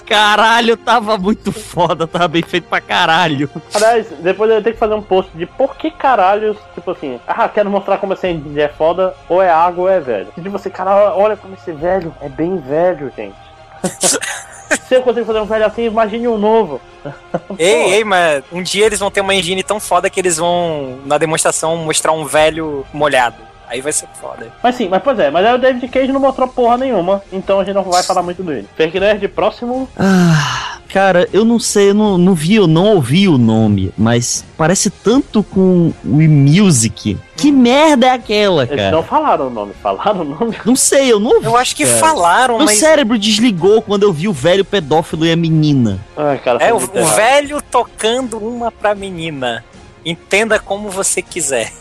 Caralho, 0.05 0.77
tava 0.77 1.17
muito 1.17 1.51
foda, 1.51 2.05
tava 2.05 2.27
bem 2.27 2.43
feito 2.43 2.67
pra 2.67 2.81
caralho. 2.81 3.49
Aliás, 3.73 4.07
depois 4.19 4.51
eu 4.51 4.61
tenho 4.61 4.73
que 4.73 4.79
fazer 4.79 4.93
um 4.93 5.01
post 5.01 5.31
de 5.35 5.45
por 5.45 5.75
que 5.75 5.89
caralhos, 5.89 6.57
tipo 6.73 6.91
assim, 6.91 7.19
ah, 7.27 7.47
quero 7.49 7.69
mostrar 7.69 7.97
como 7.97 8.13
esse 8.13 8.27
é 8.57 8.67
foda, 8.67 9.15
ou 9.29 9.41
é 9.41 9.49
água 9.49 9.83
ou 9.83 9.89
é 9.89 9.99
velho. 9.99 10.27
E 10.37 10.41
tipo 10.41 10.55
assim, 10.55 10.69
cara, 10.69 11.15
olha 11.15 11.37
como 11.37 11.53
esse 11.55 11.71
velho 11.71 12.13
é 12.21 12.29
bem 12.29 12.57
velho, 12.57 13.11
gente. 13.15 13.35
Se 14.87 14.95
eu 14.95 15.01
consigo 15.01 15.25
fazer 15.25 15.39
um 15.39 15.45
velho 15.45 15.65
assim, 15.65 15.83
imagine 15.83 16.27
um 16.27 16.37
novo. 16.37 16.81
Ei, 17.59 17.95
ei, 17.95 18.03
mas 18.05 18.43
um 18.49 18.63
dia 18.63 18.85
eles 18.85 18.99
vão 18.99 19.11
ter 19.11 19.19
uma 19.19 19.35
engine 19.35 19.61
tão 19.61 19.77
foda 19.77 20.09
que 20.09 20.19
eles 20.19 20.37
vão, 20.37 20.99
na 21.05 21.17
demonstração, 21.17 21.75
mostrar 21.75 22.13
um 22.13 22.25
velho 22.25 22.85
molhado. 22.93 23.35
Aí 23.67 23.81
vai 23.81 23.91
ser 23.91 24.07
foda. 24.21 24.51
Mas 24.61 24.75
sim, 24.75 24.87
mas 24.89 25.01
pois 25.01 25.17
é, 25.19 25.29
mas 25.31 25.45
aí 25.45 25.55
o 25.55 25.57
David 25.57 25.87
Cage 25.87 26.11
não 26.11 26.19
mostrou 26.19 26.47
porra 26.47 26.77
nenhuma, 26.77 27.21
então 27.31 27.59
a 27.59 27.63
gente 27.63 27.75
não 27.75 27.83
vai 27.83 28.03
falar 28.03 28.21
muito 28.21 28.43
dele. 28.43 28.67
Fake 28.75 28.99
Nerd, 28.99 29.27
próximo. 29.29 29.89
Ah, 29.97 30.77
cara, 30.89 31.27
eu 31.33 31.43
não 31.43 31.59
sei, 31.59 31.89
eu 31.89 31.93
não, 31.93 32.17
não 32.17 32.33
vi, 32.35 32.55
eu 32.55 32.67
não 32.67 32.93
ouvi 32.93 33.27
o 33.27 33.37
nome, 33.37 33.91
mas 33.97 34.45
parece 34.57 34.89
tanto 34.89 35.41
com 35.43 35.91
o 36.05 36.21
Music. 36.21 37.17
Que 37.35 37.51
merda 37.51 38.07
é 38.07 38.09
aquela, 38.11 38.63
Eles 38.63 38.75
cara? 38.75 38.91
não 38.91 39.03
falaram 39.03 39.47
o 39.47 39.49
nome, 39.49 39.73
falaram 39.81 40.21
o 40.21 40.23
nome. 40.23 40.55
Não 40.65 40.75
sei, 40.75 41.11
eu 41.11 41.19
não 41.19 41.31
ouvi. 41.35 41.45
Eu 41.47 41.57
acho 41.57 41.75
que 41.75 41.85
cara. 41.85 41.97
falaram, 41.97 42.57
Meu 42.57 42.65
mas. 42.67 42.77
cérebro 42.77 43.17
desligou 43.17 43.81
quando 43.81 44.03
eu 44.03 44.13
vi 44.13 44.27
o 44.27 44.33
velho 44.33 44.63
pedófilo 44.63 45.25
e 45.25 45.31
a 45.31 45.35
menina. 45.35 45.99
Ai, 46.15 46.37
cara, 46.37 46.63
É, 46.63 46.71
o, 46.71 46.77
o 46.77 47.05
velho 47.15 47.61
tocando 47.61 48.37
uma 48.37 48.71
pra 48.71 48.93
menina. 48.93 49.63
Entenda 50.05 50.59
como 50.59 50.89
você 50.89 51.21
quiser. 51.21 51.71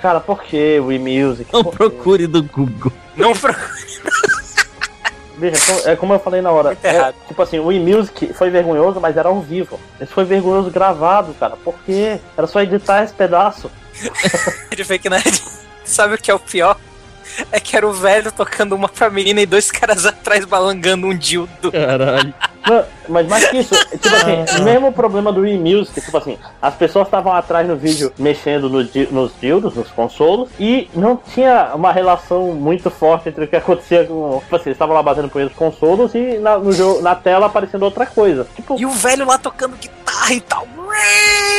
Cara, 0.00 0.20
por 0.20 0.42
que 0.42 0.80
o 0.80 0.90
E-Music? 0.90 1.52
Não 1.52 1.64
procure 1.64 2.26
do 2.26 2.42
Google. 2.42 2.92
Não 3.16 3.32
pro... 3.32 3.54
Veja, 5.36 5.56
é 5.86 5.96
como 5.96 6.12
eu 6.12 6.18
falei 6.18 6.42
na 6.42 6.50
hora. 6.50 6.76
É, 6.82 7.12
tipo 7.26 7.40
assim, 7.40 7.58
o 7.58 7.72
E-Music 7.72 8.32
foi 8.34 8.50
vergonhoso, 8.50 9.00
mas 9.00 9.16
era 9.16 9.28
ao 9.28 9.40
vivo. 9.40 9.80
Esse 10.00 10.12
foi 10.12 10.24
vergonhoso 10.24 10.70
gravado, 10.70 11.34
cara. 11.34 11.56
Por 11.56 11.74
quê? 11.86 12.18
Era 12.36 12.46
só 12.46 12.60
editar 12.60 13.02
esse 13.02 13.14
pedaço. 13.14 13.70
de 14.74 14.84
fake 14.84 15.08
nerd. 15.08 15.42
Sabe 15.84 16.14
o 16.14 16.18
que 16.18 16.30
é 16.30 16.34
o 16.34 16.38
pior? 16.38 16.78
É 17.50 17.60
que 17.60 17.76
era 17.76 17.86
o 17.86 17.92
velho 17.92 18.30
tocando 18.32 18.74
uma 18.74 18.88
pra 18.88 19.10
menina 19.10 19.40
e 19.40 19.46
dois 19.46 19.70
caras 19.70 20.06
atrás 20.06 20.44
balangando 20.44 21.06
um 21.06 21.16
dildo. 21.16 21.72
Caralho. 21.72 22.34
Não, 22.66 22.84
mas 23.08 23.26
mais 23.26 23.48
que 23.48 23.58
isso, 23.58 23.74
tipo 23.98 24.14
assim, 24.14 24.60
o 24.60 24.64
mesmo 24.64 24.92
problema 24.92 25.32
do 25.32 25.46
e-music, 25.46 26.00
tipo 26.00 26.16
assim, 26.16 26.38
as 26.60 26.74
pessoas 26.74 27.06
estavam 27.06 27.32
atrás 27.32 27.66
no 27.66 27.74
vídeo 27.76 28.12
mexendo 28.18 28.68
no 28.68 28.80
nos 29.10 29.32
dildos, 29.40 29.74
nos 29.74 29.90
consolos, 29.90 30.50
e 30.58 30.88
não 30.94 31.16
tinha 31.16 31.72
uma 31.74 31.92
relação 31.92 32.52
muito 32.52 32.90
forte 32.90 33.28
entre 33.30 33.44
o 33.44 33.48
que 33.48 33.56
acontecia 33.56 34.04
com. 34.04 34.40
Tipo 34.40 34.56
assim, 34.56 34.64
eles 34.66 34.76
estavam 34.76 34.94
lá 34.94 35.02
batendo 35.02 35.28
punheta 35.28 35.50
nos 35.50 35.58
consolos 35.58 36.14
e 36.14 36.38
na, 36.38 36.58
no 36.58 36.72
jogo, 36.72 37.00
na 37.00 37.14
tela 37.14 37.46
aparecendo 37.46 37.82
outra 37.82 38.06
coisa. 38.06 38.46
Tipo, 38.54 38.78
E 38.78 38.84
o 38.84 38.90
velho 38.90 39.26
lá 39.26 39.38
tocando 39.38 39.76
guitarra 39.76 40.34
e 40.34 40.40
tal. 40.40 40.66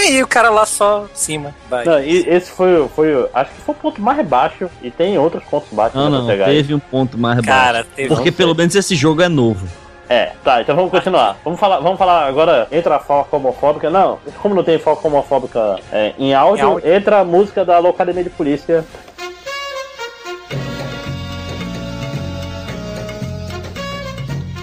E 0.10 0.22
o 0.22 0.28
cara 0.28 0.50
lá 0.50 0.66
só 0.66 1.06
cima. 1.14 1.54
Vai. 1.70 1.86
não, 1.86 2.02
e 2.02 2.28
esse 2.28 2.52
foi, 2.52 2.88
foi. 2.96 3.30
Acho 3.34 3.52
que 3.52 3.62
foi 3.62 3.76
o 3.76 3.78
ponto 3.78 4.02
mais 4.02 4.26
baixo. 4.28 4.70
E 4.82 4.90
tem 4.90 5.18
outros 5.18 5.44
pontos 5.44 5.70
baixos 5.72 5.96
Não, 5.96 6.10
não, 6.10 6.28
pegar 6.28 6.46
teve 6.46 6.74
um 6.74 6.80
ponto 6.80 7.18
mais 7.18 7.36
baixo. 7.38 7.48
Cara, 7.48 7.84
teve. 7.96 8.10
Porque 8.10 8.32
pelo 8.32 8.56
menos 8.56 8.76
esse 8.76 8.96
jogo 8.96 9.22
é 9.22 9.30
novo. 9.30 9.68
É, 10.10 10.34
tá, 10.44 10.62
então 10.62 10.76
vamos 10.76 10.92
continuar. 10.92 11.38
Vamos 11.42 11.58
falar, 11.58 11.80
vamos 11.80 11.98
falar 11.98 12.28
agora, 12.28 12.68
entra 12.70 12.98
a 12.98 13.00
foca 13.00 13.34
homofóbica. 13.38 13.90
Não, 13.90 14.20
como 14.42 14.54
não 14.54 14.62
tem 14.62 14.78
foca 14.78 15.08
homofóbica 15.08 15.80
é, 15.90 16.14
em, 16.20 16.34
áudio, 16.34 16.66
Em 16.66 16.68
áudio. 16.68 16.94
entra 16.94 17.20
a 17.20 17.24
música 17.24 17.64
da 17.64 17.80
Locademia 17.80 18.24
de 18.24 18.30
Polícia. 18.30 18.84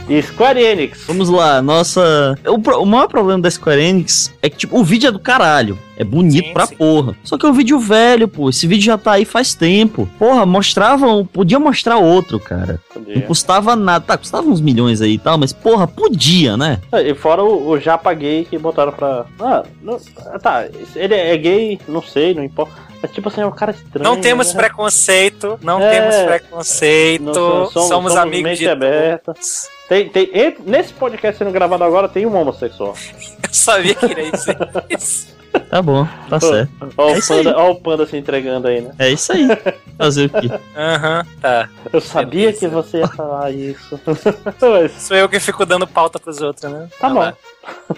E 0.08 0.22
Square 0.22 0.58
Enix. 0.60 1.04
Vamos 1.06 1.28
lá, 1.28 1.60
nossa. 1.60 2.34
O, 2.46 2.58
pro- 2.58 2.80
o 2.82 2.86
maior 2.86 3.08
problema 3.08 3.40
da 3.42 3.50
Square 3.50 3.80
Enix 3.82 4.32
é 4.40 4.48
que, 4.48 4.56
tipo, 4.56 4.78
o 4.78 4.82
vídeo 4.84 5.08
é 5.08 5.12
do 5.12 5.18
caralho. 5.18 5.78
É 5.98 6.04
bonito 6.04 6.46
Sim, 6.46 6.52
pra 6.54 6.64
sim. 6.66 6.76
porra. 6.76 7.14
Só 7.24 7.36
que 7.36 7.44
é 7.44 7.48
um 7.48 7.52
vídeo 7.52 7.78
velho, 7.78 8.26
pô. 8.28 8.48
Esse 8.48 8.66
vídeo 8.66 8.84
já 8.84 8.96
tá 8.96 9.12
aí 9.12 9.24
faz 9.24 9.52
tempo. 9.54 10.08
Porra, 10.18 10.46
mostravam. 10.46 11.26
Podia 11.26 11.58
mostrar 11.58 11.98
outro, 11.98 12.38
cara. 12.38 12.80
Não 12.96 13.20
custava 13.22 13.74
nada. 13.76 14.04
Tá, 14.06 14.16
custava 14.16 14.48
uns 14.48 14.60
milhões 14.60 15.02
aí 15.02 15.14
e 15.14 15.18
tal, 15.18 15.36
mas, 15.36 15.52
porra, 15.52 15.86
podia, 15.88 16.56
né? 16.56 16.78
E 17.04 17.12
fora 17.14 17.42
o, 17.42 17.68
o 17.70 17.78
japa 17.80 18.14
gay 18.14 18.46
que 18.48 18.56
botaram 18.56 18.92
pra. 18.92 19.26
Ah, 19.40 19.64
não, 19.82 19.98
tá, 20.40 20.66
ele 20.94 21.14
é 21.14 21.36
gay, 21.36 21.78
não 21.88 22.00
sei, 22.00 22.32
não 22.32 22.44
importa. 22.44 22.72
Mas 23.00 23.10
tipo 23.12 23.28
assim, 23.28 23.40
é 23.42 23.46
um 23.46 23.50
cara 23.52 23.70
estranho. 23.72 24.02
Não 24.04 24.20
temos 24.20 24.52
né? 24.52 24.60
preconceito, 24.60 25.58
não 25.62 25.80
É. 25.80 25.90
temos 25.90 26.16
preconceito, 26.26 27.22
Não 27.24 27.34
somos- 27.34 27.72
somos, 27.72 27.88
somos 27.88 28.16
amigos 28.16 28.42
mente 28.50 28.58
de 28.58 28.68
aberta. 28.68 29.32
todos. 29.34 29.68
Tem, 29.88 30.08
tem, 30.08 30.24
entre- 30.34 30.62
nesse 30.66 30.92
podcast 30.92 31.38
sendo 31.38 31.50
gravado 31.50 31.82
agora 31.84 32.08
tem 32.08 32.26
um 32.26 32.36
homossexual. 32.36 32.94
Eu 33.48 33.54
sabia 33.54 33.94
que 33.94 34.04
iria 34.06 34.30
dizer 34.30 34.56
isso. 34.90 35.38
Tá 35.70 35.80
bom, 35.80 36.06
tá 36.28 36.38
certo. 36.38 36.70
Ó, 36.96 37.08
É 37.08 37.18
o 37.18 37.26
panda, 37.26 37.56
ó 37.56 37.70
o 37.70 37.74
panda 37.76 38.06
se 38.06 38.16
entregando 38.18 38.68
aí, 38.68 38.82
né? 38.82 38.90
É 38.98 39.08
isso 39.08 39.32
aí. 39.32 39.48
Fazer 39.96 40.26
o 40.26 40.28
quê? 40.28 40.50
Aham, 40.76 41.26
tá. 41.40 41.68
Eu 41.90 42.00
sabia 42.02 42.52
Beleza. 42.52 42.58
que 42.58 42.68
você 42.68 42.98
ia 42.98 43.08
falar 43.08 43.50
isso. 43.50 43.98
Mas, 44.60 44.92
Sou 44.92 45.16
eu 45.16 45.26
que 45.28 45.40
fico 45.40 45.64
dando 45.64 45.86
pauta 45.86 46.18
pros 46.18 46.42
outros, 46.42 46.70
né? 46.70 46.88
tá 47.00 47.08
bom. 47.08 47.20
lá. 47.20 47.34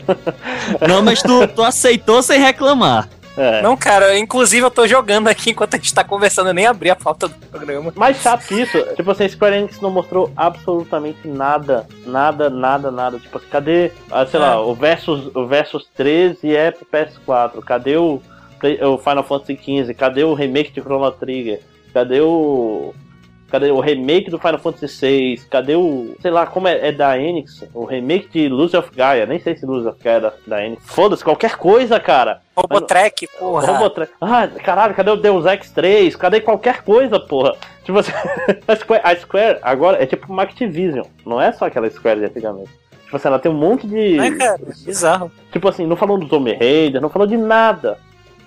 Não, 0.89 1.03
mas 1.03 1.23
tu, 1.23 1.47
tu 1.49 1.63
aceitou 1.63 2.23
sem 2.23 2.41
reclamar. 2.41 3.09
É. 3.41 3.63
Não, 3.63 3.75
cara, 3.75 4.19
inclusive 4.19 4.65
eu 4.67 4.71
tô 4.71 4.87
jogando 4.87 5.29
aqui 5.29 5.51
enquanto 5.51 5.73
a 5.75 5.77
gente 5.79 5.95
tá 5.95 6.05
conversando, 6.05 6.49
eu 6.49 6.55
nem 6.55 6.67
abri 6.67 6.91
a 6.91 6.97
pauta 6.97 7.27
do 7.29 7.35
programa. 7.47 7.91
Mais 7.97 8.19
chato 8.21 8.47
que 8.47 8.61
isso, 8.61 8.79
tipo 8.95 9.11
assim, 9.11 9.27
Square 9.29 9.57
Enix 9.57 9.81
não 9.81 9.91
mostrou 9.91 10.31
absolutamente 10.37 11.27
nada. 11.27 11.87
Nada, 12.05 12.51
nada, 12.51 12.91
nada. 12.91 13.19
Tipo 13.19 13.39
assim, 13.39 13.47
cadê, 13.51 13.93
ah, 14.11 14.27
sei 14.27 14.39
É. 14.39 14.43
lá, 14.43 14.61
o 14.61 14.75
Versus, 14.75 15.31
o 15.35 15.47
Versus 15.47 15.89
13 15.97 16.55
é 16.55 16.71
pro 16.71 16.85
PS4? 16.85 17.65
Cadê 17.65 17.97
o, 17.97 18.21
o 18.83 18.99
Final 18.99 19.25
Fantasy 19.25 19.57
XV? 19.57 19.95
Cadê 19.95 20.23
o 20.23 20.35
remake 20.35 20.73
de 20.73 20.83
Chrono 20.83 21.11
Trigger? 21.11 21.61
Cadê 21.95 22.21
o. 22.21 22.93
Cadê 23.51 23.71
o 23.73 23.81
remake 23.81 24.31
do 24.31 24.39
Final 24.39 24.59
Fantasy 24.59 25.07
VI? 25.07 25.43
Cadê 25.51 25.75
o. 25.75 26.15
Sei 26.23 26.31
lá, 26.31 26.47
como 26.47 26.69
é, 26.69 26.89
é 26.89 26.93
da 26.93 27.19
Enix? 27.19 27.65
O 27.75 27.85
remake 27.85 28.29
de 28.29 28.49
Lose 28.49 28.77
of 28.77 28.91
Gaia. 28.95 29.27
Nem 29.27 29.41
sei 29.41 29.57
se 29.57 29.67
Lose 29.67 29.89
of 29.89 29.99
Gaia 30.03 30.17
é 30.19 30.21
da, 30.21 30.33
da 30.47 30.65
Enix. 30.65 30.83
Foda-se, 30.87 31.25
qualquer 31.25 31.57
coisa, 31.57 31.99
cara. 31.99 32.41
Robotrek, 32.57 33.27
porra. 33.39 33.67
Robotra- 33.67 34.09
Ah, 34.21 34.47
caralho, 34.63 34.95
cadê 34.95 35.11
o 35.11 35.17
Deus 35.17 35.45
Ex 35.47 35.71
3? 35.71 36.15
Cadê 36.15 36.41
qualquer 36.41 36.83
coisa, 36.83 37.19
porra? 37.19 37.57
Tipo 37.85 37.99
assim, 37.99 38.13
a 38.69 38.77
Square, 38.77 39.03
a 39.05 39.17
Square 39.17 39.59
agora 39.63 40.03
é 40.03 40.07
tipo 40.07 40.33
uma 40.33 40.43
Activision, 40.45 41.05
não 41.27 41.41
é 41.41 41.51
só 41.53 41.65
aquela 41.67 41.91
Square 41.91 42.21
de 42.21 42.27
antigamente. 42.27 42.71
Tipo 43.05 43.17
assim, 43.17 43.27
ela 43.29 43.39
tem 43.41 43.51
um 43.51 43.55
monte 43.57 43.87
de. 43.89 44.19
É, 44.21 44.31
cara, 44.37 44.61
bizarro. 44.85 45.33
Tipo 45.51 45.69
assim, 45.69 45.85
não 45.87 45.97
falou 45.97 46.17
do 46.19 46.29
Tomb 46.29 46.53
Raider, 46.55 47.01
não 47.01 47.11
falou 47.11 47.27
de 47.27 47.37
nada. 47.37 47.99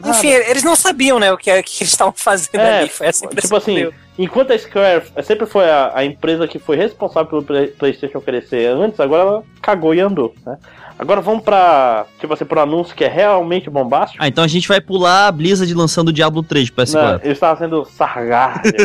Enfim, 0.06 0.30
eles 0.30 0.64
não 0.64 0.76
sabiam, 0.76 1.20
né, 1.20 1.32
o 1.32 1.38
que, 1.38 1.52
o 1.52 1.64
que 1.64 1.84
eles 1.84 1.92
estavam 1.92 2.14
fazendo 2.16 2.60
É, 2.60 2.80
ali. 2.80 2.90
Foi 2.90 3.08
essa 3.08 3.28
tipo 3.28 3.56
assim. 3.56 3.90
Enquanto 4.18 4.52
a 4.54 4.58
Square 4.60 5.04
sempre 5.24 5.46
foi 5.46 5.70
a, 5.70 5.92
a 5.96 6.06
empresa 6.06 6.48
que 6.48 6.60
foi 6.60 6.76
responsável 6.78 7.30
pelo 7.30 7.44
Play- 7.44 7.68
PlayStation 7.68 8.22
crescer 8.22 8.68
antes, 8.68 9.00
agora 9.00 9.22
ela 9.24 9.44
cagou 9.62 9.94
e 9.94 10.00
andou, 10.00 10.34
né? 10.46 10.58
Agora 10.98 11.22
vamos 11.22 11.44
pra, 11.44 12.06
tipo 12.20 12.32
assim, 12.34 12.46
pro 12.46 12.60
anúncio 12.62 12.96
que 12.96 13.04
é 13.04 13.08
realmente 13.08 13.68
bombástico. 13.70 14.24
Ah, 14.24 14.28
então 14.28 14.44
a 14.44 14.48
gente 14.48 14.68
vai 14.68 14.80
pular 14.80 15.28
a 15.28 15.32
Blizzard 15.32 15.74
lançando 15.74 16.10
o 16.10 16.14
Diablo 16.14 16.44
3 16.44 16.68
de 16.68 16.74
Não, 16.78 16.84
PS4. 16.86 17.22
eu 17.24 17.32
estava 17.32 17.58
sendo 17.60 17.84
sargástico. 17.86 18.78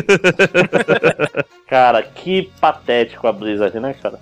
cara, 1.68 2.02
que 2.02 2.50
patético 2.60 3.26
a 3.26 3.32
Blizzard, 3.32 3.78
né, 3.78 3.94
cara? 4.02 4.18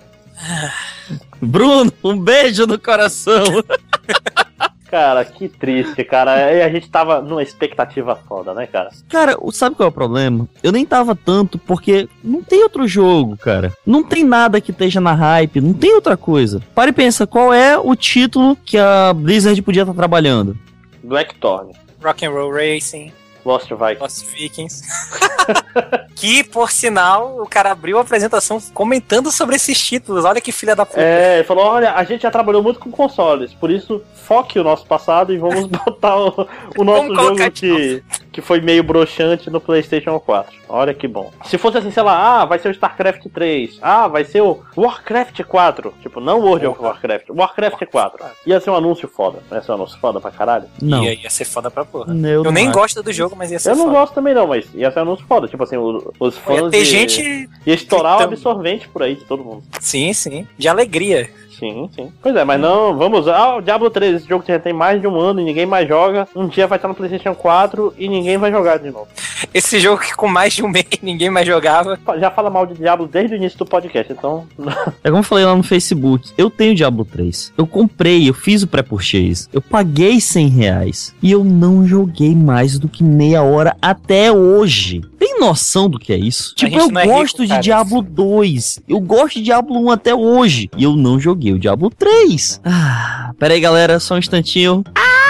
Bruno, 1.41 1.91
um 2.03 2.19
beijo 2.19 2.67
no 2.67 2.77
coração. 2.77 3.43
Cara, 4.89 5.25
que 5.25 5.49
triste, 5.49 6.03
cara. 6.03 6.51
E 6.53 6.61
a 6.61 6.69
gente 6.69 6.89
tava 6.89 7.21
numa 7.21 7.43
expectativa 7.43 8.15
foda, 8.15 8.53
né, 8.53 8.65
cara? 8.65 8.89
Cara, 9.09 9.37
sabe 9.51 9.75
qual 9.75 9.87
é 9.87 9.89
o 9.89 9.93
problema? 9.93 10.47
Eu 10.63 10.71
nem 10.71 10.85
tava 10.85 11.15
tanto 11.15 11.57
porque 11.57 12.07
não 12.23 12.41
tem 12.41 12.63
outro 12.63 12.87
jogo, 12.87 13.37
cara. 13.37 13.73
Não 13.85 14.03
tem 14.03 14.23
nada 14.23 14.61
que 14.61 14.71
esteja 14.71 15.01
na 15.01 15.13
hype, 15.13 15.61
não 15.61 15.73
tem 15.73 15.93
outra 15.93 16.15
coisa. 16.15 16.61
Para 16.73 16.89
e 16.89 16.93
pensa, 16.93 17.27
qual 17.27 17.53
é 17.53 17.77
o 17.77 17.95
título 17.95 18.57
que 18.65 18.77
a 18.77 19.13
Blizzard 19.13 19.61
podia 19.61 19.83
estar 19.83 19.93
trabalhando? 19.93 20.57
Blackthorn, 21.03 21.73
Rock 22.01 22.25
and 22.25 22.31
Roll 22.31 22.51
Racing, 22.51 23.11
Lost 23.47 23.69
Vikings. 23.69 23.99
Lost 24.01 24.25
Vikings. 24.25 24.81
que, 26.15 26.43
por 26.43 26.71
sinal, 26.71 27.39
o 27.41 27.47
cara 27.47 27.71
abriu 27.71 27.97
a 27.97 28.01
apresentação 28.01 28.59
comentando 28.73 29.31
sobre 29.31 29.55
esses 29.55 29.79
títulos. 29.79 30.25
Olha 30.25 30.41
que 30.41 30.51
filha 30.51 30.75
da 30.75 30.85
puta. 30.85 30.99
É, 30.99 31.35
ele 31.35 31.43
falou: 31.45 31.65
olha, 31.65 31.93
a 31.93 32.03
gente 32.03 32.23
já 32.23 32.31
trabalhou 32.31 32.61
muito 32.61 32.79
com 32.79 32.91
consoles, 32.91 33.53
por 33.53 33.71
isso 33.71 34.03
foque 34.13 34.59
o 34.59 34.63
nosso 34.63 34.85
passado 34.85 35.33
e 35.33 35.37
vamos 35.37 35.65
botar 35.71 36.17
o, 36.17 36.47
o 36.77 36.83
nosso 36.83 37.07
Vamos 37.07 37.37
jogo 37.39 37.51
que, 37.51 38.03
que 38.37 38.41
foi 38.41 38.61
meio 38.61 38.83
broxante 38.83 39.49
no 39.49 39.59
PlayStation 39.59 40.19
4. 40.19 40.55
Olha 40.69 40.93
que 40.93 41.07
bom. 41.07 41.31
Se 41.45 41.57
fosse 41.57 41.79
assim, 41.79 41.89
sei 41.89 42.03
lá, 42.03 42.41
ah, 42.41 42.45
vai 42.45 42.59
ser 42.59 42.67
o 42.67 42.71
StarCraft 42.71 43.25
3, 43.33 43.79
ah, 43.81 44.07
vai 44.07 44.23
ser 44.25 44.41
o 44.41 44.61
Warcraft 44.77 45.41
4. 45.43 45.91
Tipo, 46.03 46.19
não 46.21 46.39
World 46.41 46.67
of 46.67 46.79
Warcraft, 46.79 47.29
Warcraft 47.31 47.85
4. 47.91 48.25
Ia 48.45 48.59
ser 48.59 48.69
um 48.69 48.75
anúncio 48.75 49.07
foda. 49.07 49.39
Ia 49.51 49.59
ser 49.63 49.71
um 49.71 49.73
anúncio 49.75 49.97
foda 49.99 50.21
pra 50.21 50.29
caralho. 50.29 50.65
Não. 50.79 51.03
Ia, 51.03 51.15
ia 51.15 51.29
ser 51.31 51.45
foda 51.45 51.71
pra 51.71 51.83
porra. 51.83 52.13
Eu, 52.13 52.27
Eu 52.27 52.43
não 52.43 52.51
nem 52.51 52.67
acho. 52.67 52.77
gosto 52.77 53.01
do 53.01 53.11
jogo, 53.11 53.35
mas 53.35 53.49
ia 53.51 53.57
ser 53.57 53.71
Eu 53.71 53.75
não 53.75 53.85
foda. 53.87 53.97
gosto 54.01 54.13
também 54.13 54.35
não, 54.35 54.45
mas 54.45 54.71
ia 54.75 54.91
ser 54.91 54.99
um 54.99 55.01
anúncio 55.01 55.25
foda. 55.25 55.47
Tipo 55.47 55.63
assim, 55.63 55.77
os 56.19 56.37
fãs. 56.37 56.57
Ia 56.59 56.69
ter 56.69 56.77
de- 56.83 56.85
gente. 56.85 57.49
Ia 57.65 57.73
estourar 57.73 58.13
o 58.13 58.17
gritando. 58.17 58.33
absorvente 58.35 58.87
por 58.87 59.01
aí 59.01 59.15
de 59.15 59.25
todo 59.25 59.43
mundo. 59.43 59.63
Sim, 59.79 60.13
sim. 60.13 60.47
De 60.55 60.67
alegria. 60.67 61.27
Sim, 61.59 61.89
sim. 61.95 62.11
Pois 62.21 62.35
é, 62.35 62.43
mas 62.43 62.59
não, 62.59 62.95
vamos 62.95 63.21
usar. 63.21 63.35
Ah, 63.35 63.57
o 63.57 63.61
Diablo 63.61 63.89
3, 63.89 64.15
esse 64.15 64.27
jogo 64.27 64.43
que 64.43 64.51
já 64.51 64.59
tem 64.59 64.73
mais 64.73 65.01
de 65.01 65.07
um 65.07 65.19
ano 65.19 65.41
e 65.41 65.43
ninguém 65.43 65.65
mais 65.65 65.87
joga. 65.87 66.27
Um 66.35 66.47
dia 66.47 66.67
vai 66.67 66.77
estar 66.77 66.87
no 66.87 66.95
PlayStation 66.95 67.33
4 67.33 67.95
e 67.97 68.07
ninguém 68.07 68.37
vai 68.37 68.51
jogar 68.51 68.77
de 68.77 68.91
novo. 68.91 69.07
Esse 69.53 69.79
jogo 69.79 70.01
que 70.01 70.15
com 70.15 70.27
mais 70.27 70.53
de 70.53 70.63
um 70.63 70.69
mês 70.69 70.85
ninguém 71.01 71.29
mais 71.29 71.47
jogava. 71.47 71.99
Já 72.19 72.29
fala 72.29 72.49
mal 72.49 72.65
de 72.65 72.75
Diablo 72.75 73.07
desde 73.07 73.35
o 73.35 73.37
início 73.37 73.57
do 73.57 73.65
podcast, 73.65 74.11
então. 74.11 74.45
É 75.03 75.09
como 75.09 75.19
eu 75.19 75.23
falei 75.23 75.45
lá 75.45 75.55
no 75.55 75.63
Facebook. 75.63 76.31
Eu 76.37 76.49
tenho 76.49 76.75
Diablo 76.75 77.05
3. 77.05 77.53
Eu 77.57 77.65
comprei, 77.65 78.29
eu 78.29 78.33
fiz 78.33 78.63
o 78.63 78.67
pré-purchase. 78.67 79.47
Eu 79.53 79.61
paguei 79.61 80.19
100 80.19 80.47
reais. 80.49 81.15
E 81.21 81.31
eu 81.31 81.43
não 81.43 81.85
joguei 81.85 82.35
mais 82.35 82.77
do 82.77 82.89
que 82.89 83.03
meia 83.03 83.41
hora 83.41 83.75
até 83.81 84.31
hoje. 84.31 85.01
Tem 85.17 85.36
noção 85.39 85.89
do 85.89 85.99
que 85.99 86.13
é 86.13 86.17
isso? 86.17 86.53
Tipo, 86.55 86.75
eu 86.75 86.99
é 86.99 87.03
rico, 87.03 87.13
gosto 87.15 87.43
de 87.43 87.49
cara. 87.49 87.61
Diablo 87.61 88.01
2. 88.01 88.81
Eu 88.87 88.99
gosto 88.99 89.35
de 89.35 89.43
Diablo 89.43 89.79
1 89.85 89.91
até 89.91 90.13
hoje. 90.13 90.69
E 90.77 90.83
eu 90.83 90.95
não 90.95 91.19
joguei 91.19 91.53
o 91.53 91.59
Diablo 91.59 91.89
3. 91.89 92.61
Ah, 92.63 93.31
pera 93.37 93.53
aí, 93.53 93.59
galera, 93.59 93.99
só 93.99 94.15
um 94.15 94.19
instantinho. 94.19 94.83
Ah! 94.95 95.27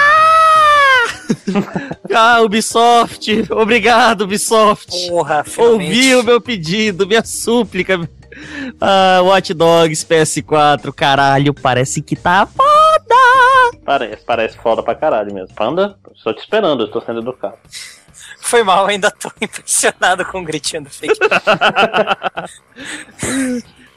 ah, 2.14 2.40
Ubisoft. 2.42 3.46
Obrigado, 3.50 4.22
Ubisoft. 4.22 5.08
Porra, 5.08 5.44
finalmente. 5.44 5.86
Ouvi 5.86 6.14
o 6.16 6.22
meu 6.22 6.40
pedido, 6.40 7.06
minha 7.06 7.24
súplica. 7.24 8.08
Ah, 8.80 9.20
Watch 9.22 9.52
Dogs 9.54 10.04
PS4, 10.04 10.92
caralho, 10.92 11.52
parece 11.52 12.00
que 12.02 12.14
tá 12.14 12.46
foda. 12.46 13.78
Parece, 13.84 14.24
parece 14.24 14.56
foda 14.58 14.82
pra 14.82 14.94
caralho 14.94 15.32
mesmo. 15.34 15.54
Panda, 15.54 15.96
estou 16.14 16.34
te 16.34 16.40
esperando, 16.40 16.82
eu 16.82 16.86
estou 16.86 17.02
sendo 17.02 17.20
educado. 17.20 17.56
Foi 18.40 18.62
mal, 18.62 18.86
ainda 18.86 19.10
tô 19.10 19.30
impressionado 19.40 20.24
com 20.24 20.40
o 20.40 20.44
gritinho 20.44 20.82
do 20.84 20.90
fake. 20.90 21.18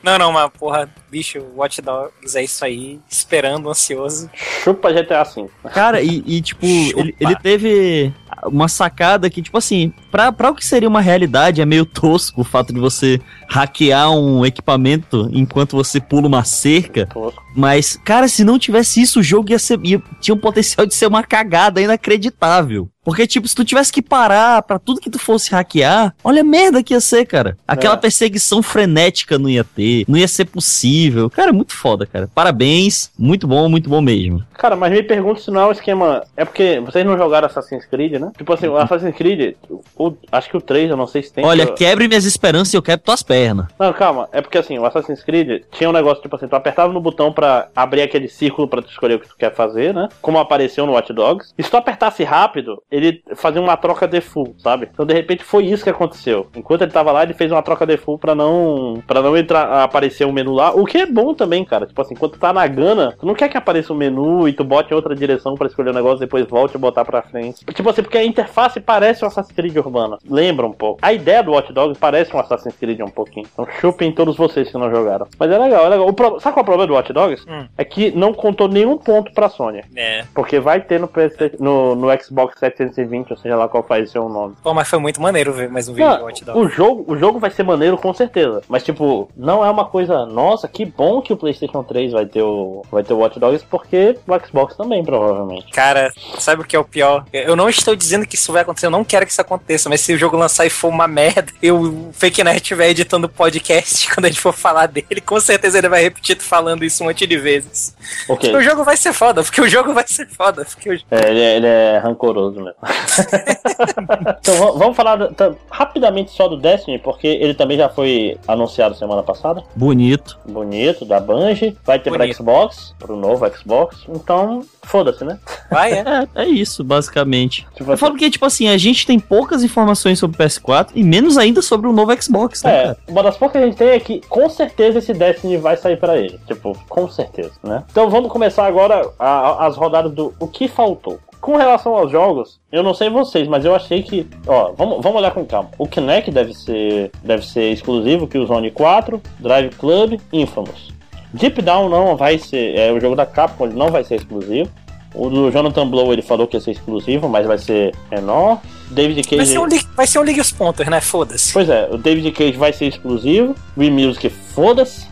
não, 0.03 0.17
não, 0.17 0.31
mas 0.31 0.49
porra, 0.57 0.89
bicho, 1.11 1.39
Watch 1.55 1.81
Dogs 1.81 2.35
é 2.35 2.43
isso 2.43 2.65
aí, 2.65 2.99
esperando, 3.09 3.69
ansioso. 3.69 4.29
Chupa 4.63 4.91
GTA 4.91 5.23
V. 5.23 5.47
Cara, 5.73 6.01
e, 6.01 6.23
e, 6.25 6.41
tipo, 6.41 6.65
ele, 6.65 7.15
ele 7.19 7.35
teve. 7.35 8.11
uma 8.45 8.67
sacada 8.67 9.29
que, 9.29 9.41
tipo 9.43 9.57
assim, 9.57 9.93
pra, 10.09 10.31
pra 10.31 10.49
o 10.49 10.55
que 10.55 10.65
seria 10.65 10.89
uma 10.89 11.01
realidade, 11.01 11.61
é 11.61 11.65
meio 11.65 11.85
tosco 11.85 12.41
o 12.41 12.43
fato 12.43 12.73
de 12.73 12.79
você 12.79 13.21
hackear 13.47 14.09
um 14.11 14.43
equipamento 14.45 15.29
enquanto 15.31 15.75
você 15.77 15.99
pula 16.01 16.27
uma 16.27 16.43
cerca. 16.43 17.05
Tosco. 17.05 17.41
Mas, 17.55 17.95
cara, 18.03 18.27
se 18.27 18.43
não 18.43 18.57
tivesse 18.57 19.01
isso, 19.01 19.19
o 19.19 19.23
jogo 19.23 19.51
ia 19.51 19.59
ser, 19.59 19.79
ia- 19.83 20.01
tinha 20.19 20.33
um 20.33 20.39
potencial 20.39 20.87
de 20.87 20.95
ser 20.95 21.05
uma 21.05 21.21
cagada 21.21 21.79
inacreditável. 21.81 22.89
Porque, 23.03 23.25
tipo, 23.25 23.47
se 23.47 23.55
tu 23.55 23.65
tivesse 23.65 23.91
que 23.91 24.01
parar 24.01 24.61
pra 24.61 24.77
tudo 24.77 25.01
que 25.01 25.09
tu 25.09 25.17
fosse 25.17 25.51
hackear, 25.51 26.13
olha 26.23 26.41
a 26.41 26.43
merda 26.43 26.83
que 26.83 26.93
ia 26.93 26.99
ser, 27.01 27.25
cara. 27.25 27.57
Aquela 27.67 27.95
É. 27.95 27.97
perseguição 27.97 28.61
frenética 28.61 29.39
não 29.39 29.49
ia 29.49 29.63
ter, 29.63 30.05
não 30.07 30.17
ia 30.17 30.27
ser 30.27 30.45
possível. 30.45 31.29
Cara, 31.29 31.49
é 31.49 31.53
muito 31.53 31.73
foda, 31.73 32.05
cara. 32.05 32.29
Parabéns, 32.33 33.11
muito 33.17 33.47
bom, 33.47 33.67
muito 33.67 33.89
bom 33.89 34.01
mesmo. 34.01 34.43
Cara, 34.53 34.75
mas 34.75 34.91
me 34.91 35.01
pergunto 35.01 35.41
se 35.41 35.49
não 35.49 35.61
é 35.61 35.65
um 35.67 35.71
esquema. 35.71 36.23
É 36.37 36.45
porque 36.45 36.79
vocês 36.79 37.03
não 37.05 37.17
jogaram 37.17 37.47
Assassin's 37.47 37.85
Creed, 37.85 38.13
né? 38.19 38.31
Tipo 38.37 38.53
assim, 38.53 38.67
o 38.67 38.77
Assassin's 38.77 39.15
Creed, 39.15 39.55
o- 39.97 40.13
acho 40.31 40.49
que 40.49 40.57
o 40.57 40.61
3, 40.61 40.89
eu 40.89 40.95
não 40.97 41.07
sei 41.07 41.23
se 41.23 41.33
tem. 41.33 41.43
Olha, 41.43 41.63
eu- 41.63 41.73
quebre 41.73 42.07
minhas 42.07 42.25
esperanças 42.25 42.73
e 42.73 42.77
eu 42.77 42.81
quebro 42.83 43.03
tuas 43.05 43.23
pernas. 43.23 43.65
Não, 43.79 43.91
calma. 43.93 44.29
É 44.31 44.41
porque 44.41 44.57
assim, 44.59 44.77
o 44.77 44.85
Assassin's 44.85 45.23
Creed 45.23 45.63
tinha 45.71 45.89
um 45.89 45.93
negócio, 45.93 46.21
tipo 46.21 46.35
assim, 46.35 46.47
tu 46.47 46.55
apertava 46.55 46.93
no 46.93 47.01
botão 47.01 47.33
pra 47.33 47.67
abrir 47.75 48.03
aquele 48.03 48.27
círculo 48.27 48.67
pra 48.67 48.81
tu 48.83 48.89
escolher 48.91 49.15
o 49.15 49.19
que 49.19 49.27
tu 49.27 49.35
quer 49.37 49.53
fazer, 49.55 49.93
né? 49.93 50.07
Como 50.21 50.37
apareceu 50.37 50.85
no 50.85 50.91
Watch 50.91 51.11
Dogs. 51.11 51.51
E 51.57 51.63
se 51.63 51.71
tu 51.71 51.77
apertasse 51.77 52.23
rápido, 52.23 52.81
ele 52.91 53.23
fazia 53.35 53.61
uma 53.61 53.77
troca 53.77 54.07
default, 54.07 54.61
sabe? 54.61 54.89
Então 54.91 55.05
de 55.05 55.13
repente 55.13 55.43
foi 55.43 55.65
isso 55.65 55.83
que 55.83 55.89
aconteceu. 55.89 56.47
Enquanto 56.55 56.81
ele 56.81 56.91
tava 56.91 57.11
lá, 57.11 57.23
ele 57.23 57.33
fez 57.33 57.51
uma 57.51 57.61
troca 57.61 57.85
default 57.85 58.19
pra 58.19 58.35
não 58.35 59.01
para 59.07 59.21
não 59.21 59.35
entrar 59.37 59.83
aparecer 59.83 60.25
o 60.25 60.31
menu 60.31 60.51
lá, 60.53 60.71
o 60.71 60.85
que 60.85 60.97
é 60.97 61.05
bom 61.05 61.33
também, 61.33 61.63
cara. 61.63 61.85
Tipo 61.85 62.01
assim, 62.01 62.15
quando 62.15 62.33
tu 62.33 62.39
tá 62.39 62.51
na 62.53 62.65
gana, 62.67 63.15
tu 63.19 63.25
não 63.25 63.33
quer 63.33 63.49
que 63.49 63.57
apareça 63.57 63.93
o 63.93 63.95
menu 63.95 64.47
e 64.47 64.53
tu 64.53 64.63
bote 64.63 64.91
em 64.91 64.95
outra 64.95 65.15
direção 65.15 65.55
pra 65.55 65.67
escolher 65.67 65.91
o 65.91 65.93
negócio, 65.93 66.19
depois 66.19 66.45
volte 66.47 66.75
e 66.75 66.77
botar 66.77 67.05
pra 67.05 67.21
frente. 67.21 67.63
Tipo 67.65 67.89
assim, 67.89 68.01
porque 68.03 68.17
a 68.17 68.23
interface 68.25 68.79
parece 68.79 69.23
um 69.23 69.27
Assassin's 69.27 69.55
Creed 69.55 69.75
urbano. 69.77 70.17
Lembra 70.29 70.65
um 70.67 70.71
pouco. 70.73 70.99
A 71.01 71.13
ideia 71.13 71.41
do 71.43 71.51
Watch 71.51 71.71
Dogs 71.71 71.97
parece 71.99 72.35
um 72.35 72.39
Assassin's 72.39 72.75
Creed 72.75 72.99
um 73.01 73.07
pouquinho. 73.09 73.47
Então 73.51 73.65
chupem 73.79 74.11
todos 74.11 74.35
vocês 74.35 74.69
que 74.69 74.77
não 74.77 74.89
jogaram. 74.91 75.27
Mas 75.39 75.49
é 75.51 75.57
legal, 75.57 75.85
é 75.85 75.89
legal. 75.89 76.07
O 76.07 76.13
pro- 76.13 76.39
Sabe 76.39 76.53
qual 76.53 76.61
é 76.61 76.63
o 76.63 76.65
problema 76.65 76.87
do 76.87 76.93
Watch 76.93 77.13
Dogs? 77.13 77.45
Hum. 77.49 77.65
É 77.77 77.85
que 77.85 78.11
não 78.11 78.33
contou 78.33 78.67
nenhum 78.67 78.97
ponto 78.97 79.31
pra 79.33 79.49
Sony. 79.49 79.81
É. 79.95 80.23
Porque 80.33 80.59
vai 80.59 80.81
ter 80.81 80.99
no, 80.99 81.07
PS 81.07 81.57
no, 81.59 81.95
no 81.95 82.07
Xbox 82.21 82.61
720, 82.87 83.31
ou 83.31 83.37
seja 83.37 83.55
lá 83.55 83.67
qual 83.67 83.83
faz 83.83 84.11
seu 84.11 84.27
nome. 84.27 84.55
Pô, 84.61 84.73
mas 84.73 84.87
foi 84.87 84.99
muito 84.99 85.21
maneiro 85.21 85.53
ver 85.53 85.69
mais 85.69 85.87
um 85.87 85.93
vídeo 85.93 86.09
Não, 86.09 86.17
de 86.17 86.23
Watch 86.23 86.45
Dogs. 86.45 86.59
o, 86.59 86.69
jogo, 86.69 87.05
o 87.07 87.17
jogo 87.17 87.39
vai 87.39 87.51
ser 87.51 87.63
maneiro 87.63 87.97
com 87.97 88.13
certeza. 88.13 88.61
Mas, 88.67 88.83
tipo, 88.83 89.29
não 89.35 89.63
é 89.65 89.69
uma 89.69 89.85
coisa. 89.85 90.25
Nossa, 90.25 90.67
que 90.67 90.85
bom 90.85 91.21
que 91.21 91.33
o 91.33 91.37
PlayStation 91.37 91.83
3 91.83 92.11
vai 92.11 92.25
ter 92.25 92.41
o, 92.41 92.83
vai 92.91 93.03
ter 93.03 93.13
o 93.13 93.17
Watch 93.17 93.39
Dogs, 93.39 93.65
porque 93.69 94.17
o 94.27 94.39
Xbox 94.45 94.75
também, 94.75 95.03
provavelmente. 95.03 95.71
Cara, 95.71 96.11
sabe 96.37 96.61
o 96.61 96.65
que 96.65 96.75
é 96.75 96.79
o 96.79 96.83
pior? 96.83 97.25
Eu 97.31 97.55
não 97.55 97.69
estou 97.69 97.95
dizendo 97.95 98.25
que 98.25 98.35
isso 98.35 98.51
vai 98.51 98.61
acontecer, 98.61 98.87
eu 98.87 98.91
não 98.91 99.03
quero 99.03 99.25
que 99.25 99.31
isso 99.31 99.41
aconteça, 99.41 99.89
mas 99.89 100.01
se 100.01 100.13
o 100.13 100.17
jogo 100.17 100.37
lançar 100.37 100.65
e 100.65 100.69
for 100.69 100.87
uma 100.87 101.07
merda, 101.07 101.51
e 101.61 101.71
o 101.71 102.09
Fake 102.13 102.43
Nerd 102.43 102.61
estiver 102.61 102.89
editando 102.89 103.27
o 103.27 103.29
podcast 103.29 104.09
quando 104.13 104.25
a 104.25 104.29
gente 104.29 104.41
for 104.41 104.53
falar 104.53 104.87
dele, 104.87 105.21
com 105.21 105.39
certeza 105.39 105.77
ele 105.77 105.89
vai 105.89 106.03
repetir 106.03 106.37
falando 106.41 106.83
isso 106.83 107.03
um 107.03 107.07
monte 107.07 107.27
de 107.27 107.37
vezes. 107.37 107.95
Ok. 108.27 108.55
O 108.55 108.61
jogo 108.61 108.83
vai 108.83 108.97
ser 108.97 109.13
foda, 109.13 109.43
porque 109.43 109.61
o 109.61 109.69
jogo 109.69 109.93
vai 109.93 110.05
ser 110.07 110.27
foda. 110.27 110.65
Porque 110.65 110.89
o... 110.89 110.93
É, 111.11 111.29
ele, 111.29 111.39
é, 111.39 111.55
ele 111.57 111.67
é 111.67 111.97
rancoroso 111.97 112.57
mesmo. 112.57 112.70
então 114.39 114.55
va- 114.57 114.71
vamos 114.71 114.95
falar 114.95 115.15
do- 115.17 115.33
tá, 115.33 115.51
rapidamente 115.69 116.31
só 116.31 116.47
do 116.47 116.57
Destiny, 116.57 116.99
porque 116.99 117.27
ele 117.27 117.53
também 117.53 117.77
já 117.77 117.89
foi 117.89 118.37
anunciado 118.47 118.95
semana 118.95 119.23
passada. 119.23 119.63
Bonito. 119.75 120.37
Bonito, 120.45 121.05
da 121.05 121.19
Bungie. 121.19 121.77
Vai 121.85 121.99
ter 121.99 122.09
pra 122.09 122.19
Bonito. 122.19 122.37
Xbox, 122.37 122.93
pro 122.99 123.15
novo 123.15 123.47
Xbox. 123.55 123.97
Então, 124.09 124.61
foda-se, 124.83 125.23
né? 125.23 125.37
Vai, 125.69 125.93
é. 125.93 126.01
É, 126.35 126.43
é 126.43 126.45
isso, 126.45 126.83
basicamente. 126.83 127.65
Tipo 127.75 127.91
Eu 127.91 127.97
falo 127.97 128.15
que, 128.15 128.29
tipo 128.29 128.45
assim, 128.45 128.67
a 128.67 128.77
gente 128.77 129.05
tem 129.05 129.17
poucas 129.19 129.63
informações 129.63 130.19
sobre 130.19 130.35
o 130.35 130.39
PS4 130.45 130.89
e 130.93 131.03
menos 131.03 131.37
ainda 131.37 131.61
sobre 131.61 131.87
o 131.87 131.93
novo 131.93 132.11
Xbox, 132.21 132.63
né, 132.63 132.71
É, 132.71 132.83
cara? 132.83 132.97
uma 133.07 133.23
das 133.23 133.37
poucas 133.37 133.53
que 133.59 133.63
a 133.63 133.67
gente 133.67 133.77
tem 133.77 133.89
é 133.89 133.99
que 133.99 134.19
com 134.27 134.49
certeza 134.49 134.99
esse 134.99 135.13
Destiny 135.13 135.57
vai 135.57 135.77
sair 135.77 135.97
pra 135.97 136.17
ele. 136.17 136.39
Tipo, 136.47 136.77
com 136.89 137.07
certeza, 137.09 137.51
né? 137.63 137.83
Então 137.89 138.09
vamos 138.09 138.31
começar 138.31 138.65
agora 138.65 139.09
a- 139.17 139.25
a- 139.27 139.67
as 139.67 139.77
rodadas 139.77 140.11
do 140.11 140.33
o 140.39 140.47
que 140.47 140.67
faltou. 140.67 141.19
Com 141.41 141.57
relação 141.57 141.95
aos 141.95 142.11
jogos, 142.11 142.59
eu 142.71 142.83
não 142.83 142.93
sei 142.93 143.09
vocês, 143.09 143.47
mas 143.47 143.65
eu 143.65 143.73
achei 143.75 144.03
que. 144.03 144.27
Ó, 144.45 144.73
vamos, 144.73 145.01
vamos 145.01 145.17
olhar 145.17 145.31
com 145.31 145.43
calma. 145.43 145.71
O 145.77 145.87
Kinect 145.87 146.29
deve 146.29 146.53
ser, 146.53 147.11
deve 147.23 147.43
ser 147.45 147.71
exclusivo, 147.71 148.27
que 148.27 148.37
o 148.37 148.45
Zone 148.45 148.69
4, 148.69 149.19
Drive 149.39 149.75
Club, 149.75 150.19
Infamous. 150.31 150.93
Deep 151.33 151.61
Down 151.61 151.89
não 151.89 152.15
vai 152.15 152.37
ser. 152.37 152.77
É 152.77 152.91
o 152.91 152.99
jogo 152.99 153.15
da 153.15 153.25
Capcom, 153.25 153.65
ele 153.65 153.75
não 153.75 153.89
vai 153.89 154.03
ser 154.03 154.15
exclusivo. 154.15 154.69
O 155.15 155.29
do 155.29 155.51
Jonathan 155.51 155.87
Blow 155.87 156.13
ele 156.13 156.21
falou 156.21 156.47
que 156.47 156.55
ia 156.55 156.61
ser 156.61 156.71
exclusivo, 156.71 157.27
mas 157.27 157.45
vai 157.47 157.57
ser 157.57 157.93
menor. 158.11 158.61
David 158.91 159.27
Vai 159.27 159.39
Cage. 159.39 159.51
ser 159.51 159.59
um, 159.59 159.67
vai 159.95 160.07
ser 160.07 160.19
um 160.19 160.23
Ligue 160.23 160.39
os 160.39 160.51
Pontos, 160.51 160.85
né? 160.87 161.01
Foda-se. 161.01 161.51
Pois 161.51 161.69
é, 161.69 161.89
o 161.91 161.97
David 161.97 162.31
Cage 162.31 162.57
vai 162.57 162.71
ser 162.71 162.85
exclusivo, 162.85 163.55
Wii 163.77 163.91
Music 163.91 164.29
foda-se, 164.29 165.07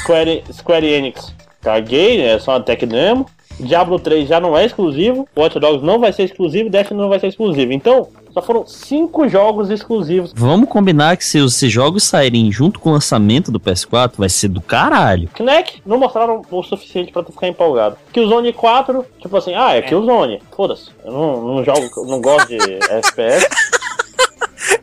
Square, 0.00 0.44
Square 0.52 0.86
Enix 0.86 1.32
caguei, 1.62 2.20
é 2.20 2.38
só 2.38 2.52
uma 2.52 2.60
tech 2.60 2.84
demo, 2.84 3.26
Diablo 3.62 3.98
3 3.98 4.28
já 4.28 4.40
não 4.40 4.56
é 4.56 4.64
exclusivo, 4.64 5.28
Watch 5.36 5.58
Dogs 5.58 5.84
não 5.84 5.98
vai 5.98 6.12
ser 6.12 6.24
exclusivo, 6.24 6.70
Destiny 6.70 7.00
não 7.00 7.08
vai 7.08 7.18
ser 7.18 7.28
exclusivo. 7.28 7.72
Então, 7.72 8.08
só 8.32 8.40
foram 8.40 8.66
cinco 8.66 9.28
jogos 9.28 9.68
exclusivos. 9.70 10.32
Vamos 10.34 10.68
combinar 10.68 11.16
que 11.16 11.24
se 11.24 11.38
os 11.38 11.58
jogos 11.60 12.02
saírem 12.04 12.50
junto 12.50 12.80
com 12.80 12.90
o 12.90 12.92
lançamento 12.92 13.52
do 13.52 13.60
PS4, 13.60 14.12
vai 14.16 14.28
ser 14.28 14.48
do 14.48 14.60
caralho. 14.60 15.28
Kinect 15.34 15.82
não 15.84 15.98
mostraram 15.98 16.42
o 16.50 16.62
suficiente 16.62 17.12
pra 17.12 17.22
tu 17.22 17.32
ficar 17.32 17.48
empolgado. 17.48 17.96
Killzone 18.12 18.52
4, 18.52 19.04
tipo 19.20 19.36
assim, 19.36 19.54
ah, 19.54 19.74
é 19.74 19.82
Killzone, 19.82 20.42
foda-se. 20.56 20.90
Eu 21.04 21.12
não, 21.12 21.42
não 21.42 21.64
jogo, 21.64 22.06
não 22.06 22.20
gosto 22.20 22.48
de 22.48 22.58
FPS. 22.90 23.48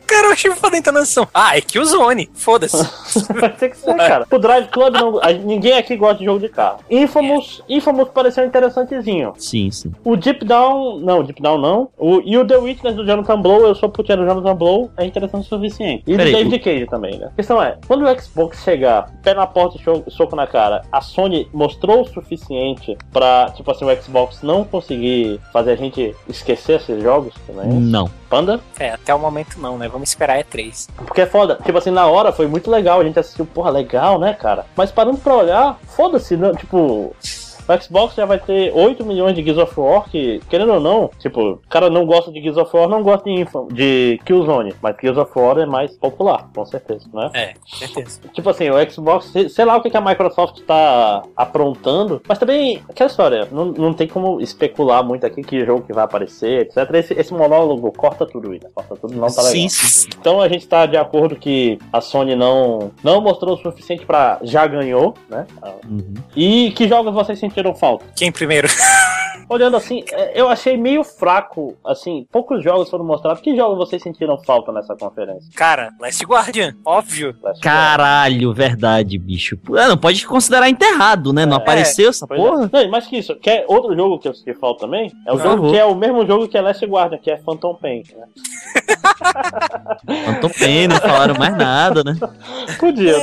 Cara, 0.06 0.28
eu 0.28 0.32
achei 0.32 0.50
foda 0.52 0.76
a 0.76 0.78
entonação. 0.78 1.26
Ah, 1.32 1.56
é 1.56 1.60
Killzone. 1.60 2.28
Foda-se. 2.34 2.76
Vai 3.40 3.50
ter 3.50 3.70
que 3.70 3.76
ser, 3.76 3.94
cara. 3.96 4.26
O 4.30 4.38
Drive 4.38 4.68
Club, 4.68 4.94
não, 4.94 5.18
a- 5.22 5.32
ninguém 5.32 5.74
aqui 5.74 5.96
gosta 5.96 6.16
de 6.18 6.24
jogo 6.24 6.40
de 6.40 6.48
carro. 6.48 6.78
Infamous, 6.90 7.62
Infamous 7.68 8.08
pareceu 8.10 8.44
interessantezinho. 8.46 9.32
Sim, 9.36 9.70
sim. 9.70 9.92
O 10.04 10.16
Deep 10.16 10.44
Down, 10.44 10.98
não, 11.00 11.22
Deep 11.22 11.40
Down 11.42 11.58
não. 11.58 11.88
O, 11.98 12.20
e 12.24 12.36
o 12.38 12.44
The 12.46 12.56
Witness 12.56 12.94
do 12.94 13.04
Jonathan 13.06 13.40
Blow, 13.40 13.66
eu 13.66 13.74
sou 13.74 13.88
putinha 13.88 14.16
do 14.16 14.26
Jonathan 14.26 14.54
Blow, 14.56 14.90
é 14.96 15.04
interessante 15.04 15.44
o 15.46 15.48
suficiente. 15.48 16.02
E 16.06 16.16
Peraí, 16.16 16.32
do 16.32 16.38
David 16.38 16.58
Cage 16.60 16.86
também, 16.86 17.18
né? 17.18 17.26
A 17.32 17.36
questão 17.36 17.62
é, 17.62 17.76
quando 17.86 18.04
o 18.04 18.20
Xbox 18.20 18.62
chegar, 18.62 19.10
pé 19.22 19.34
na 19.34 19.46
porta 19.46 19.78
e 19.78 20.10
soco 20.10 20.36
na 20.36 20.46
cara, 20.46 20.82
a 20.92 21.00
Sony 21.00 21.48
mostrou 21.52 22.02
o 22.02 22.08
suficiente 22.08 22.96
pra, 23.12 23.50
tipo 23.54 23.70
assim, 23.70 23.84
o 23.84 24.02
Xbox 24.02 24.42
não 24.42 24.64
conseguir 24.64 25.40
fazer 25.52 25.72
a 25.72 25.76
gente 25.76 26.14
esquecer 26.28 26.76
esses 26.76 27.02
jogos 27.02 27.34
também? 27.46 27.68
Não. 27.68 28.08
Panda? 28.28 28.60
É, 28.78 28.90
até 28.90 29.12
o 29.14 29.18
momento 29.18 29.58
não, 29.60 29.76
né? 29.76 29.88
Vamos 29.88 30.08
esperar 30.10 30.38
E3. 30.38 30.88
Porque 30.96 31.22
é 31.22 31.26
foda. 31.26 31.58
Tipo 31.64 31.78
assim, 31.78 31.90
na 31.90 32.06
hora 32.06 32.30
foi 32.30 32.46
muito 32.46 32.70
legal. 32.70 32.99
A 33.00 33.04
gente 33.04 33.18
assistiu, 33.18 33.46
porra, 33.46 33.70
legal, 33.70 34.18
né, 34.18 34.34
cara? 34.34 34.66
Mas 34.76 34.90
parando 34.90 35.18
pra 35.18 35.34
olhar, 35.34 35.78
foda-se, 35.86 36.36
né? 36.36 36.52
Tipo. 36.54 37.14
O 37.70 37.80
Xbox 37.82 38.14
já 38.14 38.24
vai 38.26 38.38
ter 38.38 38.72
8 38.74 39.04
milhões 39.04 39.34
de 39.34 39.42
Gears 39.44 39.58
of 39.58 39.78
War, 39.78 40.08
que, 40.10 40.40
querendo 40.50 40.72
ou 40.74 40.80
não, 40.80 41.10
tipo, 41.18 41.40
o 41.52 41.56
cara 41.68 41.88
não 41.88 42.04
gosta 42.04 42.32
de 42.32 42.40
Gears 42.40 42.56
of 42.56 42.76
War, 42.76 42.88
não 42.88 43.02
gosta 43.02 43.24
de, 43.30 43.40
Infam, 43.40 43.68
de 43.68 44.20
Killzone, 44.24 44.74
mas 44.82 44.96
Gears 45.00 45.16
of 45.18 45.30
War 45.38 45.58
é 45.58 45.66
mais 45.66 45.96
popular, 45.96 46.48
com 46.54 46.66
certeza, 46.66 47.08
né? 47.14 47.30
É, 47.34 47.54
com 47.54 47.76
certeza. 47.76 48.20
Tipo 48.32 48.50
assim, 48.50 48.68
o 48.70 48.90
Xbox, 48.90 49.32
sei- 49.50 49.64
lá 49.64 49.76
o 49.76 49.82
que 49.82 49.90
que 49.90 49.96
a 49.96 50.00
Microsoft 50.00 50.60
tá 50.62 51.22
aprontando, 51.36 52.20
mas 52.26 52.38
também, 52.38 52.82
aquela 52.88 53.08
história, 53.08 53.46
não, 53.52 53.66
não 53.66 53.92
tem 53.94 54.08
como 54.08 54.40
especular 54.40 55.04
muito 55.04 55.24
aqui 55.24 55.42
que 55.42 55.64
jogo 55.64 55.82
que 55.82 55.92
vai 55.92 56.04
aparecer, 56.04 56.62
etc. 56.62 56.78
Esse, 56.94 57.14
esse 57.14 57.32
monólogo 57.32 57.92
corta 57.92 58.26
tudo, 58.26 58.52
Ida, 58.54 58.70
corta 58.74 58.96
tudo, 58.96 59.14
não 59.14 59.28
tá 59.28 59.42
legal. 59.42 59.52
sim, 59.52 59.68
sim. 59.68 60.08
Então 60.18 60.40
a 60.40 60.48
gente 60.48 60.66
tá 60.66 60.86
de 60.86 60.96
acordo 60.96 61.36
que 61.36 61.78
a 61.92 62.00
Sony 62.00 62.34
não, 62.34 62.90
não 63.04 63.20
mostrou 63.20 63.54
o 63.54 63.58
suficiente 63.58 64.04
pra 64.04 64.38
já 64.42 64.66
ganhou, 64.66 65.14
né? 65.28 65.46
Uhum. 65.88 66.14
E 66.34 66.70
que 66.72 66.88
jogos 66.88 67.12
vocês 67.12 67.38
sentiram 67.38 67.59
falta? 67.74 68.04
Quem 68.16 68.30
primeiro? 68.32 68.68
Olhando 69.48 69.76
assim, 69.76 70.04
é, 70.12 70.40
eu 70.40 70.48
achei 70.48 70.76
meio 70.76 71.02
fraco, 71.02 71.76
assim, 71.84 72.24
poucos 72.30 72.62
jogos 72.62 72.88
foram 72.88 73.04
mostrados. 73.04 73.42
Que 73.42 73.56
jogos 73.56 73.78
vocês 73.78 74.00
sentiram 74.00 74.38
falta 74.38 74.70
nessa 74.70 74.94
conferência? 74.94 75.50
Cara, 75.56 75.90
Last 75.98 76.24
Guardian, 76.24 76.76
óbvio. 76.84 77.34
Last 77.42 77.60
Caralho, 77.60 78.54
verdade, 78.54 79.18
bicho. 79.18 79.58
Ah, 79.76 79.88
não 79.88 79.96
pode 79.96 80.24
considerar 80.24 80.68
enterrado, 80.70 81.32
né? 81.32 81.46
Não 81.46 81.56
É, 81.56 81.60
apareceu 81.60 82.10
essa 82.10 82.26
é. 82.30 82.36
porra? 82.36 82.70
Não, 82.72 82.80
e 82.80 82.86
mais 82.86 83.08
que 83.08 83.18
isso, 83.18 83.34
quer 83.34 83.64
outro 83.66 83.92
jogo 83.96 84.20
que 84.20 84.28
eu 84.28 84.34
senti 84.34 84.54
falta 84.54 84.82
também? 84.82 85.10
É 85.26 85.32
o 85.32 85.36
Por 85.36 85.42
jogo 85.42 85.56
favor. 85.56 85.72
que 85.72 85.78
é 85.78 85.84
o 85.84 85.96
mesmo 85.96 86.24
jogo 86.24 86.46
que 86.46 86.56
é 86.56 86.60
Last 86.60 86.86
Guardian, 86.86 87.18
que 87.18 87.32
é 87.32 87.36
Phantom 87.38 87.74
Pain. 87.74 88.04
Né? 88.16 88.26
Não 90.26 90.40
tô 90.40 90.48
bem, 90.60 90.86
não 90.86 90.96
falaram 90.96 91.34
mais 91.34 91.56
nada, 91.56 92.04
né? 92.04 92.16
Podia 92.78 93.16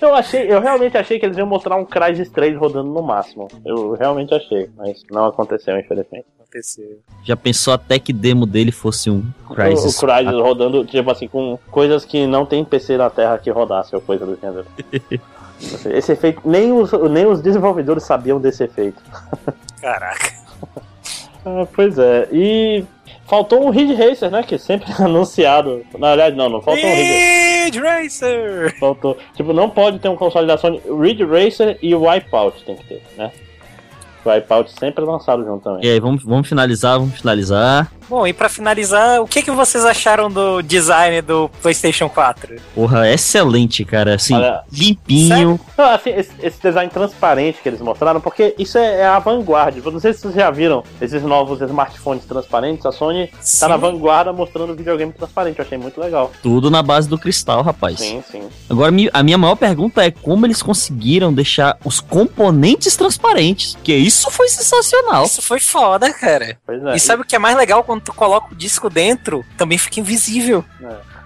eu 0.00 0.14
achei, 0.14 0.50
eu 0.50 0.60
realmente 0.60 0.96
achei 0.96 1.18
que 1.18 1.26
eles 1.26 1.36
iam 1.36 1.46
mostrar 1.46 1.75
um 1.76 1.84
Crysis 1.84 2.30
3 2.30 2.56
rodando 2.56 2.90
no 2.90 3.02
máximo. 3.02 3.48
Eu 3.64 3.92
realmente 3.92 4.34
achei, 4.34 4.68
mas 4.76 5.02
não 5.10 5.26
aconteceu, 5.26 5.78
infelizmente. 5.78 6.26
Aconteceu. 6.38 7.00
Já 7.22 7.36
pensou 7.36 7.74
até 7.74 7.98
que 7.98 8.12
demo 8.12 8.46
dele 8.46 8.72
fosse 8.72 9.10
um 9.10 9.22
O, 9.48 9.52
o 9.52 9.54
Crysis? 9.54 9.98
Crysis 9.98 10.40
rodando, 10.40 10.84
tipo 10.84 11.10
assim, 11.10 11.28
com 11.28 11.58
coisas 11.70 12.04
que 12.04 12.26
não 12.26 12.46
tem 12.46 12.64
PC 12.64 12.96
na 12.96 13.10
Terra 13.10 13.38
que 13.38 13.50
rodasse 13.50 13.94
ou 13.94 14.00
coisa 14.00 14.24
do 14.24 14.38
gênero. 14.40 14.66
Esse 15.90 16.12
efeito, 16.12 16.42
nem 16.44 16.72
os, 16.72 16.92
nem 17.10 17.26
os 17.26 17.40
desenvolvedores 17.40 18.04
sabiam 18.04 18.40
desse 18.40 18.64
efeito. 18.64 19.02
Caraca. 19.80 20.34
Ah, 21.48 21.64
pois 21.76 21.96
é. 21.96 22.28
E 22.32 22.84
faltou 23.26 23.64
um 23.64 23.70
Ridge 23.70 23.94
Racer, 23.94 24.30
né? 24.30 24.42
Que 24.42 24.58
sempre 24.58 24.92
é 24.92 25.02
anunciado. 25.04 25.84
Na 25.98 26.08
verdade, 26.08 26.36
não, 26.36 26.48
não 26.48 26.62
faltou 26.62 26.84
um 26.84 26.94
Ridge 26.94 27.66
Ridge 27.66 27.80
Racer! 27.80 28.78
Faltou. 28.78 29.16
Tipo, 29.34 29.52
não 29.52 29.68
pode 29.68 29.98
ter 29.98 30.08
um 30.08 30.16
console 30.16 30.46
da 30.46 30.56
Sony. 30.56 30.80
Ridge 31.00 31.24
Racer 31.24 31.78
e 31.82 31.94
o 31.94 32.08
Wipeout 32.08 32.64
tem 32.64 32.76
que 32.76 32.84
ter, 32.84 33.02
né? 33.16 33.30
O 34.26 34.30
Wipeout 34.30 34.72
sempre 34.78 35.04
é 35.04 35.06
lançado 35.06 35.44
junto 35.44 35.62
também. 35.62 35.84
E 35.84 35.90
aí, 35.90 36.00
vamos, 36.00 36.24
vamos 36.24 36.48
finalizar, 36.48 36.98
vamos 36.98 37.20
finalizar. 37.20 37.90
Bom, 38.08 38.26
e 38.26 38.32
pra 38.32 38.48
finalizar, 38.48 39.20
o 39.20 39.26
que, 39.26 39.42
que 39.42 39.50
vocês 39.50 39.84
acharam 39.84 40.30
do 40.30 40.62
design 40.62 41.20
do 41.22 41.50
PlayStation 41.60 42.08
4? 42.08 42.56
Porra, 42.74 43.10
excelente, 43.10 43.84
cara. 43.84 44.14
Assim, 44.14 44.34
Olha, 44.34 44.62
limpinho. 44.72 45.58
Não, 45.76 45.90
assim, 45.90 46.10
esse, 46.10 46.30
esse 46.40 46.62
design 46.62 46.88
transparente 46.88 47.58
que 47.60 47.68
eles 47.68 47.80
mostraram, 47.80 48.20
porque 48.20 48.54
isso 48.58 48.78
é, 48.78 49.00
é 49.00 49.06
a 49.06 49.18
vanguarda. 49.18 49.80
Eu 49.84 49.90
Não 49.90 49.98
sei 49.98 50.12
se 50.12 50.20
vocês 50.20 50.34
já 50.34 50.50
viram 50.50 50.84
esses 51.00 51.22
novos 51.22 51.60
smartphones 51.60 52.24
transparentes. 52.24 52.86
A 52.86 52.92
Sony 52.92 53.28
Sim. 53.40 53.60
tá 53.60 53.68
na 53.68 53.76
vanguarda 53.76 54.32
mostrando 54.32 54.74
videogame 54.74 55.12
transparente. 55.12 55.58
Eu 55.58 55.64
achei 55.64 55.78
muito 55.78 56.00
legal. 56.00 56.30
Tudo 56.42 56.70
na 56.70 56.82
base 56.82 57.08
do 57.08 57.18
cristal, 57.18 57.62
rapaz. 57.62 57.98
Sim, 57.98 58.22
sim. 58.30 58.42
Agora, 58.70 58.92
a 59.12 59.22
minha 59.22 59.38
maior 59.38 59.56
pergunta 59.56 60.04
é 60.04 60.12
como 60.12 60.46
eles 60.46 60.62
conseguiram 60.62 61.34
deixar 61.34 61.76
os 61.84 62.00
componentes 62.00 62.96
transparentes. 62.96 63.74
Porque 63.74 63.94
isso 63.94 64.15
foi 64.30 64.48
sensacional. 64.48 65.24
Isso 65.24 65.42
foi 65.42 65.60
foda, 65.60 66.12
cara. 66.12 66.58
Pois 66.64 66.82
é. 66.84 66.96
E 66.96 67.00
sabe 67.00 67.22
o 67.22 67.24
que 67.24 67.36
é 67.36 67.38
mais 67.38 67.56
legal? 67.56 67.84
Quando 67.84 68.02
tu 68.02 68.12
coloca 68.12 68.52
o 68.52 68.56
disco 68.56 68.88
dentro, 68.88 69.44
também 69.56 69.78
fica 69.78 70.00
invisível. 70.00 70.64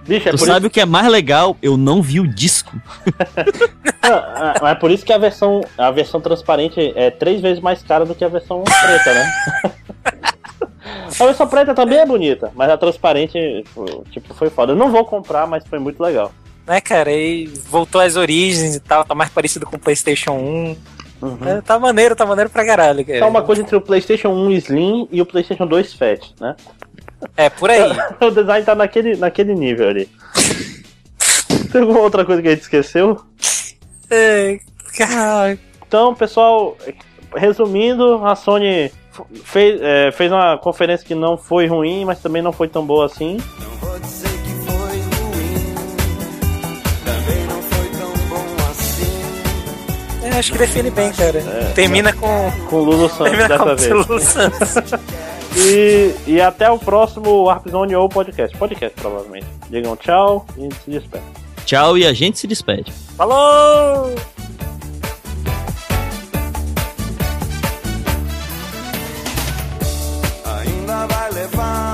Bicho, 0.03 0.29
é 0.29 0.31
tu 0.31 0.37
por 0.37 0.45
sabe 0.47 0.67
o 0.67 0.69
que 0.69 0.81
é 0.81 0.85
mais 0.85 1.07
legal? 1.07 1.55
Eu 1.61 1.77
não 1.77 2.01
vi 2.01 2.19
o 2.19 2.27
disco. 2.27 2.75
Ah, 4.03 4.55
ah, 4.59 4.69
é 4.71 4.75
por 4.75 4.89
isso 4.89 5.05
que 5.05 5.13
a 5.13 5.17
versão, 5.19 5.61
a 5.77 5.91
versão 5.91 6.19
transparente 6.19 6.91
é 6.95 7.11
três 7.11 7.39
vezes 7.39 7.61
mais 7.61 7.83
cara 7.83 8.03
do 8.03 8.15
que 8.15 8.25
a 8.25 8.27
versão 8.27 8.63
preta, 8.63 9.13
né? 9.13 9.31
a 11.19 11.25
versão 11.25 11.47
preta 11.47 11.75
também 11.75 11.99
é 11.99 12.05
bonita, 12.05 12.51
mas 12.55 12.67
a 12.71 12.77
transparente, 12.77 13.63
tipo, 14.09 14.33
foi 14.33 14.49
foda. 14.49 14.71
Eu 14.71 14.75
não 14.75 14.91
vou 14.91 15.05
comprar, 15.05 15.45
mas 15.45 15.63
foi 15.67 15.77
muito 15.77 16.01
legal. 16.01 16.33
Né, 16.65 16.81
cara? 16.81 17.11
E 17.11 17.45
voltou 17.69 18.01
às 18.01 18.15
origens 18.15 18.75
e 18.75 18.79
tal, 18.79 19.05
tá 19.05 19.13
mais 19.13 19.29
parecido 19.29 19.67
com 19.67 19.75
o 19.75 19.79
PlayStation 19.79 20.31
1. 20.31 20.77
Uhum. 21.21 21.37
É, 21.45 21.61
tá 21.61 21.77
maneiro, 21.77 22.15
tá 22.15 22.25
maneiro 22.25 22.49
pra 22.49 22.65
caralho, 22.65 23.05
cara. 23.05 23.19
É 23.19 23.25
uma 23.25 23.43
coisa 23.43 23.61
entre 23.61 23.75
o 23.75 23.81
PlayStation 23.81 24.29
1 24.29 24.51
Slim 24.53 25.07
e 25.11 25.21
o 25.21 25.25
PlayStation 25.25 25.67
2 25.67 25.93
Fat, 25.93 26.31
né? 26.39 26.55
É, 27.37 27.49
por 27.49 27.69
aí. 27.69 27.81
o 28.19 28.31
design 28.31 28.65
tá 28.65 28.73
naquele, 28.73 29.15
naquele 29.15 29.53
nível 29.53 29.89
ali. 29.89 30.09
Tem 31.71 31.81
alguma 31.81 31.99
outra 31.99 32.25
coisa 32.25 32.41
que 32.41 32.47
a 32.47 32.51
gente 32.51 32.61
esqueceu? 32.61 33.21
É, 34.09 34.59
cara, 34.97 35.57
Então, 35.87 36.13
pessoal, 36.15 36.75
resumindo, 37.35 38.25
a 38.25 38.35
Sony 38.35 38.91
fez, 39.43 39.79
é, 39.81 40.11
fez 40.11 40.31
uma 40.31 40.57
conferência 40.57 41.05
que 41.05 41.15
não 41.15 41.37
foi 41.37 41.67
ruim, 41.67 42.03
mas 42.03 42.19
também 42.19 42.41
não 42.41 42.51
foi 42.51 42.67
tão 42.67 42.85
boa 42.85 43.05
assim. 43.05 43.37
Não 43.37 44.20
é, 50.31 50.39
acho 50.39 50.51
que 50.51 50.57
define 50.57 50.89
bem, 50.91 51.11
cara. 51.11 51.41
Termina 51.75 52.13
com. 52.13 52.51
Com 52.69 52.75
o 52.77 52.83
Lulu 52.83 53.09
Santos 53.09 53.29
Termina 53.29 53.47
dessa 53.47 53.63
com 53.63 53.75
vez. 53.75 54.07
Lulu 54.07 54.19
Santos. 54.19 54.91
E, 55.53 56.15
e 56.27 56.39
até 56.41 56.69
o 56.69 56.79
próximo 56.79 57.43
Warp 57.43 57.67
Zone 57.69 57.93
ou 57.93 58.07
podcast. 58.07 58.55
Podcast, 58.57 58.97
provavelmente. 58.99 59.47
Digam 59.69 59.97
tchau 59.97 60.45
e 60.57 60.73
se 60.73 60.89
despedem. 60.89 61.27
Tchau 61.65 61.97
e 61.97 62.05
a 62.05 62.13
gente 62.13 62.39
se 62.39 62.47
despede. 62.47 62.91
Falou! 63.17 64.15
Ainda 70.45 71.05
vai 71.07 71.31
levar 71.31 71.90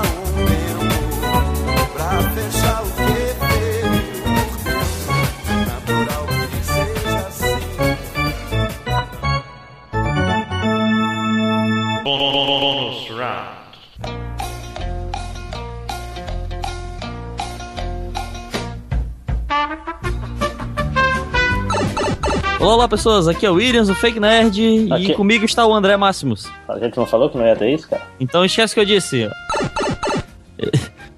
Olá, 22.60 22.74
olá, 22.74 22.88
pessoas. 22.88 23.28
Aqui 23.28 23.44
é 23.44 23.50
o 23.50 23.54
Williams, 23.56 23.90
o 23.90 23.94
Fake 23.94 24.18
Nerd. 24.18 24.90
Aqui. 24.90 25.12
E 25.12 25.14
comigo 25.14 25.44
está 25.44 25.66
o 25.66 25.74
André 25.74 25.98
Máximos. 25.98 26.50
A 26.66 26.78
gente 26.78 26.96
não 26.96 27.04
falou 27.04 27.28
que 27.28 27.36
não 27.36 27.46
ia 27.46 27.54
ter 27.54 27.74
isso, 27.74 27.86
cara? 27.86 28.00
Então 28.18 28.42
esquece 28.42 28.72
o 28.72 28.74
que 28.74 28.80
eu 28.80 28.86
disse. 28.86 29.28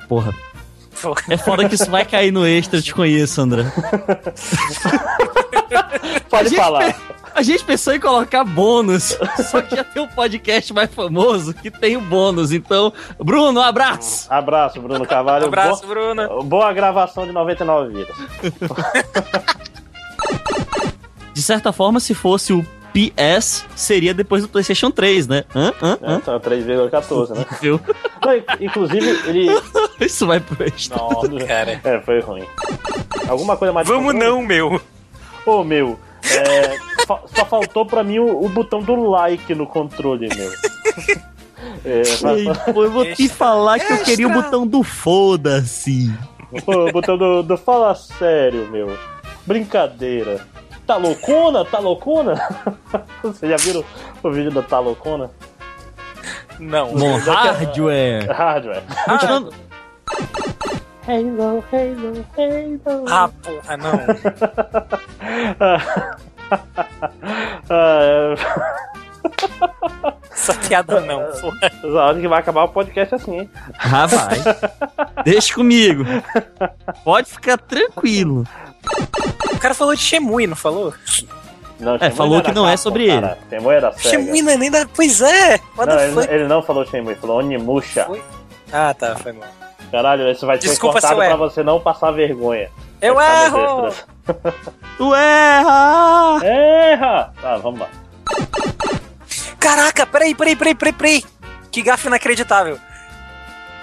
Porra. 0.09 0.35
É 1.29 1.37
foda 1.37 1.69
que 1.69 1.77
isso 1.77 1.89
vai 1.89 2.05
cair 2.05 2.33
no 2.33 2.45
extra, 2.45 2.81
eu 2.81 2.83
te 2.83 2.93
conheço, 2.93 3.41
André. 3.41 3.65
Pode 6.29 6.57
falar. 6.57 6.97
A 7.35 7.43
gente 7.43 7.65
pensou 7.65 7.95
em 7.95 8.01
colocar 8.01 8.45
bônus, 8.45 9.17
só 9.51 9.63
que 9.63 9.75
já 9.77 9.85
tem 9.85 10.03
um 10.03 10.09
podcast 10.09 10.73
mais 10.75 10.93
famoso 10.93 11.55
que 11.55 11.71
tem 11.71 11.97
o 11.97 12.01
bônus. 12.01 12.53
Então, 12.53 12.93
Bruno, 13.19 13.61
um 13.61 13.63
abraço! 13.63 14.27
Abraço, 14.31 14.81
Bruno 14.81 15.07
Carvalho. 15.07 15.45
Um 15.45 15.49
abraço, 15.49 15.83
Boa- 15.87 15.95
Bruno. 16.15 16.43
Boa 16.45 16.73
gravação 16.73 17.27
de 17.27 17.33
99 17.33 17.95
vidas. 17.95 18.17
De 21.33 21.43
certa 21.43 21.73
forma, 21.73 22.01
se 22.01 22.13
fosse 22.15 22.53
o 22.53 22.63
PS, 22.93 23.65
seria 23.75 24.13
depois 24.13 24.43
do 24.43 24.49
PlayStation 24.49 24.91
3, 24.91 25.27
né? 25.29 25.45
Hã? 25.55 25.73
Hã? 25.81 25.99
É, 26.03 26.11
Hã? 26.13 26.17
então, 26.17 26.39
3,14, 26.41 27.31
né? 27.35 27.47
Viu? 27.63 27.81
Inclusive, 28.61 29.09
ele. 29.27 29.47
Isso 30.01 30.27
vai 30.27 30.39
pro 30.41 30.63
extra. 30.67 30.97
Nossa, 30.99 31.29
cara. 31.47 31.81
É, 31.83 32.01
foi 32.01 32.21
ruim. 32.21 32.45
Alguma 33.29 33.57
coisa 33.57 33.73
mais. 33.73 33.87
Vamos 33.89 34.15
não, 34.15 34.43
meu. 34.43 34.81
Ô, 35.47 35.65
meu. 35.65 35.99
é, 36.31 36.77
fa- 37.07 37.21
só 37.35 37.45
faltou 37.45 37.85
pra 37.87 38.03
mim 38.03 38.19
o, 38.19 38.45
o 38.45 38.49
botão 38.49 38.81
do 38.83 38.95
like 39.09 39.55
no 39.55 39.67
controle, 39.67 40.29
meu. 40.35 40.51
É, 41.85 42.03
pô, 42.73 42.85
eu 42.85 42.91
vou 42.91 43.05
te 43.15 43.29
falar 43.29 43.79
que 43.79 43.91
eu 43.93 43.99
queria 44.03 44.27
o 44.29 44.33
botão 44.33 44.67
do 44.67 44.83
foda-se. 44.83 46.13
O 46.67 46.93
botão 46.93 47.17
do, 47.17 47.43
do 47.43 47.57
fala 47.57 47.95
sério, 47.95 48.67
meu. 48.71 48.99
Brincadeira. 49.47 50.47
Tá 50.87 50.97
loucona? 50.97 51.65
Tá 51.65 51.79
loucona? 51.79 52.35
Vocês 53.23 53.51
já 53.51 53.57
viram 53.57 53.85
o 54.23 54.31
vídeo 54.31 54.51
da 54.51 54.63
Tá 54.63 54.79
loucona? 54.79 55.31
Não. 56.59 56.93
Bom, 56.95 57.17
hardware. 57.19 58.31
Hardware. 58.31 58.83
Continuando. 59.07 59.55
Halo, 61.07 61.65
Halo, 61.73 62.27
Halo. 62.37 63.05
Ah, 63.09 63.31
porra, 63.43 63.77
não. 63.77 64.01
Essa 70.33 70.55
piada 70.55 71.01
não, 71.01 71.21
é, 71.21 71.31
a 71.83 72.07
hora 72.07 72.19
que 72.21 72.27
vai 72.27 72.39
acabar 72.41 72.65
o 72.65 72.69
podcast 72.69 73.15
assim, 73.15 73.41
hein? 73.41 73.51
Ah, 73.79 74.07
vai. 74.07 74.39
Deixa 75.25 75.55
comigo. 75.55 76.05
Pode 77.05 77.31
ficar 77.31 77.59
tranquilo. 77.59 78.47
O 79.53 79.59
cara 79.59 79.75
falou 79.75 79.95
de 79.95 80.01
Shemui, 80.01 80.47
não 80.47 80.57
falou? 80.57 80.95
Não, 81.79 81.97
É, 81.97 82.11
falou 82.11 82.37
era 82.39 82.45
que 82.45 82.53
não 82.53 82.69
é 82.69 82.77
sobre 82.77 83.09
cara. 83.09 83.39
Shenmue 83.49 83.75
era 83.75 83.93
Sega. 83.93 84.09
Shemui 84.09 84.43
não 84.43 84.53
é 84.53 84.57
nem 84.57 84.71
da. 84.71 84.87
Pois 84.87 85.21
é! 85.21 85.59
What 85.77 85.93
Não, 85.93 86.01
ele, 86.01 86.35
ele 86.35 86.49
não 86.49 86.63
falou 86.63 86.87
Shenmue, 86.87 87.13
ele 87.13 87.21
falou 87.21 87.39
Onimusha. 87.39 88.05
Foi? 88.05 88.23
Ah, 88.73 88.95
tá, 88.95 89.17
foi 89.17 89.33
mal. 89.33 89.49
Caralho, 89.91 90.31
isso 90.31 90.47
vai 90.47 90.61
ser 90.61 90.69
Desculpa 90.69 91.01
cortado 91.01 91.17
pra 91.21 91.37
você 91.37 91.63
não 91.63 91.81
passar 91.81 92.13
vergonha. 92.13 92.71
Eu 93.01 93.21
erro! 93.21 93.93
Tu 94.97 95.15
erra! 95.15 96.39
Erra! 96.45 97.33
Tá, 97.41 97.57
vamos 97.57 97.81
lá. 97.81 97.89
Caraca, 99.59 100.07
peraí, 100.07 100.35
peraí, 100.35 100.57
peraí, 100.57 100.75
peraí, 100.75 100.93
peraí. 100.93 101.25
Que 101.71 101.83
gafe 101.83 102.09
inacreditável. 102.09 102.79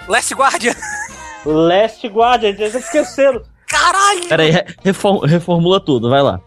Last 0.07 0.33
Guardian. 0.33 0.73
Last 1.45 2.05
Guardian, 2.07 2.49
eles 2.49 2.75
esqueceram. 2.75 3.41
Caralho! 3.67 4.27
Pera 4.27 4.43
aí, 4.43 4.51
re- 4.51 4.65
reform- 4.83 5.25
reformula 5.25 5.79
tudo, 5.79 6.09
vai 6.09 6.21
lá. 6.21 6.39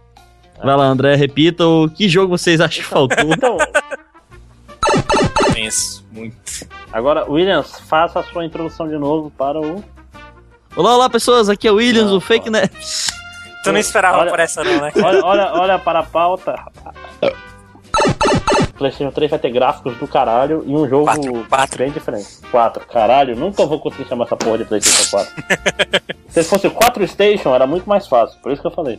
Vai 0.62 0.76
lá, 0.76 0.84
André, 0.84 1.14
repita 1.14 1.66
o 1.66 1.88
que 1.88 2.08
jogo 2.08 2.36
vocês 2.36 2.60
acham 2.60 2.82
que 2.82 2.88
faltou. 2.88 3.16
Então, 3.32 3.56
Penso 5.54 6.04
muito. 6.10 6.36
agora, 6.92 7.30
Williams, 7.30 7.78
faça 7.80 8.20
a 8.20 8.22
sua 8.24 8.44
introdução 8.44 8.88
de 8.88 8.96
novo 8.96 9.30
para 9.30 9.60
o. 9.60 9.84
Olá, 10.74 10.94
olá, 10.96 11.10
pessoas, 11.10 11.48
aqui 11.48 11.68
é 11.68 11.72
o 11.72 11.76
Williams, 11.76 12.10
Não, 12.10 12.16
o 12.16 12.20
Fake. 12.20 12.48
Nerd. 12.50 12.70
Tu 13.62 13.70
não 13.72 13.78
esperava 13.78 14.18
Olha- 14.18 14.30
por 14.30 14.40
essa, 14.40 14.64
não, 14.64 14.80
né? 14.80 14.90
Olha, 14.96 15.24
olha, 15.24 15.52
olha 15.54 15.78
para 15.78 15.98
a 15.98 16.02
pauta. 16.02 16.54
PlayStation 18.76 19.12
3 19.12 19.30
vai 19.30 19.38
ter 19.38 19.50
gráficos 19.50 19.96
do 19.98 20.08
caralho 20.08 20.64
e 20.66 20.74
um 20.74 20.88
jogo 20.88 21.04
Quatro, 21.04 21.46
quatro. 21.48 21.78
bem 21.78 21.90
diferente. 21.90 22.28
4, 22.50 22.86
caralho, 22.86 23.36
nunca 23.36 23.66
vou 23.66 23.78
conseguir 23.78 24.08
chamar 24.08 24.24
essa 24.24 24.36
porra 24.36 24.58
de 24.58 24.64
PlayStation 24.64 25.10
4. 25.10 25.34
Se 26.30 26.42
fosse 26.44 26.70
4 26.70 27.06
Station, 27.08 27.54
era 27.54 27.66
muito 27.66 27.86
mais 27.88 28.06
fácil, 28.08 28.38
por 28.40 28.50
isso 28.52 28.62
que 28.62 28.68
eu 28.68 28.72
falei. 28.72 28.98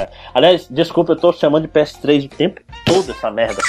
É. 0.00 0.08
Aliás, 0.32 0.66
desculpa, 0.70 1.12
eu 1.12 1.16
tô 1.16 1.32
chamando 1.32 1.62
de 1.62 1.68
PS3 1.68 2.26
o 2.26 2.28
tempo 2.28 2.60
todo 2.86 3.10
essa 3.10 3.30
merda. 3.30 3.60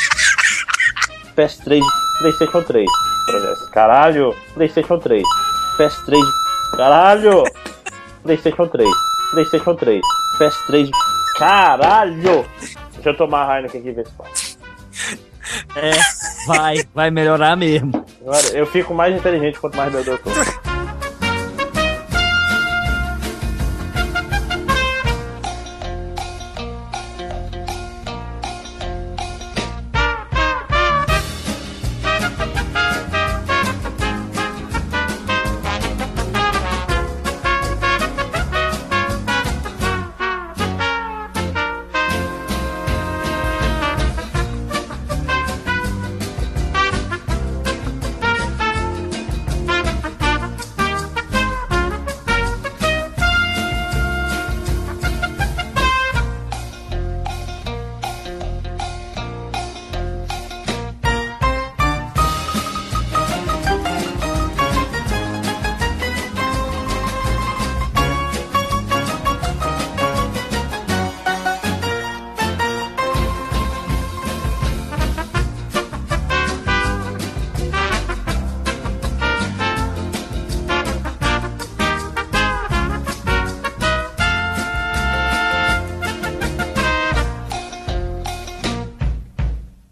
PS3 1.35 1.81
PlayStation 2.19 2.61
3. 2.63 2.85
Progresso. 3.25 3.71
Caralho. 3.71 4.35
PlayStation 4.53 4.99
3. 4.99 5.23
PS3 5.77 6.19
Caralho. 6.75 7.43
PlayStation 8.23 8.67
3. 8.67 8.89
PlayStation 9.31 9.75
3. 9.75 10.01
PS3 10.39 10.89
Caralho. 11.37 12.45
Deixa 12.99 13.11
eu 13.11 13.17
tomar 13.17 13.49
a 13.49 13.55
Heineken 13.55 13.79
aqui 13.79 13.89
e 13.89 13.93
ver 13.93 14.05
se 14.05 14.13
pode. 14.13 14.57
É, 15.75 15.91
vai, 16.45 16.77
vai 16.93 17.09
melhorar 17.09 17.55
mesmo. 17.55 18.05
Agora, 18.21 18.47
eu 18.49 18.65
fico 18.65 18.93
mais 18.93 19.15
inteligente 19.15 19.57
quanto 19.57 19.77
mais 19.77 19.91
meu 19.91 20.03
eu 20.03 20.17
tô. 20.17 20.29